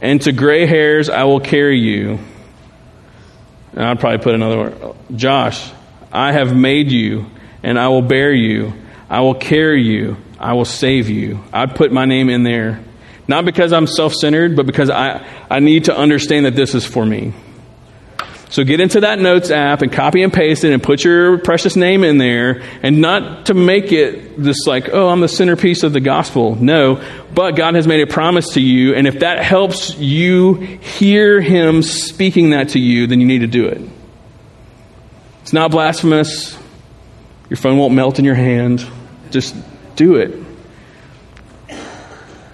and 0.02 0.21
to 0.24 0.34
gray 0.34 0.65
hairs 0.65 1.08
I 1.08 1.24
will 1.24 1.39
carry 1.39 1.80
you. 1.80 2.19
And 3.71 3.82
I'd 3.82 4.02
probably 4.02 4.21
put 4.21 4.36
another 4.36 4.58
one. 4.58 5.17
Josh, 5.17 5.71
I 6.12 6.34
have 6.34 6.54
made 6.54 6.91
you 6.91 7.28
and 7.63 7.80
I 7.80 7.88
will 7.88 8.02
bear 8.02 8.34
you. 8.34 8.74
I 9.10 9.21
will 9.21 9.36
carry 9.36 9.84
you. 9.84 10.17
I 10.38 10.52
will 10.52 10.65
save 10.65 11.10
you. 11.10 11.41
I'd 11.54 11.74
put 11.74 11.93
my 11.93 12.04
name 12.04 12.30
in 12.30 12.43
there. 12.43 12.84
Not 13.30 13.45
because 13.45 13.71
I'm 13.71 13.88
self 13.88 14.13
centered, 14.13 14.58
but 14.58 14.65
because 14.65 14.89
I, 14.89 15.26
I 15.50 15.60
need 15.62 15.86
to 15.86 15.98
understand 15.98 16.45
that 16.45 16.58
this 16.58 16.76
is 16.76 16.86
for 16.86 17.06
me. 17.06 17.34
So 18.49 18.63
get 18.63 18.79
into 18.79 19.01
that 19.01 19.19
notes 19.19 19.49
app 19.49 19.81
and 19.81 19.91
copy 19.91 20.21
and 20.21 20.31
paste 20.31 20.63
it 20.63 20.71
and 20.71 20.81
put 20.81 21.03
your 21.03 21.39
precious 21.39 21.75
name 21.75 22.03
in 22.03 22.17
there 22.17 22.62
and 22.84 23.01
not 23.01 23.47
to 23.47 23.53
make 23.53 23.91
it 23.91 24.41
this 24.41 24.67
like, 24.67 24.89
oh, 24.91 25.10
I'm 25.10 25.19
the 25.19 25.27
centerpiece 25.27 25.84
of 25.84 25.93
the 25.93 25.99
gospel. 25.99 26.55
No, 26.55 27.03
but 27.34 27.55
God 27.55 27.75
has 27.75 27.88
made 27.88 28.01
a 28.01 28.08
promise 28.08 28.53
to 28.53 28.62
you. 28.62 28.93
And 28.93 29.08
if 29.08 29.19
that 29.19 29.43
helps 29.43 29.97
you 29.97 30.53
hear 30.53 31.41
Him 31.41 31.81
speaking 31.81 32.51
that 32.51 32.69
to 32.69 32.79
you, 32.79 33.08
then 33.08 33.19
you 33.19 33.25
need 33.25 33.39
to 33.39 33.47
do 33.47 33.65
it. 33.65 33.81
It's 35.41 35.53
not 35.53 35.71
blasphemous. 35.71 36.58
Your 37.49 37.58
phone 37.58 37.77
won't 37.77 37.93
melt 37.93 38.19
in 38.19 38.25
your 38.25 38.36
hand. 38.36 38.86
Just 39.31 39.55
do 39.95 40.15
it. 40.15 40.43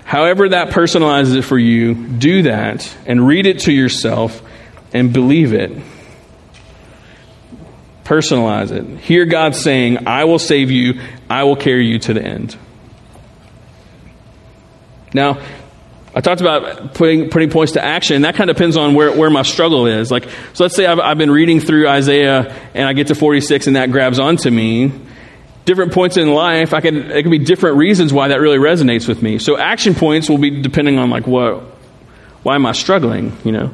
However, 0.04 0.50
that 0.50 0.70
personalizes 0.70 1.38
it 1.38 1.44
for 1.44 1.58
you, 1.58 1.96
do 1.96 2.44
that 2.44 2.94
and 3.06 3.26
read 3.26 3.46
it 3.46 3.60
to 3.60 3.72
yourself 3.72 4.42
and 4.94 5.14
believe 5.14 5.54
it. 5.54 5.72
Personalize 8.04 8.72
it. 8.72 9.00
Hear 9.00 9.26
God 9.26 9.56
saying, 9.56 10.08
I 10.08 10.26
will 10.26 10.40
save 10.40 10.72
you, 10.72 11.00
I 11.30 11.44
will 11.44 11.56
carry 11.56 11.88
you 11.88 12.00
to 12.00 12.14
the 12.14 12.24
end. 12.24 12.58
Now, 15.14 15.42
I 16.14 16.20
talked 16.20 16.42
about 16.42 16.94
putting, 16.94 17.30
putting 17.30 17.50
points 17.50 17.74
to 17.74 17.84
action, 17.84 18.18
and 18.18 18.26
that 18.26 18.36
kind 18.36 18.50
of 18.50 18.58
depends 18.58 18.76
on 18.76 18.96
where, 18.96 19.16
where 19.16 19.30
my 19.30 19.44
struggle 19.44 19.86
is. 19.86 20.12
Like, 20.12 20.26
so 20.54 20.64
let's 20.66 20.76
say 20.76 20.86
I've, 20.86 21.00
I've 21.00 21.18
been 21.18 21.32
reading 21.32 21.62
through 21.62 21.88
Isaiah 21.88 22.54
and 22.74 22.86
I 22.86 22.94
get 22.94 23.08
to 23.08 23.16
46 23.16 23.68
and 23.68 23.76
that 23.78 23.92
grabs 23.92 24.20
onto 24.20 24.50
me. 24.50 24.92
Different 25.64 25.94
points 25.94 26.18
in 26.18 26.34
life, 26.34 26.74
I 26.74 26.82
can, 26.82 27.12
it 27.12 27.22
can 27.22 27.32
be 27.32 27.38
different 27.38 27.78
reasons 27.78 28.12
why 28.12 28.30
that 28.30 28.42
really 28.42 28.58
resonates 28.58 29.08
with 29.08 29.22
me. 29.22 29.38
So 29.40 29.58
action 29.58 29.96
points 29.96 30.30
will 30.30 30.40
be 30.40 30.62
depending 30.62 30.98
on 30.98 31.10
like 31.10 31.28
what, 31.28 31.62
why 32.44 32.56
am 32.56 32.66
I 32.66 32.74
struggling, 32.74 33.38
you 33.46 33.52
know? 33.52 33.74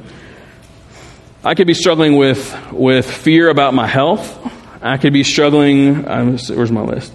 I 1.43 1.55
could 1.55 1.67
be 1.67 1.73
struggling 1.73 2.15
with, 2.15 2.71
with 2.71 3.09
fear 3.09 3.49
about 3.49 3.73
my 3.73 3.87
health. 3.87 4.37
I 4.81 4.97
could 4.97 5.13
be 5.13 5.23
struggling, 5.23 6.07
um, 6.07 6.37
where's 6.37 6.71
my 6.71 6.81
list? 6.81 7.13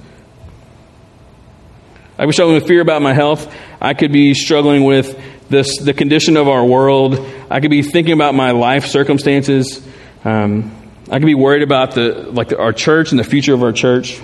I 2.16 2.22
could 2.22 2.28
be 2.28 2.32
struggling 2.32 2.54
with 2.56 2.66
fear 2.66 2.80
about 2.80 3.02
my 3.02 3.14
health. 3.14 3.52
I 3.80 3.94
could 3.94 4.12
be 4.12 4.35
struggling 4.35 4.85
with 4.85 5.20
this, 5.48 5.78
the 5.78 5.92
condition 5.92 6.37
of 6.37 6.48
our 6.48 6.64
world. 6.64 7.18
I 7.50 7.61
could 7.61 7.70
be 7.70 7.82
thinking 7.82 8.14
about 8.14 8.35
my 8.35 8.52
life 8.52 8.87
circumstances. 8.87 9.87
Um, 10.24 10.72
I 11.11 11.18
could 11.18 11.27
be 11.27 11.35
worried 11.35 11.62
about 11.62 11.94
the 11.94 12.12
like 12.31 12.48
the, 12.48 12.58
our 12.58 12.73
church 12.73 13.10
and 13.10 13.18
the 13.18 13.25
future 13.25 13.54
of 13.54 13.62
our 13.62 13.73
church. 13.73 14.20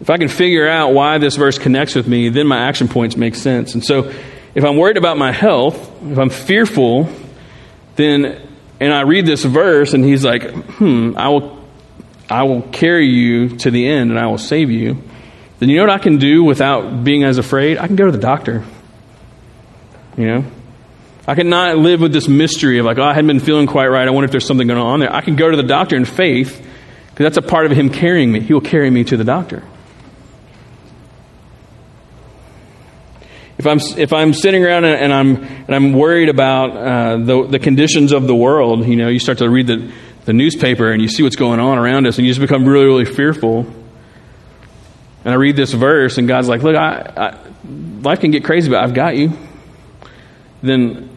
If 0.00 0.10
I 0.10 0.18
can 0.18 0.28
figure 0.28 0.68
out 0.68 0.92
why 0.92 1.18
this 1.18 1.36
verse 1.36 1.58
connects 1.58 1.94
with 1.94 2.08
me, 2.08 2.28
then 2.28 2.46
my 2.46 2.68
action 2.68 2.88
points 2.88 3.16
make 3.16 3.34
sense. 3.34 3.74
And 3.74 3.84
so, 3.84 4.12
if 4.54 4.64
I'm 4.64 4.76
worried 4.76 4.96
about 4.96 5.18
my 5.18 5.32
health, 5.32 5.76
if 6.02 6.18
I'm 6.18 6.30
fearful, 6.30 7.08
then 7.96 8.40
and 8.80 8.92
I 8.92 9.02
read 9.02 9.26
this 9.26 9.44
verse 9.44 9.94
and 9.94 10.04
he's 10.04 10.24
like, 10.24 10.50
"Hmm, 10.50 11.14
I 11.16 11.28
will 11.28 11.64
I 12.28 12.44
will 12.44 12.62
carry 12.62 13.06
you 13.06 13.56
to 13.58 13.70
the 13.70 13.88
end 13.88 14.10
and 14.10 14.18
I 14.18 14.26
will 14.26 14.38
save 14.38 14.70
you, 14.70 15.02
then 15.58 15.68
you 15.68 15.76
know 15.76 15.82
what 15.82 15.90
I 15.90 15.98
can 15.98 16.18
do 16.18 16.42
without 16.44 17.04
being 17.04 17.24
as 17.24 17.38
afraid? 17.38 17.78
I 17.78 17.86
can 17.86 17.96
go 17.96 18.06
to 18.06 18.12
the 18.12 18.18
doctor. 18.18 18.64
You 20.16 20.26
know? 20.26 20.44
I 21.26 21.34
cannot 21.34 21.78
live 21.78 22.00
with 22.00 22.12
this 22.12 22.28
mystery 22.28 22.78
of 22.78 22.86
like, 22.86 22.98
oh, 22.98 23.02
I 23.02 23.14
hadn't 23.14 23.28
been 23.28 23.40
feeling 23.40 23.66
quite 23.66 23.86
right. 23.86 24.06
I 24.06 24.10
wonder 24.10 24.26
if 24.26 24.30
there's 24.30 24.46
something 24.46 24.66
going 24.66 24.80
on 24.80 25.00
there. 25.00 25.12
I 25.12 25.22
can 25.22 25.36
go 25.36 25.50
to 25.50 25.56
the 25.56 25.62
doctor 25.62 25.96
in 25.96 26.04
faith 26.04 26.58
because 27.10 27.24
that's 27.24 27.36
a 27.36 27.48
part 27.48 27.66
of 27.66 27.72
him 27.72 27.90
carrying 27.90 28.30
me. 28.30 28.40
He 28.40 28.52
will 28.52 28.60
carry 28.60 28.90
me 28.90 29.04
to 29.04 29.16
the 29.16 29.24
doctor. 29.24 29.62
If 33.64 33.66
I'm 33.66 33.98
if 33.98 34.12
I'm 34.12 34.34
sitting 34.34 34.64
around 34.64 34.84
and, 34.84 35.12
I'm 35.12 35.36
and 35.36 35.74
I'm 35.74 35.92
worried 35.94 36.28
about 36.28 36.76
uh, 36.76 37.16
the 37.16 37.46
the 37.46 37.58
conditions 37.58 38.12
of 38.12 38.26
the 38.26 38.34
world, 38.34 38.86
you 38.86 38.96
know, 38.96 39.08
you 39.08 39.18
start 39.18 39.38
to 39.38 39.48
read 39.48 39.66
the 39.66 39.92
the 40.26 40.32
newspaper 40.32 40.90
and 40.90 41.00
you 41.00 41.08
see 41.08 41.22
what's 41.22 41.36
going 41.36 41.60
on 41.60 41.78
around 41.78 42.06
us, 42.06 42.18
and 42.18 42.26
you 42.26 42.30
just 42.30 42.40
become 42.40 42.66
really 42.66 42.84
really 42.84 43.04
fearful. 43.04 43.66
And 45.24 45.32
I 45.32 45.36
read 45.36 45.56
this 45.56 45.72
verse, 45.72 46.18
and 46.18 46.28
God's 46.28 46.48
like, 46.48 46.62
"Look, 46.62 46.76
I, 46.76 47.12
I, 47.16 47.38
life 48.02 48.20
can 48.20 48.30
get 48.30 48.44
crazy, 48.44 48.68
but 48.68 48.82
I've 48.84 48.94
got 48.94 49.16
you." 49.16 49.32
Then 50.62 51.08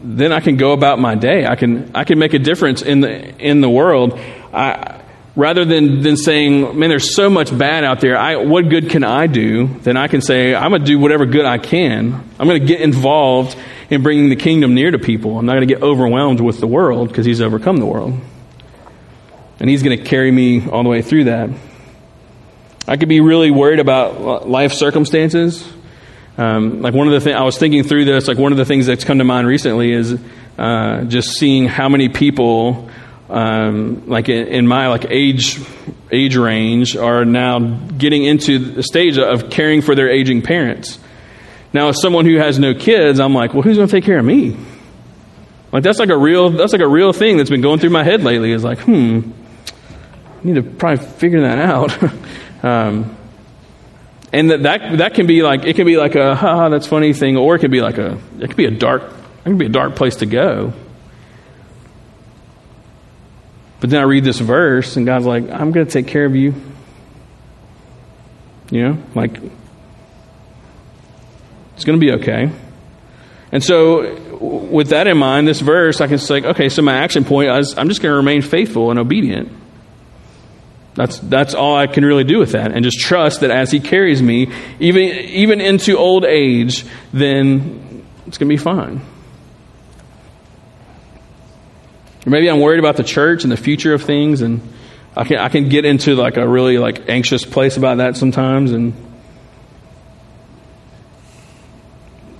then 0.00 0.32
I 0.32 0.38
can 0.38 0.56
go 0.56 0.72
about 0.72 1.00
my 1.00 1.16
day. 1.16 1.44
I 1.46 1.56
can 1.56 1.90
I 1.94 2.04
can 2.04 2.18
make 2.20 2.34
a 2.34 2.38
difference 2.38 2.82
in 2.82 3.00
the 3.00 3.36
in 3.38 3.60
the 3.60 3.70
world. 3.70 4.18
I, 4.52 5.02
rather 5.38 5.64
than 5.64 6.02
than 6.02 6.18
saying, 6.18 6.78
"Man, 6.78 6.90
there's 6.90 7.14
so 7.14 7.30
much 7.30 7.56
bad 7.56 7.84
out 7.84 8.00
there. 8.00 8.18
I, 8.18 8.36
what 8.36 8.68
good 8.68 8.90
can 8.90 9.04
I 9.04 9.26
do?" 9.26 9.66
Then 9.66 9.96
I 9.96 10.08
can 10.08 10.20
say, 10.20 10.54
"I'm 10.54 10.70
going 10.70 10.82
to 10.82 10.86
do 10.86 10.98
whatever 10.98 11.24
good 11.24 11.46
I 11.46 11.56
can. 11.56 12.12
I'm 12.38 12.46
going 12.46 12.60
to 12.60 12.66
get 12.66 12.82
involved 12.82 13.56
in 13.88 14.02
bringing 14.02 14.28
the 14.28 14.36
kingdom 14.36 14.74
near 14.74 14.90
to 14.90 14.98
people. 14.98 15.38
I'm 15.38 15.46
not 15.46 15.54
going 15.54 15.66
to 15.66 15.74
get 15.74 15.82
overwhelmed 15.82 16.40
with 16.40 16.60
the 16.60 16.66
world 16.66 17.08
because 17.08 17.24
He's 17.24 17.40
overcome 17.40 17.78
the 17.78 17.86
world, 17.86 18.12
and 19.60 19.70
He's 19.70 19.82
going 19.82 19.96
to 19.96 20.04
carry 20.04 20.30
me 20.30 20.68
all 20.68 20.82
the 20.82 20.90
way 20.90 21.00
through 21.00 21.24
that." 21.24 21.48
I 22.86 22.96
could 22.96 23.08
be 23.08 23.20
really 23.20 23.50
worried 23.50 23.80
about 23.80 24.48
life 24.48 24.72
circumstances 24.72 25.66
um, 26.38 26.82
like 26.82 26.94
one 26.94 27.08
of 27.08 27.12
the 27.12 27.20
things 27.20 27.34
I 27.34 27.42
was 27.42 27.58
thinking 27.58 27.82
through 27.82 28.04
this, 28.04 28.28
like 28.28 28.38
one 28.38 28.52
of 28.52 28.58
the 28.58 28.64
things 28.64 28.86
that's 28.86 29.02
come 29.02 29.18
to 29.18 29.24
mind 29.24 29.48
recently 29.48 29.90
is 29.90 30.16
uh, 30.56 31.02
just 31.02 31.30
seeing 31.30 31.66
how 31.66 31.88
many 31.88 32.08
people, 32.08 32.88
um, 33.28 34.08
like 34.08 34.28
in, 34.28 34.46
in, 34.48 34.66
my 34.66 34.88
like 34.88 35.06
age 35.10 35.60
age 36.10 36.36
range, 36.36 36.96
are 36.96 37.24
now 37.24 37.58
getting 37.58 38.24
into 38.24 38.58
the 38.58 38.82
stage 38.82 39.18
of 39.18 39.50
caring 39.50 39.82
for 39.82 39.94
their 39.94 40.08
aging 40.08 40.42
parents. 40.42 40.98
Now, 41.72 41.88
as 41.88 42.00
someone 42.00 42.24
who 42.24 42.36
has 42.38 42.58
no 42.58 42.74
kids, 42.74 43.20
I'm 43.20 43.34
like, 43.34 43.52
well, 43.52 43.62
who's 43.62 43.76
going 43.76 43.88
to 43.88 43.92
take 43.92 44.04
care 44.04 44.18
of 44.18 44.24
me? 44.24 44.56
Like 45.72 45.82
that's 45.82 45.98
like 45.98 46.08
a 46.08 46.16
real 46.16 46.50
that's 46.50 46.72
like 46.72 46.80
a 46.80 46.88
real 46.88 47.12
thing 47.12 47.36
that's 47.36 47.50
been 47.50 47.60
going 47.60 47.78
through 47.78 47.90
my 47.90 48.02
head 48.02 48.22
lately. 48.22 48.52
Is 48.52 48.64
like, 48.64 48.78
hmm, 48.80 49.20
I 50.40 50.44
need 50.44 50.54
to 50.54 50.62
probably 50.62 51.04
figure 51.04 51.42
that 51.42 51.58
out. 51.58 52.02
um, 52.64 53.16
and 54.32 54.50
that, 54.50 54.62
that 54.62 54.98
that 54.98 55.14
can 55.14 55.26
be 55.26 55.42
like 55.42 55.64
it 55.64 55.76
can 55.76 55.86
be 55.86 55.96
like 55.96 56.14
a 56.14 56.34
ha 56.34 56.70
that's 56.70 56.86
funny 56.86 57.12
thing, 57.12 57.36
or 57.36 57.56
it 57.56 57.58
can 57.58 57.70
be 57.70 57.82
like 57.82 57.98
a 57.98 58.18
it 58.40 58.48
could 58.48 58.56
be 58.56 58.64
a 58.64 58.70
dark 58.70 59.02
it 59.02 59.44
can 59.44 59.58
be 59.58 59.66
a 59.66 59.70
dark 59.70 59.94
place 59.94 60.16
to 60.16 60.26
go. 60.26 60.72
But 63.80 63.90
then 63.90 64.00
I 64.00 64.04
read 64.04 64.24
this 64.24 64.40
verse, 64.40 64.96
and 64.96 65.06
God's 65.06 65.26
like, 65.26 65.48
"I'm 65.50 65.72
going 65.72 65.86
to 65.86 65.92
take 65.92 66.06
care 66.06 66.24
of 66.24 66.34
you." 66.34 66.54
You 68.70 68.82
know, 68.82 69.02
like 69.14 69.38
it's 71.78 71.84
going 71.84 72.00
to 72.00 72.04
be 72.04 72.12
okay. 72.14 72.50
And 73.52 73.62
so, 73.62 74.36
with 74.40 74.88
that 74.88 75.06
in 75.06 75.16
mind, 75.16 75.46
this 75.46 75.60
verse, 75.60 76.00
I 76.00 76.08
can 76.08 76.18
say, 76.18 76.42
okay, 76.42 76.68
so 76.68 76.82
my 76.82 76.94
action 76.94 77.24
point 77.24 77.50
is 77.50 77.78
I'm 77.78 77.88
just 77.88 78.02
going 78.02 78.12
to 78.12 78.16
remain 78.16 78.42
faithful 78.42 78.90
and 78.90 78.98
obedient. 78.98 79.50
That's, 80.94 81.20
that's 81.20 81.54
all 81.54 81.76
I 81.76 81.86
can 81.86 82.04
really 82.04 82.24
do 82.24 82.40
with 82.40 82.52
that. 82.52 82.72
And 82.72 82.84
just 82.84 82.98
trust 82.98 83.40
that 83.40 83.52
as 83.52 83.70
He 83.70 83.78
carries 83.78 84.20
me, 84.20 84.52
even, 84.80 85.04
even 85.04 85.60
into 85.60 85.96
old 85.96 86.24
age, 86.24 86.84
then 87.12 88.04
it's 88.26 88.38
going 88.38 88.48
to 88.48 88.52
be 88.52 88.56
fine. 88.56 89.00
Or 92.28 92.30
maybe 92.30 92.50
I'm 92.50 92.60
worried 92.60 92.78
about 92.78 92.98
the 92.98 93.04
church 93.04 93.44
and 93.44 93.50
the 93.50 93.56
future 93.56 93.94
of 93.94 94.02
things, 94.02 94.42
and 94.42 94.60
I 95.16 95.24
can, 95.24 95.38
I 95.38 95.48
can 95.48 95.70
get 95.70 95.86
into 95.86 96.14
like 96.14 96.36
a 96.36 96.46
really 96.46 96.76
like 96.76 97.08
anxious 97.08 97.42
place 97.42 97.78
about 97.78 97.96
that 97.96 98.18
sometimes. 98.18 98.70
And 98.72 98.92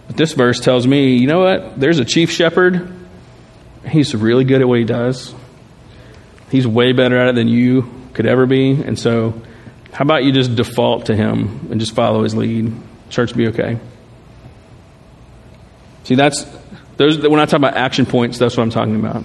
but 0.08 0.14
this 0.18 0.34
verse 0.34 0.60
tells 0.60 0.86
me, 0.86 1.16
you 1.16 1.26
know 1.26 1.38
what? 1.38 1.80
There's 1.80 2.00
a 2.00 2.04
chief 2.04 2.30
shepherd. 2.30 2.94
He's 3.88 4.14
really 4.14 4.44
good 4.44 4.60
at 4.60 4.68
what 4.68 4.78
he 4.78 4.84
does. 4.84 5.34
He's 6.50 6.66
way 6.66 6.92
better 6.92 7.16
at 7.16 7.28
it 7.28 7.34
than 7.34 7.48
you 7.48 7.90
could 8.12 8.26
ever 8.26 8.44
be. 8.44 8.72
And 8.72 8.98
so, 8.98 9.40
how 9.90 10.02
about 10.02 10.24
you 10.24 10.32
just 10.32 10.54
default 10.54 11.06
to 11.06 11.16
Him 11.16 11.68
and 11.70 11.80
just 11.80 11.94
follow 11.94 12.24
His 12.24 12.34
lead? 12.34 12.74
Church 13.08 13.34
be 13.34 13.48
okay. 13.48 13.78
See, 16.04 16.14
that's 16.14 16.44
those. 16.98 17.26
When 17.26 17.40
I 17.40 17.46
talk 17.46 17.56
about 17.56 17.78
action 17.78 18.04
points, 18.04 18.36
that's 18.36 18.54
what 18.54 18.64
I'm 18.64 18.70
talking 18.70 18.96
about. 18.96 19.24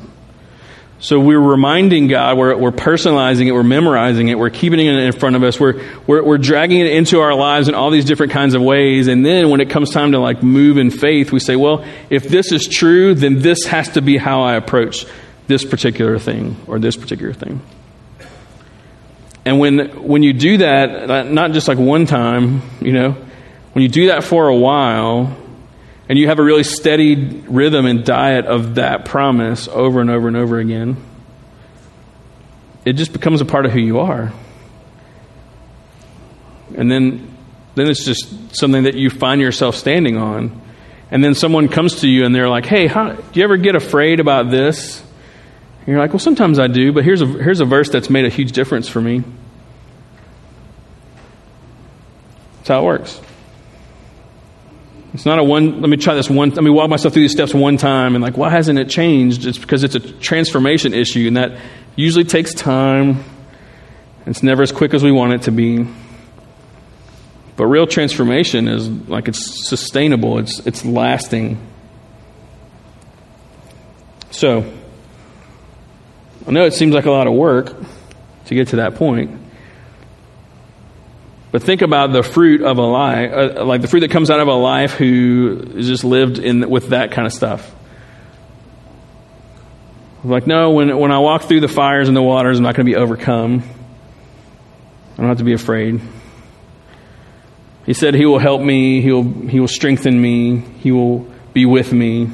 So 1.04 1.20
we're 1.20 1.38
reminding 1.38 2.08
God, 2.08 2.38
we're, 2.38 2.56
we're 2.56 2.72
personalizing 2.72 3.48
it, 3.48 3.52
we're 3.52 3.62
memorizing 3.62 4.30
it, 4.30 4.40
we're 4.40 4.50
keeping 4.50 4.80
it 4.80 4.96
in 4.96 5.12
front 5.12 5.36
of 5.36 5.44
us, 5.44 5.60
we're, 5.60 5.84
we're, 6.08 6.24
we're 6.24 6.38
dragging 6.38 6.80
it 6.80 6.94
into 6.94 7.20
our 7.20 7.36
lives 7.36 7.68
in 7.68 7.76
all 7.76 7.92
these 7.92 8.06
different 8.06 8.32
kinds 8.32 8.54
of 8.54 8.62
ways. 8.62 9.10
And 9.10 9.26
then 9.26 9.50
when 9.50 9.60
it 9.60 9.70
comes 9.70 9.90
time 9.90 10.14
to 10.14 10.20
like 10.20 10.42
move 10.42 10.78
in 10.78 10.92
faith, 10.92 11.34
we 11.34 11.42
say, 11.42 11.58
well, 11.58 11.84
if 12.10 12.30
this 12.30 12.54
is 12.54 12.70
true, 12.70 13.16
then 13.16 13.42
this 13.42 13.66
has 13.66 13.90
to 13.90 14.02
be 14.02 14.16
how 14.16 14.44
I 14.44 14.56
approach 14.56 15.06
this 15.46 15.66
particular 15.66 16.18
thing 16.20 16.56
or 16.68 16.80
this 16.80 16.96
particular 16.96 17.34
thing. 17.34 17.62
And 19.44 19.60
when, 19.60 20.08
when 20.08 20.24
you 20.24 20.32
do 20.32 20.60
that, 20.60 21.28
not 21.30 21.52
just 21.52 21.68
like 21.68 21.78
one 21.78 22.06
time, 22.06 22.62
you 22.80 22.94
know, 22.94 23.12
when 23.74 23.84
you 23.84 23.90
do 23.90 24.08
that 24.08 24.24
for 24.24 24.48
a 24.48 24.56
while, 24.56 25.36
and 26.10 26.20
you 26.20 26.28
have 26.28 26.40
a 26.40 26.44
really 26.44 26.64
steady 26.64 27.16
rhythm 27.16 27.86
and 27.86 28.04
diet 28.04 28.46
of 28.46 28.76
that 28.76 29.06
promise 29.06 29.68
over 29.68 30.02
and 30.02 30.10
over 30.10 30.28
and 30.28 30.36
over 30.36 30.60
again, 30.60 30.98
it 32.86 32.94
just 32.94 33.14
becomes 33.14 33.42
a 33.42 33.46
part 33.46 33.66
of 33.66 33.72
who 33.72 33.80
you 33.80 34.00
are. 34.00 34.34
And 36.76 36.92
then, 36.92 37.36
then 37.76 37.90
it's 37.90 38.04
just 38.04 38.56
something 38.56 38.84
that 38.84 38.96
you 38.96 39.10
find 39.10 39.40
yourself 39.40 39.76
standing 39.76 40.18
on. 40.18 40.62
And 41.12 41.24
then 41.24 41.36
someone 41.36 41.70
comes 41.70 42.02
to 42.02 42.08
you 42.08 42.26
and 42.26 42.34
they're 42.34 42.50
like, 42.50 42.66
hey, 42.66 42.88
how, 42.88 43.12
do 43.14 43.40
you 43.40 43.44
ever 43.44 43.56
get 43.58 43.76
afraid 43.76 44.20
about 44.20 44.50
this? 44.50 45.02
And 45.80 45.88
you're 45.88 46.00
like, 46.00 46.12
well, 46.12 46.20
sometimes 46.20 46.60
I 46.60 46.68
do, 46.68 46.92
but 46.92 47.04
here's 47.04 47.22
a, 47.22 47.26
here's 47.26 47.60
a 47.60 47.66
verse 47.66 47.90
that's 47.90 48.10
made 48.10 48.26
a 48.26 48.30
huge 48.30 48.52
difference 48.52 48.90
for 48.90 49.00
me. 49.00 49.24
That's 52.58 52.70
how 52.70 52.82
it 52.82 52.86
works. 52.86 53.22
It's 55.14 55.26
not 55.26 55.38
a 55.38 55.44
one, 55.44 55.80
let 55.80 55.90
me 55.90 55.98
try 55.98 56.16
this 56.16 56.30
one, 56.30 56.50
let 56.50 56.64
me 56.64 56.72
walk 56.72 56.90
myself 56.90 57.14
through 57.14 57.22
these 57.22 57.32
steps 57.32 57.54
one 57.54 57.78
time 57.78 58.16
and 58.16 58.24
like, 58.24 58.36
why 58.36 58.50
hasn't 58.50 58.80
it 58.80 58.90
changed? 58.90 59.46
It's 59.46 59.60
because 59.60 59.84
it's 59.84 59.94
a 59.94 60.00
transformation 60.00 60.94
issue 60.94 61.28
and 61.28 61.38
that 61.38 61.60
usually 61.96 62.24
takes 62.24 62.54
time. 62.54 63.24
It's 64.26 64.42
never 64.42 64.64
as 64.64 64.72
quick 64.72 64.94
as 64.96 65.04
we 65.04 65.12
want 65.12 65.34
it 65.34 65.44
to 65.44 65.52
be. 65.52 65.88
But 67.56 67.68
real 67.68 67.86
transformation 67.86 68.68
is 68.68 68.90
like 68.90 69.28
it's 69.28 69.70
sustainable, 69.70 70.40
it's, 70.40 70.60
it's 70.66 70.84
lasting. 70.84 71.60
So, 74.32 74.74
I 76.48 76.52
know 76.52 76.66
it 76.66 76.74
seems 76.74 76.96
like 76.96 77.06
a 77.06 77.12
lot 77.12 77.28
of 77.28 77.34
work 77.34 77.76
to 78.46 78.56
get 78.56 78.70
to 78.70 78.78
that 78.78 78.96
point. 78.96 79.43
But 81.54 81.62
think 81.62 81.84
about 81.84 82.12
the 82.12 82.24
fruit 82.24 82.64
of 82.64 82.80
a 82.80 82.82
life, 82.82 83.32
uh, 83.32 83.64
like 83.64 83.82
the 83.82 83.88
fruit 83.88 84.00
that 84.00 84.10
comes 84.10 84.32
out 84.32 84.40
of 84.40 84.48
a 84.48 84.56
life 84.56 84.94
who 84.94 85.64
just 85.80 86.04
lived 86.04 86.40
in 86.40 86.68
with 86.68 86.90
that 86.90 87.12
kind 87.12 87.28
of 87.28 87.32
stuff. 87.32 87.76
Like, 90.24 90.48
no, 90.48 90.72
when, 90.72 90.98
when 90.98 91.12
I 91.12 91.20
walk 91.20 91.44
through 91.44 91.60
the 91.60 91.68
fires 91.68 92.08
and 92.08 92.18
the 92.18 92.24
waters, 92.24 92.58
I'm 92.58 92.64
not 92.64 92.74
going 92.74 92.88
to 92.88 92.92
be 92.92 92.96
overcome. 92.96 93.62
I 95.14 95.18
don't 95.18 95.28
have 95.28 95.38
to 95.38 95.44
be 95.44 95.54
afraid. 95.54 96.02
He 97.86 97.94
said 97.94 98.16
he 98.16 98.26
will 98.26 98.40
help 98.40 98.60
me, 98.60 99.02
he 99.02 99.12
will, 99.12 99.48
he 99.48 99.60
will 99.60 99.68
strengthen 99.68 100.20
me, 100.20 100.58
he 100.58 100.92
will 100.92 101.32
be 101.54 101.68
with 101.68 101.94
me. 101.94 102.30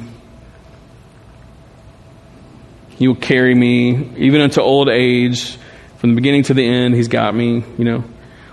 He 2.88 3.06
will 3.06 3.16
carry 3.16 3.54
me 3.54 4.14
even 4.16 4.40
into 4.40 4.62
old 4.62 4.88
age. 4.88 5.58
From 5.98 6.10
the 6.10 6.16
beginning 6.16 6.44
to 6.44 6.54
the 6.54 6.66
end, 6.66 6.94
He's 6.94 7.08
got 7.08 7.34
me, 7.34 7.62
you 7.76 7.84
know. 7.84 8.04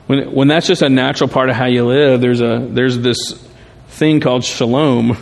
When, 0.07 0.31
when 0.31 0.47
that's 0.47 0.67
just 0.67 0.81
a 0.81 0.89
natural 0.89 1.29
part 1.29 1.49
of 1.49 1.55
how 1.55 1.65
you 1.65 1.85
live, 1.85 2.21
there's, 2.21 2.41
a, 2.41 2.65
there's 2.69 2.97
this 2.99 3.17
thing 3.89 4.19
called 4.19 4.43
shalom 4.43 5.17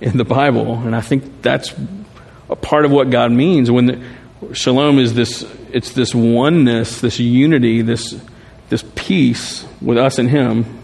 in 0.00 0.16
the 0.16 0.24
Bible. 0.24 0.74
And 0.74 0.94
I 0.94 1.00
think 1.00 1.42
that's 1.42 1.74
a 2.50 2.56
part 2.56 2.84
of 2.84 2.90
what 2.90 3.10
God 3.10 3.32
means. 3.32 3.70
When 3.70 3.86
the, 3.86 4.54
shalom 4.54 4.98
is 4.98 5.14
this, 5.14 5.42
it's 5.72 5.92
this 5.92 6.14
oneness, 6.14 7.00
this 7.00 7.18
unity, 7.18 7.82
this, 7.82 8.20
this 8.68 8.84
peace 8.94 9.64
with 9.80 9.98
us 9.98 10.18
and 10.18 10.28
Him. 10.28 10.82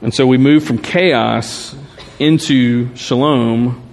And 0.00 0.12
so 0.12 0.26
we 0.26 0.38
move 0.38 0.64
from 0.64 0.78
chaos 0.78 1.76
into 2.18 2.94
shalom 2.96 3.90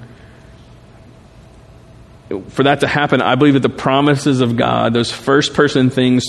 for 2.49 2.63
that 2.63 2.81
to 2.81 2.87
happen, 2.87 3.21
I 3.21 3.35
believe 3.35 3.55
that 3.55 3.61
the 3.61 3.69
promises 3.69 4.41
of 4.41 4.55
God, 4.55 4.93
those 4.93 5.11
first 5.11 5.53
person 5.53 5.89
things 5.89 6.23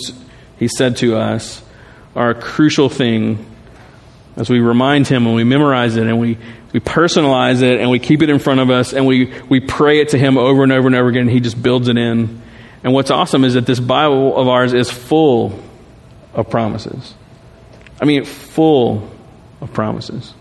He 0.61 0.69
said 0.69 0.99
to 0.99 1.17
us, 1.17 1.63
are 2.15 2.31
a 2.31 2.35
crucial 2.35 2.89
thing 2.89 3.47
as 4.37 4.51
we 4.51 4.61
remind 4.61 5.09
Him 5.09 5.27
and 5.27 5.35
we 5.35 5.43
memorize 5.43 5.97
it 5.97 6.07
and 6.07 6.21
we, 6.21 6.39
we 6.73 6.81
personalize 6.81 7.63
it 7.63 7.81
and 7.81 7.91
we 7.91 7.99
keep 7.99 8.23
it 8.23 8.29
in 8.29 8.39
front 8.39 8.61
of 8.61 8.71
us 8.71 8.93
and 8.93 9.07
we, 9.07 9.33
we 9.49 9.61
pray 9.61 10.01
it 10.01 10.11
to 10.11 10.19
Him 10.19 10.37
over 10.37 10.63
and 10.63 10.71
over 10.71 10.87
and 10.87 10.95
over 10.95 11.09
again. 11.09 11.23
And 11.23 11.31
he 11.31 11.41
just 11.41 11.61
builds 11.61 11.89
it 11.89 11.97
in. 11.97 12.43
And 12.85 12.93
what's 12.93 13.11
awesome 13.11 13.45
is 13.45 13.55
that 13.55 13.67
this 13.67 13.81
Bible 13.81 14.37
of 14.37 14.49
ours 14.49 14.73
is 14.75 14.91
full 14.91 15.59
of 16.35 16.51
promises. 16.51 17.15
I 18.01 18.05
mean, 18.05 18.25
full 18.25 19.11
of 19.61 19.73
promises. 19.73 20.35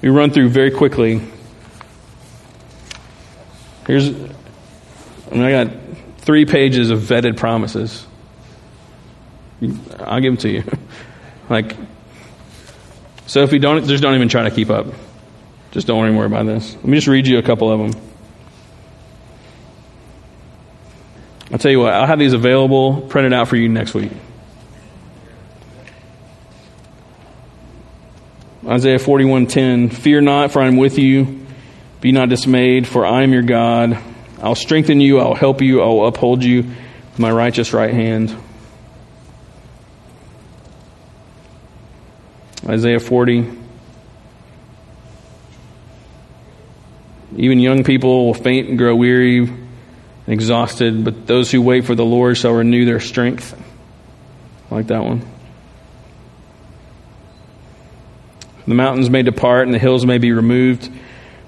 We 0.00 0.08
run 0.08 0.30
through 0.30 0.48
very 0.48 0.72
quickly. 0.72 1.20
Here's, 3.86 4.08
I 4.08 4.12
mean, 5.30 5.42
I 5.42 5.64
got 5.64 5.81
three 6.22 6.44
pages 6.44 6.90
of 6.90 7.00
vetted 7.00 7.36
promises. 7.36 8.06
I'll 10.00 10.20
give 10.20 10.32
them 10.32 10.36
to 10.38 10.48
you. 10.48 10.64
like, 11.48 11.76
so 13.26 13.42
if 13.42 13.52
you 13.52 13.58
don't, 13.58 13.86
just 13.86 14.02
don't 14.02 14.14
even 14.14 14.28
try 14.28 14.44
to 14.44 14.50
keep 14.50 14.70
up. 14.70 14.86
Just 15.72 15.86
don't 15.86 16.04
even 16.04 16.16
worry 16.16 16.26
about 16.26 16.46
this. 16.46 16.74
Let 16.74 16.84
me 16.84 16.96
just 16.96 17.06
read 17.06 17.26
you 17.26 17.38
a 17.38 17.42
couple 17.42 17.70
of 17.70 17.92
them. 17.92 18.02
I'll 21.52 21.58
tell 21.58 21.70
you 21.70 21.80
what, 21.80 21.92
I'll 21.92 22.06
have 22.06 22.18
these 22.18 22.32
available, 22.32 23.02
printed 23.02 23.32
out 23.32 23.48
for 23.48 23.56
you 23.56 23.68
next 23.68 23.92
week. 23.92 24.10
Isaiah 28.66 28.98
41:10 28.98 29.92
Fear 29.92 30.20
not 30.20 30.52
for 30.52 30.62
I 30.62 30.68
am 30.68 30.76
with 30.76 30.98
you 30.98 31.44
be 32.00 32.12
not 32.12 32.28
dismayed 32.28 32.86
for 32.86 33.04
I 33.04 33.22
am 33.22 33.32
your 33.32 33.42
God 33.42 33.98
I'll 34.42 34.56
strengthen 34.56 35.00
you 35.00 35.20
I'll 35.20 35.34
help 35.34 35.62
you 35.62 35.80
I'll 35.80 36.06
uphold 36.06 36.42
you 36.42 36.62
with 36.62 37.18
my 37.18 37.30
righteous 37.30 37.72
right 37.72 37.94
hand. 37.94 38.36
Isaiah 42.66 43.00
40 43.00 43.58
Even 47.36 47.60
young 47.60 47.84
people 47.84 48.26
will 48.26 48.34
faint 48.34 48.68
and 48.68 48.76
grow 48.76 48.94
weary 48.94 49.38
and 49.38 49.68
exhausted 50.26 51.04
but 51.04 51.26
those 51.26 51.50
who 51.50 51.62
wait 51.62 51.84
for 51.84 51.94
the 51.94 52.04
Lord 52.04 52.36
shall 52.36 52.52
renew 52.52 52.84
their 52.84 53.00
strength. 53.00 53.58
I 54.70 54.74
like 54.74 54.88
that 54.88 55.04
one. 55.04 55.22
The 58.66 58.74
mountains 58.74 59.10
may 59.10 59.22
depart 59.22 59.66
and 59.66 59.74
the 59.74 59.78
hills 59.78 60.06
may 60.06 60.18
be 60.18 60.32
removed, 60.32 60.90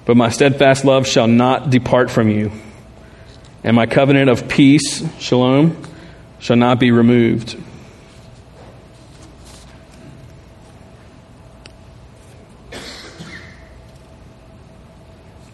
but 0.05 0.17
my 0.17 0.29
steadfast 0.31 0.85
love 0.85 1.07
shall 1.07 1.29
not 1.29 1.71
depart 1.71 2.11
from 2.11 2.29
you. 2.29 2.51
And 3.65 3.75
my 3.75 3.87
covenant 3.87 4.29
of 4.29 4.47
peace, 4.47 5.03
shalom, 5.19 5.83
shall 6.39 6.57
not 6.57 6.79
be 6.79 6.91
removed. 6.91 7.59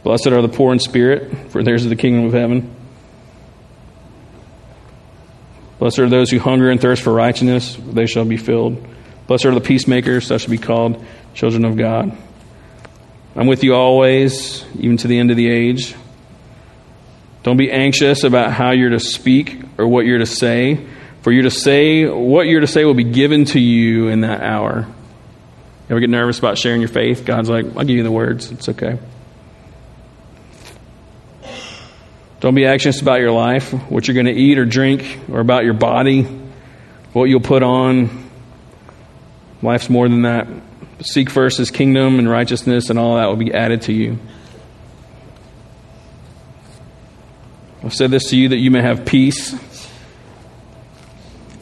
Blessed 0.02 0.26
are 0.26 0.42
the 0.42 0.48
poor 0.48 0.72
in 0.72 0.80
spirit, 0.80 1.52
for 1.52 1.62
theirs 1.62 1.84
is 1.84 1.88
the 1.88 1.94
kingdom 1.94 2.24
of 2.24 2.32
heaven. 2.32 2.74
Blessed 5.78 6.00
are 6.00 6.08
those 6.08 6.30
who 6.30 6.40
hunger 6.40 6.68
and 6.68 6.80
thirst 6.80 7.02
for 7.02 7.12
righteousness, 7.12 7.76
they 7.76 8.06
shall 8.06 8.24
be 8.24 8.36
filled. 8.36 8.84
Blessed 9.28 9.44
are 9.44 9.54
the 9.54 9.60
peacemakers, 9.60 10.26
such 10.26 10.42
shall 10.42 10.50
be 10.50 10.58
called 10.58 11.04
children 11.34 11.64
of 11.64 11.76
God. 11.76 12.16
I'm 13.36 13.46
with 13.46 13.62
you 13.62 13.76
always, 13.76 14.64
even 14.80 14.96
to 14.96 15.06
the 15.06 15.16
end 15.16 15.30
of 15.30 15.36
the 15.36 15.48
age. 15.48 15.94
Don't 17.42 17.56
be 17.56 17.70
anxious 17.70 18.24
about 18.24 18.52
how 18.52 18.72
you're 18.72 18.90
to 18.90 19.00
speak 19.00 19.62
or 19.78 19.88
what 19.88 20.04
you're 20.04 20.18
to 20.18 20.26
say, 20.26 20.86
for 21.22 21.32
you're 21.32 21.44
to 21.44 21.50
say 21.50 22.06
what 22.06 22.46
you're 22.46 22.60
to 22.60 22.66
say 22.66 22.84
will 22.84 22.94
be 22.94 23.04
given 23.04 23.46
to 23.46 23.60
you 23.60 24.08
in 24.08 24.20
that 24.20 24.42
hour. 24.42 24.86
Ever 25.88 26.00
get 26.00 26.10
nervous 26.10 26.38
about 26.38 26.58
sharing 26.58 26.80
your 26.80 26.88
faith? 26.88 27.24
God's 27.24 27.50
like, 27.50 27.64
I'll 27.76 27.84
give 27.84 27.96
you 27.96 28.02
the 28.02 28.12
words. 28.12 28.52
It's 28.52 28.68
okay. 28.68 28.98
Don't 32.40 32.54
be 32.54 32.64
anxious 32.64 33.02
about 33.02 33.20
your 33.20 33.32
life, 33.32 33.72
what 33.90 34.06
you're 34.06 34.14
going 34.14 34.26
to 34.26 34.32
eat 34.32 34.58
or 34.58 34.64
drink, 34.64 35.18
or 35.30 35.40
about 35.40 35.64
your 35.64 35.74
body, 35.74 36.22
what 37.12 37.24
you'll 37.24 37.40
put 37.40 37.62
on. 37.62 38.30
Life's 39.62 39.90
more 39.90 40.08
than 40.08 40.22
that. 40.22 40.46
Seek 41.02 41.28
first 41.28 41.58
his 41.58 41.70
kingdom 41.70 42.18
and 42.18 42.30
righteousness, 42.30 42.88
and 42.88 42.98
all 42.98 43.16
that 43.16 43.26
will 43.26 43.36
be 43.36 43.52
added 43.52 43.82
to 43.82 43.92
you. 43.92 44.18
I've 47.82 47.94
said 47.94 48.10
this 48.10 48.30
to 48.30 48.36
you 48.36 48.50
that 48.50 48.58
you 48.58 48.70
may 48.70 48.82
have 48.82 49.06
peace. 49.06 49.52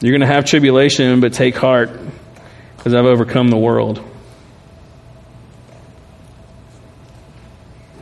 You're 0.01 0.11
going 0.11 0.21
to 0.21 0.27
have 0.27 0.45
tribulation, 0.45 1.19
but 1.21 1.33
take 1.33 1.55
heart, 1.55 1.91
because 2.77 2.93
I've 2.93 3.05
overcome 3.05 3.49
the 3.49 3.57
world. 3.57 4.03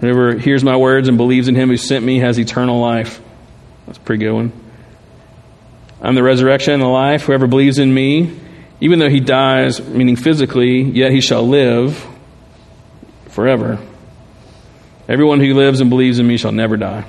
Whoever 0.01 0.37
hears 0.37 0.63
my 0.63 0.77
words 0.77 1.07
and 1.07 1.17
believes 1.17 1.47
in 1.47 1.55
him 1.55 1.69
who 1.69 1.77
sent 1.77 2.05
me 2.05 2.19
has 2.19 2.39
eternal 2.39 2.79
life. 2.79 3.19
That's 3.85 3.97
a 3.97 4.01
pretty 4.01 4.25
good 4.25 4.33
one. 4.33 4.51
I'm 6.01 6.13
the 6.13 6.21
resurrection 6.21 6.73
and 6.73 6.83
the 6.83 6.87
life. 6.87 7.23
Whoever 7.23 7.47
believes 7.47 7.79
in 7.79 7.91
me, 7.91 8.39
even 8.79 8.99
though 8.99 9.09
he 9.09 9.19
dies, 9.19 9.81
meaning 9.81 10.15
physically, 10.15 10.81
yet 10.81 11.11
he 11.11 11.21
shall 11.21 11.47
live 11.47 12.05
forever. 13.29 13.79
Everyone 15.07 15.39
who 15.39 15.53
lives 15.55 15.81
and 15.81 15.89
believes 15.89 16.19
in 16.19 16.27
me 16.27 16.37
shall 16.37 16.51
never 16.51 16.77
die. 16.77 17.05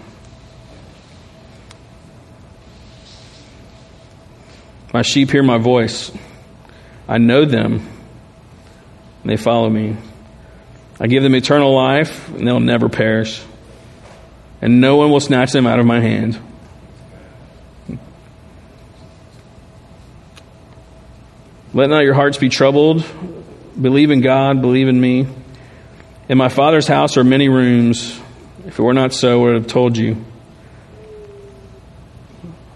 My 4.92 5.02
sheep 5.02 5.30
hear 5.30 5.42
my 5.42 5.58
voice. 5.58 6.10
I 7.06 7.18
know 7.18 7.44
them, 7.44 7.74
and 9.22 9.30
they 9.30 9.36
follow 9.36 9.68
me. 9.68 9.96
I 11.00 11.06
give 11.06 11.22
them 11.22 11.34
eternal 11.34 11.74
life, 11.74 12.28
and 12.30 12.46
they'll 12.46 12.60
never 12.60 12.88
perish, 12.88 13.42
and 14.60 14.80
no 14.80 14.96
one 14.96 15.10
will 15.10 15.20
snatch 15.20 15.52
them 15.52 15.66
out 15.66 15.78
of 15.78 15.86
my 15.86 16.00
hand. 16.00 16.38
Let 21.74 21.90
not 21.90 22.02
your 22.02 22.14
hearts 22.14 22.38
be 22.38 22.48
troubled. 22.48 23.04
Believe 23.80 24.10
in 24.10 24.20
God, 24.20 24.60
believe 24.60 24.88
in 24.88 25.00
me. 25.00 25.26
In 26.28 26.38
my 26.38 26.48
Father's 26.48 26.88
house 26.88 27.16
are 27.16 27.24
many 27.24 27.48
rooms. 27.48 28.18
If 28.66 28.78
it 28.78 28.82
were 28.82 28.94
not 28.94 29.12
so, 29.12 29.40
I 29.40 29.44
would 29.44 29.54
have 29.54 29.66
told 29.66 29.96
you. 29.96 30.24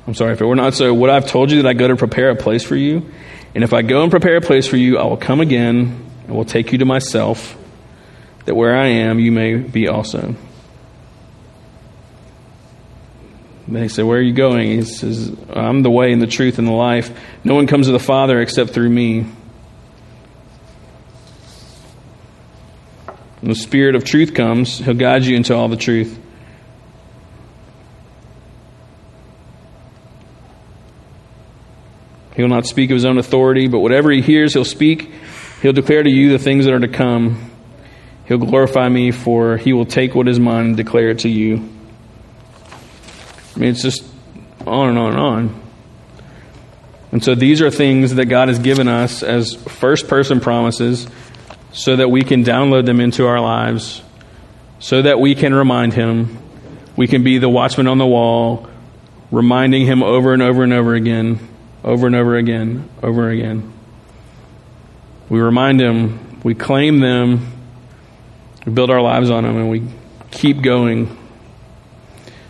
I'm 0.07 0.15
sorry, 0.15 0.33
if 0.33 0.41
it 0.41 0.45
were 0.45 0.57
not 0.57 0.75
so, 0.75 0.93
would 0.93 1.11
I 1.11 1.15
have 1.15 1.27
told 1.27 1.51
you 1.53 1.63
that 1.63 1.69
I 1.69 1.75
go 1.75 1.89
to 1.89 1.97
prepare 1.97 2.31
a 2.31 2.37
place 2.37 2.65
for 2.65 2.75
you? 2.75 3.11
And 3.55 3.63
if 3.63 3.73
I 3.73 3.83
go 3.83 4.03
and 4.03 4.11
prepare 4.11 4.37
a 4.37 4.41
place 4.41 4.67
for 4.67 4.77
you, 4.77 4.99
I 4.99 5.05
will 5.05 5.17
come 5.17 5.41
again 5.41 6.11
and 6.27 6.37
will 6.37 6.45
take 6.45 6.73
you 6.73 6.79
to 6.79 6.85
myself, 6.85 7.57
that 8.45 8.55
where 8.55 8.77
I 8.77 8.89
am, 8.89 9.21
you 9.21 9.31
may 9.31 9.57
be 9.57 9.89
also. 9.89 10.35
They 13.69 13.89
say, 13.89 14.03
Where 14.03 14.19
are 14.19 14.23
you 14.23 14.35
going? 14.35 14.69
He 14.69 14.83
says, 14.83 15.35
I'm 15.51 15.83
the 15.83 15.91
way 15.91 16.13
and 16.13 16.21
the 16.21 16.27
truth 16.27 16.59
and 16.59 16.67
the 16.67 16.73
life. 16.73 17.17
No 17.45 17.55
one 17.55 17.67
comes 17.67 17.87
to 17.87 17.93
the 17.93 18.01
Father 18.01 18.41
except 18.41 18.71
through 18.71 18.91
me. 18.91 19.27
When 23.41 23.49
the 23.49 23.55
Spirit 23.55 23.95
of 23.95 24.05
truth 24.05 24.35
comes, 24.35 24.79
He'll 24.79 24.95
guide 24.95 25.25
you 25.25 25.37
into 25.37 25.55
all 25.55 25.69
the 25.69 25.77
truth. 25.77 26.19
He'll 32.35 32.49
not 32.49 32.67
speak 32.67 32.91
of 32.91 32.95
his 32.95 33.05
own 33.05 33.19
authority, 33.19 33.69
but 33.69 33.81
whatever 33.81 34.11
he 34.11 34.23
hears, 34.23 34.55
he'll 34.55 34.65
speak. 34.65 35.11
He'll 35.61 35.73
declare 35.73 36.03
to 36.03 36.11
you 36.11 36.31
the 36.31 36.39
things 36.39 36.65
that 36.65 36.73
are 36.73 36.81
to 36.81 36.89
come. 36.89 37.51
He'll 38.27 38.39
glorify 38.39 38.89
me, 38.89 39.11
for 39.11 39.57
he 39.57 39.73
will 39.73 39.87
take 39.87 40.15
what 40.15 40.29
is 40.29 40.41
mine 40.41 40.67
and 40.67 40.77
declare 40.77 41.11
it 41.11 41.21
to 41.21 41.29
you. 41.29 41.69
I 43.55 43.59
mean, 43.59 43.71
it's 43.71 43.83
just 43.83 44.05
on 44.67 44.89
and 44.89 44.99
on 44.99 45.13
and 45.13 45.21
on. 45.21 45.63
And 47.13 47.23
so 47.23 47.35
these 47.35 47.61
are 47.61 47.71
things 47.71 48.15
that 48.15 48.27
God 48.27 48.49
has 48.49 48.59
given 48.59 48.89
us 48.89 49.23
as 49.23 49.55
first 49.55 50.09
person 50.09 50.41
promises 50.41 51.07
so 51.73 51.97
that 51.97 52.11
we 52.11 52.23
can 52.23 52.45
download 52.45 52.87
them 52.87 53.01
into 53.01 53.27
our 53.27 53.41
lives, 53.41 54.03
so 54.79 55.03
that 55.03 55.21
we 55.21 55.35
can 55.35 55.55
remind 55.55 55.93
Him. 55.93 56.39
We 56.97 57.07
can 57.07 57.23
be 57.23 57.37
the 57.39 57.49
watchman 57.49 57.87
on 57.87 57.99
the 57.99 58.07
wall, 58.07 58.69
reminding 59.31 59.87
Him 59.87 60.03
over 60.03 60.33
and 60.33 60.43
over 60.43 60.63
and 60.63 60.73
over 60.73 60.95
again, 60.95 61.49
over 61.85 62.07
and 62.07 62.17
over 62.17 62.37
again, 62.37 62.89
over 63.03 63.29
again. 63.29 63.73
We 65.29 65.41
remind 65.41 65.81
Him, 65.81 66.41
we 66.43 66.55
claim 66.55 67.01
them, 67.01 67.53
we 68.67 68.73
build 68.73 68.91
our 68.91 69.03
lives 69.03 69.31
on 69.31 69.45
them, 69.45 69.57
and 69.57 69.71
we 69.71 69.83
keep 70.31 70.63
going 70.63 71.19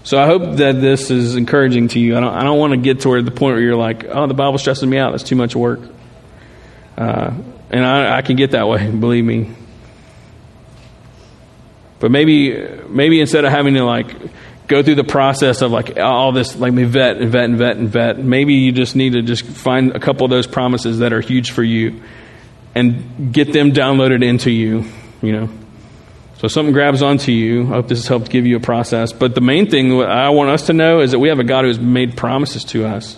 so 0.05 0.20
I 0.20 0.26
hope 0.26 0.57
that 0.57 0.80
this 0.80 1.11
is 1.11 1.37
encouraging 1.37 1.89
to 1.89 2.01
you. 2.01 2.16
I 2.16 2.20
don't, 2.20 2.35
I 2.35 2.43
don't 2.43 2.59
want 2.59 2.72
to 2.72 2.76
get 2.76 3.01
toward 3.01 3.24
the 3.24 3.30
point 3.30 3.55
where 3.55 3.62
you're 3.62 3.76
like, 3.76 4.05
oh, 4.05 4.26
the 4.26 4.35
Bible's 4.35 4.61
stressing 4.61 4.91
me 4.91 4.99
out. 4.99 5.12
That's 5.12 5.22
too 5.22 5.37
much 5.37 5.55
work. 5.55 5.80
Uh, 6.99 7.33
and 7.70 7.85
I, 7.85 8.18
I 8.18 8.22
can 8.22 8.37
get 8.37 8.51
that 8.51 8.66
way, 8.66 8.91
believe 8.91 9.24
me. 9.24 9.55
But 12.01 12.11
maybe, 12.11 12.68
maybe 12.89 13.20
instead 13.20 13.45
of 13.45 13.53
having 13.53 13.74
to 13.74 13.85
like 13.85 14.12
go 14.73 14.83
through 14.83 14.97
the 14.97 15.05
process 15.05 15.62
of 15.62 15.70
like 15.70 15.99
all 15.99 16.33
this, 16.33 16.57
like 16.57 16.73
me 16.73 16.85
vet 16.85 17.18
and 17.18 17.31
vet 17.31 17.45
and 17.45 17.59
vet 17.59 17.77
and 17.77 17.89
vet, 17.89 18.18
maybe 18.18 18.55
you 18.55 18.73
just 18.73 18.97
need 18.97 19.12
to 19.12 19.23
just 19.23 19.45
find 19.45 19.93
a 19.93 20.01
couple 20.01 20.25
of 20.25 20.31
those 20.31 20.47
promises 20.47 20.99
that 21.01 21.12
are 21.12 21.20
huge 21.20 21.51
for 21.51 21.62
you 21.62 22.03
and 22.75 23.33
get 23.33 23.53
them 23.53 23.73
downloaded 23.73 24.25
into 24.25 24.51
you, 24.51 24.85
you 25.20 25.33
know. 25.33 25.49
So 26.39 26.49
something 26.49 26.73
grabs 26.73 27.03
onto 27.03 27.31
you. 27.31 27.62
I 27.64 27.77
hope 27.77 27.89
this 27.89 27.99
has 27.99 28.09
helped 28.09 28.31
give 28.31 28.47
you 28.47 28.57
a 28.57 28.61
process. 28.61 29.12
But 29.12 29.35
the 29.35 29.41
main 29.41 29.70
thing 29.70 30.03
I 30.03 30.31
want 30.31 30.51
us 30.51 30.66
to 30.66 30.73
know 30.73 31.01
is 31.01 31.12
that 31.12 31.18
we 31.18 31.29
have 31.29 31.39
a 31.39 31.45
God 31.45 31.64
who's 31.64 31.79
made 31.79 32.16
promises 32.16 32.64
to 32.66 32.85
us. 32.85 33.16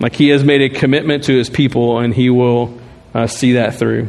Like 0.00 0.14
he 0.14 0.28
has 0.28 0.44
made 0.44 0.60
a 0.60 0.68
commitment 0.68 1.24
to 1.24 1.32
his 1.32 1.48
people, 1.48 1.98
and 1.98 2.12
he 2.12 2.28
will 2.28 2.78
uh, 3.14 3.26
see 3.26 3.52
that 3.52 3.76
through. 3.76 4.08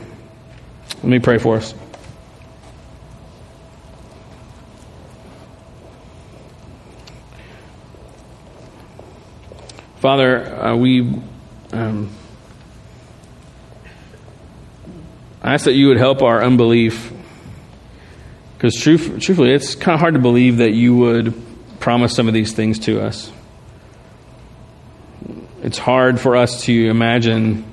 Let 0.95 1.05
me 1.05 1.19
pray 1.19 1.37
for 1.37 1.57
us. 1.57 1.73
Father, 10.01 10.43
uh, 10.43 10.75
we 10.75 11.01
um, 11.71 12.09
I 15.43 15.53
ask 15.53 15.65
that 15.65 15.73
you 15.73 15.89
would 15.89 15.97
help 15.97 16.23
our 16.23 16.43
unbelief. 16.43 17.13
Because 18.57 18.73
truth, 18.73 19.19
truthfully, 19.19 19.51
it's 19.51 19.75
kind 19.75 19.93
of 19.93 19.99
hard 19.99 20.15
to 20.15 20.19
believe 20.19 20.57
that 20.57 20.71
you 20.71 20.95
would 20.95 21.39
promise 21.79 22.15
some 22.15 22.27
of 22.27 22.33
these 22.33 22.51
things 22.51 22.79
to 22.79 22.99
us. 22.99 23.31
It's 25.61 25.77
hard 25.77 26.19
for 26.19 26.35
us 26.35 26.63
to 26.63 26.89
imagine 26.89 27.63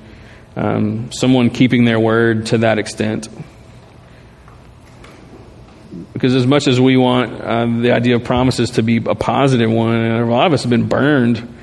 um, 0.54 1.10
someone 1.12 1.48
keeping 1.48 1.86
their 1.86 1.98
word 1.98 2.44
to 2.48 2.58
that 2.58 2.78
extent. 2.78 3.30
Because 6.12 6.34
as 6.34 6.46
much 6.46 6.66
as 6.66 6.78
we 6.78 6.98
want 6.98 7.40
uh, 7.40 7.64
the 7.80 7.92
idea 7.92 8.16
of 8.16 8.24
promises 8.24 8.72
to 8.72 8.82
be 8.82 8.98
a 8.98 9.14
positive 9.14 9.70
one, 9.70 9.96
a 9.96 10.26
lot 10.26 10.46
of 10.46 10.52
us 10.52 10.64
have 10.64 10.70
been 10.70 10.88
burned 10.88 11.54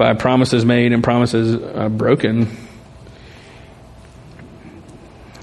by 0.00 0.14
promises 0.14 0.64
made 0.64 0.94
and 0.94 1.04
promises 1.04 1.54
uh, 1.54 1.90
broken. 1.90 2.48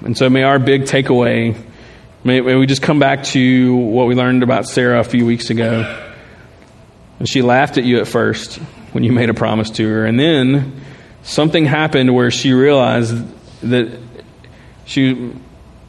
And 0.04 0.18
so 0.18 0.32
may 0.32 0.42
our 0.42 0.58
big 0.58 0.86
takeaway, 0.86 1.56
may, 2.24 2.42
may, 2.42 2.56
we 2.56 2.66
just 2.66 2.82
come 2.82 2.98
back 2.98 3.24
to 3.26 3.76
what 3.76 4.08
we 4.08 4.16
learned 4.16 4.42
about 4.42 4.68
Sarah 4.68 5.00
a 5.00 5.04
few 5.04 5.28
weeks 5.28 5.52
ago. 5.52 6.10
And 7.20 7.30
she 7.30 7.44
laughed 7.44 7.78
at 7.78 7.84
you 7.84 8.00
at 8.00 8.08
first 8.08 8.56
when 8.94 9.04
you 9.04 9.12
made 9.12 9.30
a 9.30 9.36
promise 9.36 9.70
to 9.70 9.88
her. 9.88 10.08
And 10.08 10.20
then 10.20 10.82
something 11.22 11.66
happened 11.66 12.16
where 12.16 12.32
she 12.32 12.54
realized 12.54 13.16
that 13.62 13.96
she, 14.86 15.34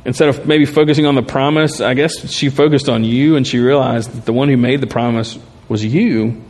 instead 0.04 0.28
of 0.28 0.46
maybe 0.46 0.66
focusing 0.66 1.06
on 1.06 1.14
the 1.14 1.22
promise, 1.22 1.80
I 1.80 1.94
guess 1.94 2.30
she 2.30 2.50
focused 2.50 2.90
on 2.90 3.02
you 3.02 3.36
and 3.36 3.46
she 3.46 3.60
realized 3.60 4.12
that 4.12 4.26
the 4.26 4.34
one 4.34 4.50
who 4.50 4.58
made 4.58 4.82
the 4.82 4.86
promise 4.86 5.38
was 5.70 5.82
you 5.82 6.44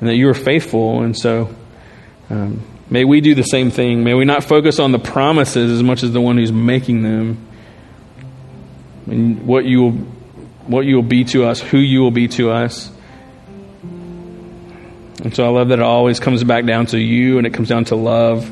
and 0.00 0.08
that 0.08 0.16
you 0.16 0.28
are 0.28 0.34
faithful. 0.34 1.02
And 1.02 1.16
so 1.16 1.54
um, 2.30 2.62
may 2.90 3.04
we 3.04 3.20
do 3.20 3.34
the 3.34 3.42
same 3.42 3.70
thing. 3.70 4.04
May 4.04 4.14
we 4.14 4.24
not 4.24 4.44
focus 4.44 4.78
on 4.78 4.92
the 4.92 4.98
promises 4.98 5.70
as 5.72 5.82
much 5.82 6.02
as 6.02 6.12
the 6.12 6.20
one 6.20 6.36
who's 6.36 6.52
making 6.52 7.02
them 7.02 7.46
and 9.06 9.46
what 9.46 9.64
you 9.64 9.82
will, 9.82 9.92
what 10.66 10.84
you 10.84 10.96
will 10.96 11.02
be 11.02 11.24
to 11.24 11.44
us, 11.44 11.60
who 11.60 11.78
you 11.78 12.00
will 12.00 12.10
be 12.10 12.28
to 12.28 12.50
us. 12.50 12.90
And 13.82 15.34
so 15.34 15.44
I 15.44 15.48
love 15.48 15.68
that 15.68 15.80
it 15.80 15.84
always 15.84 16.20
comes 16.20 16.44
back 16.44 16.64
down 16.64 16.86
to 16.86 16.98
you 16.98 17.38
and 17.38 17.46
it 17.46 17.54
comes 17.54 17.68
down 17.68 17.86
to 17.86 17.96
love. 17.96 18.48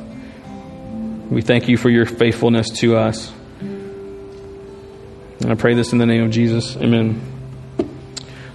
We 1.30 1.42
thank 1.42 1.68
you 1.68 1.76
for 1.76 1.90
your 1.90 2.07
faithfulness 2.07 2.70
to 2.80 2.97
us. 2.97 3.32
And 5.40 5.53
I 5.53 5.55
pray 5.55 5.74
this 5.74 5.92
in 5.92 5.99
the 5.99 6.07
name 6.07 6.24
of 6.24 6.30
Jesus. 6.30 6.76
Amen. 6.76 7.36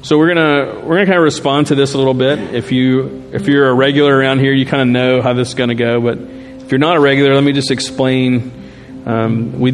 So 0.04 0.18
we're 0.18 0.34
gonna 0.34 0.82
we're 0.84 0.96
gonna 0.96 1.06
kind 1.06 1.18
of 1.18 1.24
respond 1.24 1.68
to 1.68 1.76
this 1.76 1.94
a 1.94 1.98
little 2.00 2.16
bit. 2.16 2.40
If 2.56 2.72
you 2.72 3.30
if 3.34 3.48
you're 3.48 3.70
a 3.70 3.74
regular 3.74 4.16
around 4.18 4.40
here, 4.40 4.52
you 4.52 4.66
kind 4.66 4.82
of 4.82 4.88
know 4.88 5.22
how 5.22 5.34
this 5.34 5.50
is 5.50 5.54
gonna 5.54 5.76
go. 5.76 6.02
But 6.02 6.18
if 6.18 6.72
you're 6.72 6.80
not 6.80 6.98
a 6.98 7.00
regular, 7.00 7.36
let 7.36 7.44
me 7.44 7.54
just 7.54 7.70
explain. 7.70 8.52
Um, 9.06 9.60
we 9.60 9.72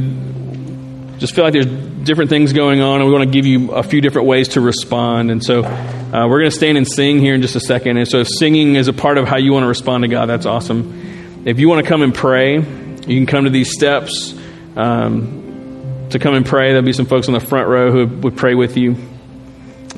just 1.18 1.34
feel 1.34 1.46
like 1.46 1.54
there's 1.54 1.66
different 1.66 2.30
things 2.30 2.52
going 2.52 2.82
on, 2.82 3.00
and 3.00 3.06
we 3.06 3.14
want 3.14 3.24
to 3.24 3.32
give 3.32 3.46
you 3.46 3.72
a 3.72 3.84
few 3.84 4.02
different 4.02 4.28
ways 4.28 4.50
to 4.50 4.62
respond. 4.62 5.32
And 5.32 5.44
so 5.44 5.64
uh, 5.64 6.28
we're 6.28 6.44
to 6.44 6.52
stand 6.52 6.78
and 6.78 6.88
sing 6.88 7.20
here 7.20 7.34
in 7.34 7.42
just 7.42 7.56
a 7.56 7.60
second. 7.60 7.98
And 7.98 8.08
so 8.08 8.20
if 8.20 8.28
singing 8.28 8.76
is 8.76 8.88
a 8.88 8.94
part 8.94 9.18
of 9.18 9.28
how 9.28 9.38
you 9.38 9.54
want 9.54 9.64
to 9.64 9.68
respond 9.68 10.04
to 10.04 10.08
God, 10.08 10.28
that's 10.28 10.46
awesome. 10.46 11.44
If 11.46 11.60
you 11.60 11.70
want 11.70 11.86
to 11.86 11.90
come 11.90 12.02
and 12.02 12.14
pray, 12.14 12.56
you 12.56 12.62
can 12.62 13.26
come 13.26 13.46
to 13.46 13.50
these 13.50 13.72
steps 13.72 14.34
um, 14.76 16.08
to 16.10 16.20
come 16.20 16.34
and 16.34 16.46
pray. 16.46 16.70
There'll 16.70 16.84
be 16.84 16.94
some 16.94 17.06
folks 17.06 17.28
on 17.28 17.34
the 17.34 17.40
front 17.40 17.68
row 17.68 17.92
who 17.92 18.08
would 18.22 18.38
pray 18.38 18.56
with 18.56 18.78
you. 18.78 18.96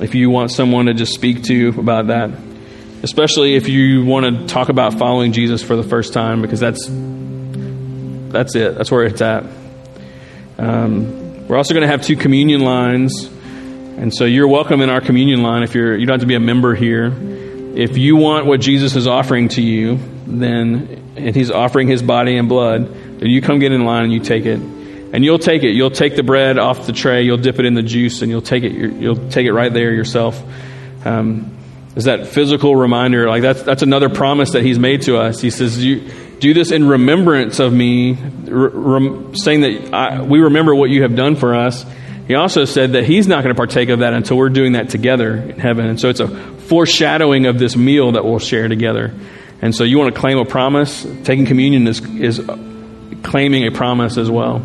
If 0.00 0.14
you 0.14 0.30
want 0.30 0.50
someone 0.50 0.86
to 0.86 0.94
just 0.94 1.12
speak 1.12 1.42
to 1.44 1.54
you 1.54 1.68
about 1.78 2.06
that, 2.06 2.30
especially 3.02 3.54
if 3.54 3.68
you 3.68 4.04
want 4.04 4.24
to 4.24 4.46
talk 4.46 4.68
about 4.68 4.98
following 4.98 5.32
Jesus 5.32 5.62
for 5.62 5.76
the 5.76 5.82
first 5.82 6.12
time, 6.12 6.40
because 6.42 6.60
that's 6.60 6.88
that's 6.88 8.54
it. 8.54 8.76
That's 8.76 8.90
where 8.90 9.04
it's 9.04 9.20
at. 9.20 9.44
Um, 10.58 11.46
we're 11.48 11.56
also 11.56 11.74
going 11.74 11.82
to 11.82 11.88
have 11.88 12.02
two 12.02 12.16
communion 12.16 12.60
lines, 12.60 13.24
and 13.24 14.14
so 14.14 14.24
you're 14.24 14.48
welcome 14.48 14.80
in 14.80 14.88
our 14.88 15.00
communion 15.00 15.42
line. 15.42 15.62
If 15.62 15.74
you're, 15.74 15.96
you 15.96 16.06
don't 16.06 16.14
have 16.14 16.20
to 16.20 16.26
be 16.26 16.34
a 16.34 16.40
member 16.40 16.74
here. 16.74 17.12
If 17.74 17.98
you 17.98 18.16
want 18.16 18.46
what 18.46 18.60
Jesus 18.60 18.96
is 18.96 19.06
offering 19.06 19.48
to 19.50 19.62
you, 19.62 19.98
then 20.26 21.14
and 21.16 21.34
He's 21.34 21.50
offering 21.50 21.88
His 21.88 22.02
body 22.02 22.36
and 22.36 22.48
blood, 22.48 22.88
then 23.20 23.28
you 23.28 23.42
come 23.42 23.58
get 23.58 23.72
in 23.72 23.84
line 23.84 24.04
and 24.04 24.12
you 24.12 24.20
take 24.20 24.46
it, 24.46 24.60
and 25.12 25.24
you'll 25.24 25.38
take 25.38 25.62
it. 25.62 25.70
You'll 25.70 25.90
take 25.90 26.16
the 26.16 26.22
bread 26.22 26.58
off 26.58 26.86
the 26.86 26.92
tray, 26.92 27.22
you'll 27.22 27.38
dip 27.38 27.58
it 27.58 27.66
in 27.66 27.74
the 27.74 27.82
juice, 27.82 28.22
and 28.22 28.30
you'll 28.30 28.42
take 28.42 28.64
it. 28.64 28.72
You'll 28.72 29.28
take 29.30 29.46
it 29.46 29.52
right 29.52 29.72
there 29.72 29.92
yourself. 29.92 30.42
Um, 31.04 31.56
is 31.96 32.04
that 32.04 32.28
physical 32.28 32.76
reminder? 32.76 33.28
Like 33.28 33.42
that's 33.42 33.62
that's 33.62 33.82
another 33.82 34.08
promise 34.08 34.52
that 34.52 34.62
He's 34.62 34.78
made 34.78 35.02
to 35.02 35.16
us. 35.16 35.40
He 35.40 35.50
says 35.50 35.84
you 35.84 36.10
do 36.40 36.54
this 36.54 36.70
in 36.70 36.88
remembrance 36.88 37.58
of 37.58 37.72
me, 37.72 38.14
rem, 38.14 39.36
saying 39.36 39.60
that 39.60 39.94
I, 39.94 40.22
we 40.22 40.40
remember 40.40 40.74
what 40.74 40.90
you 40.90 41.02
have 41.02 41.14
done 41.14 41.36
for 41.36 41.54
us. 41.54 41.84
He 42.26 42.34
also 42.34 42.64
said 42.64 42.92
that 42.92 43.04
he's 43.04 43.26
not 43.26 43.42
going 43.42 43.54
to 43.54 43.58
partake 43.58 43.88
of 43.88 43.98
that 44.00 44.14
until 44.14 44.36
we're 44.36 44.50
doing 44.50 44.72
that 44.72 44.88
together 44.88 45.36
in 45.36 45.58
heaven. 45.58 45.86
And 45.86 46.00
so 46.00 46.08
it's 46.08 46.20
a 46.20 46.28
foreshadowing 46.28 47.46
of 47.46 47.58
this 47.58 47.76
meal 47.76 48.12
that 48.12 48.24
we'll 48.24 48.38
share 48.38 48.68
together. 48.68 49.12
And 49.60 49.74
so 49.74 49.82
you 49.84 49.98
want 49.98 50.14
to 50.14 50.20
claim 50.20 50.38
a 50.38 50.44
promise. 50.44 51.04
Taking 51.24 51.44
communion 51.44 51.88
is, 51.88 52.00
is 52.00 52.40
claiming 53.24 53.66
a 53.66 53.72
promise 53.72 54.16
as 54.16 54.30
well. 54.30 54.62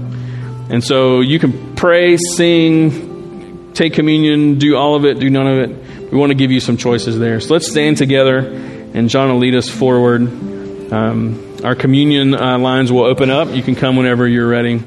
And 0.70 0.84
so 0.84 1.22
you 1.22 1.40
can 1.40 1.76
pray, 1.76 2.18
sing, 2.18 3.72
take 3.74 3.94
communion, 3.94 4.58
do 4.58 4.76
all 4.76 4.96
of 4.96 5.06
it, 5.06 5.20
do 5.20 5.30
none 5.30 5.48
of 5.48 5.70
it. 5.70 6.12
We 6.12 6.18
want 6.18 6.32
to 6.32 6.36
give 6.36 6.52
you 6.52 6.60
some 6.60 6.78
choices 6.78 7.20
there. 7.20 7.40
So 7.40 7.54
let's 7.54 7.70
stand 7.70 7.98
together, 7.98 8.40
and 8.40 9.10
John 9.10 9.30
will 9.30 9.38
lead 9.38 9.56
us 9.56 9.70
forward. 9.70 10.22
Um, 10.92 11.58
our 11.64 11.76
communion 11.76 12.34
uh, 12.34 12.58
lines 12.58 12.92
will 12.92 13.06
open 13.06 13.30
up. 13.30 13.50
You 13.54 13.64
can 13.64 13.76
come 13.76 13.96
whenever 13.96 14.28
you're 14.28 14.48
ready. 14.48 14.82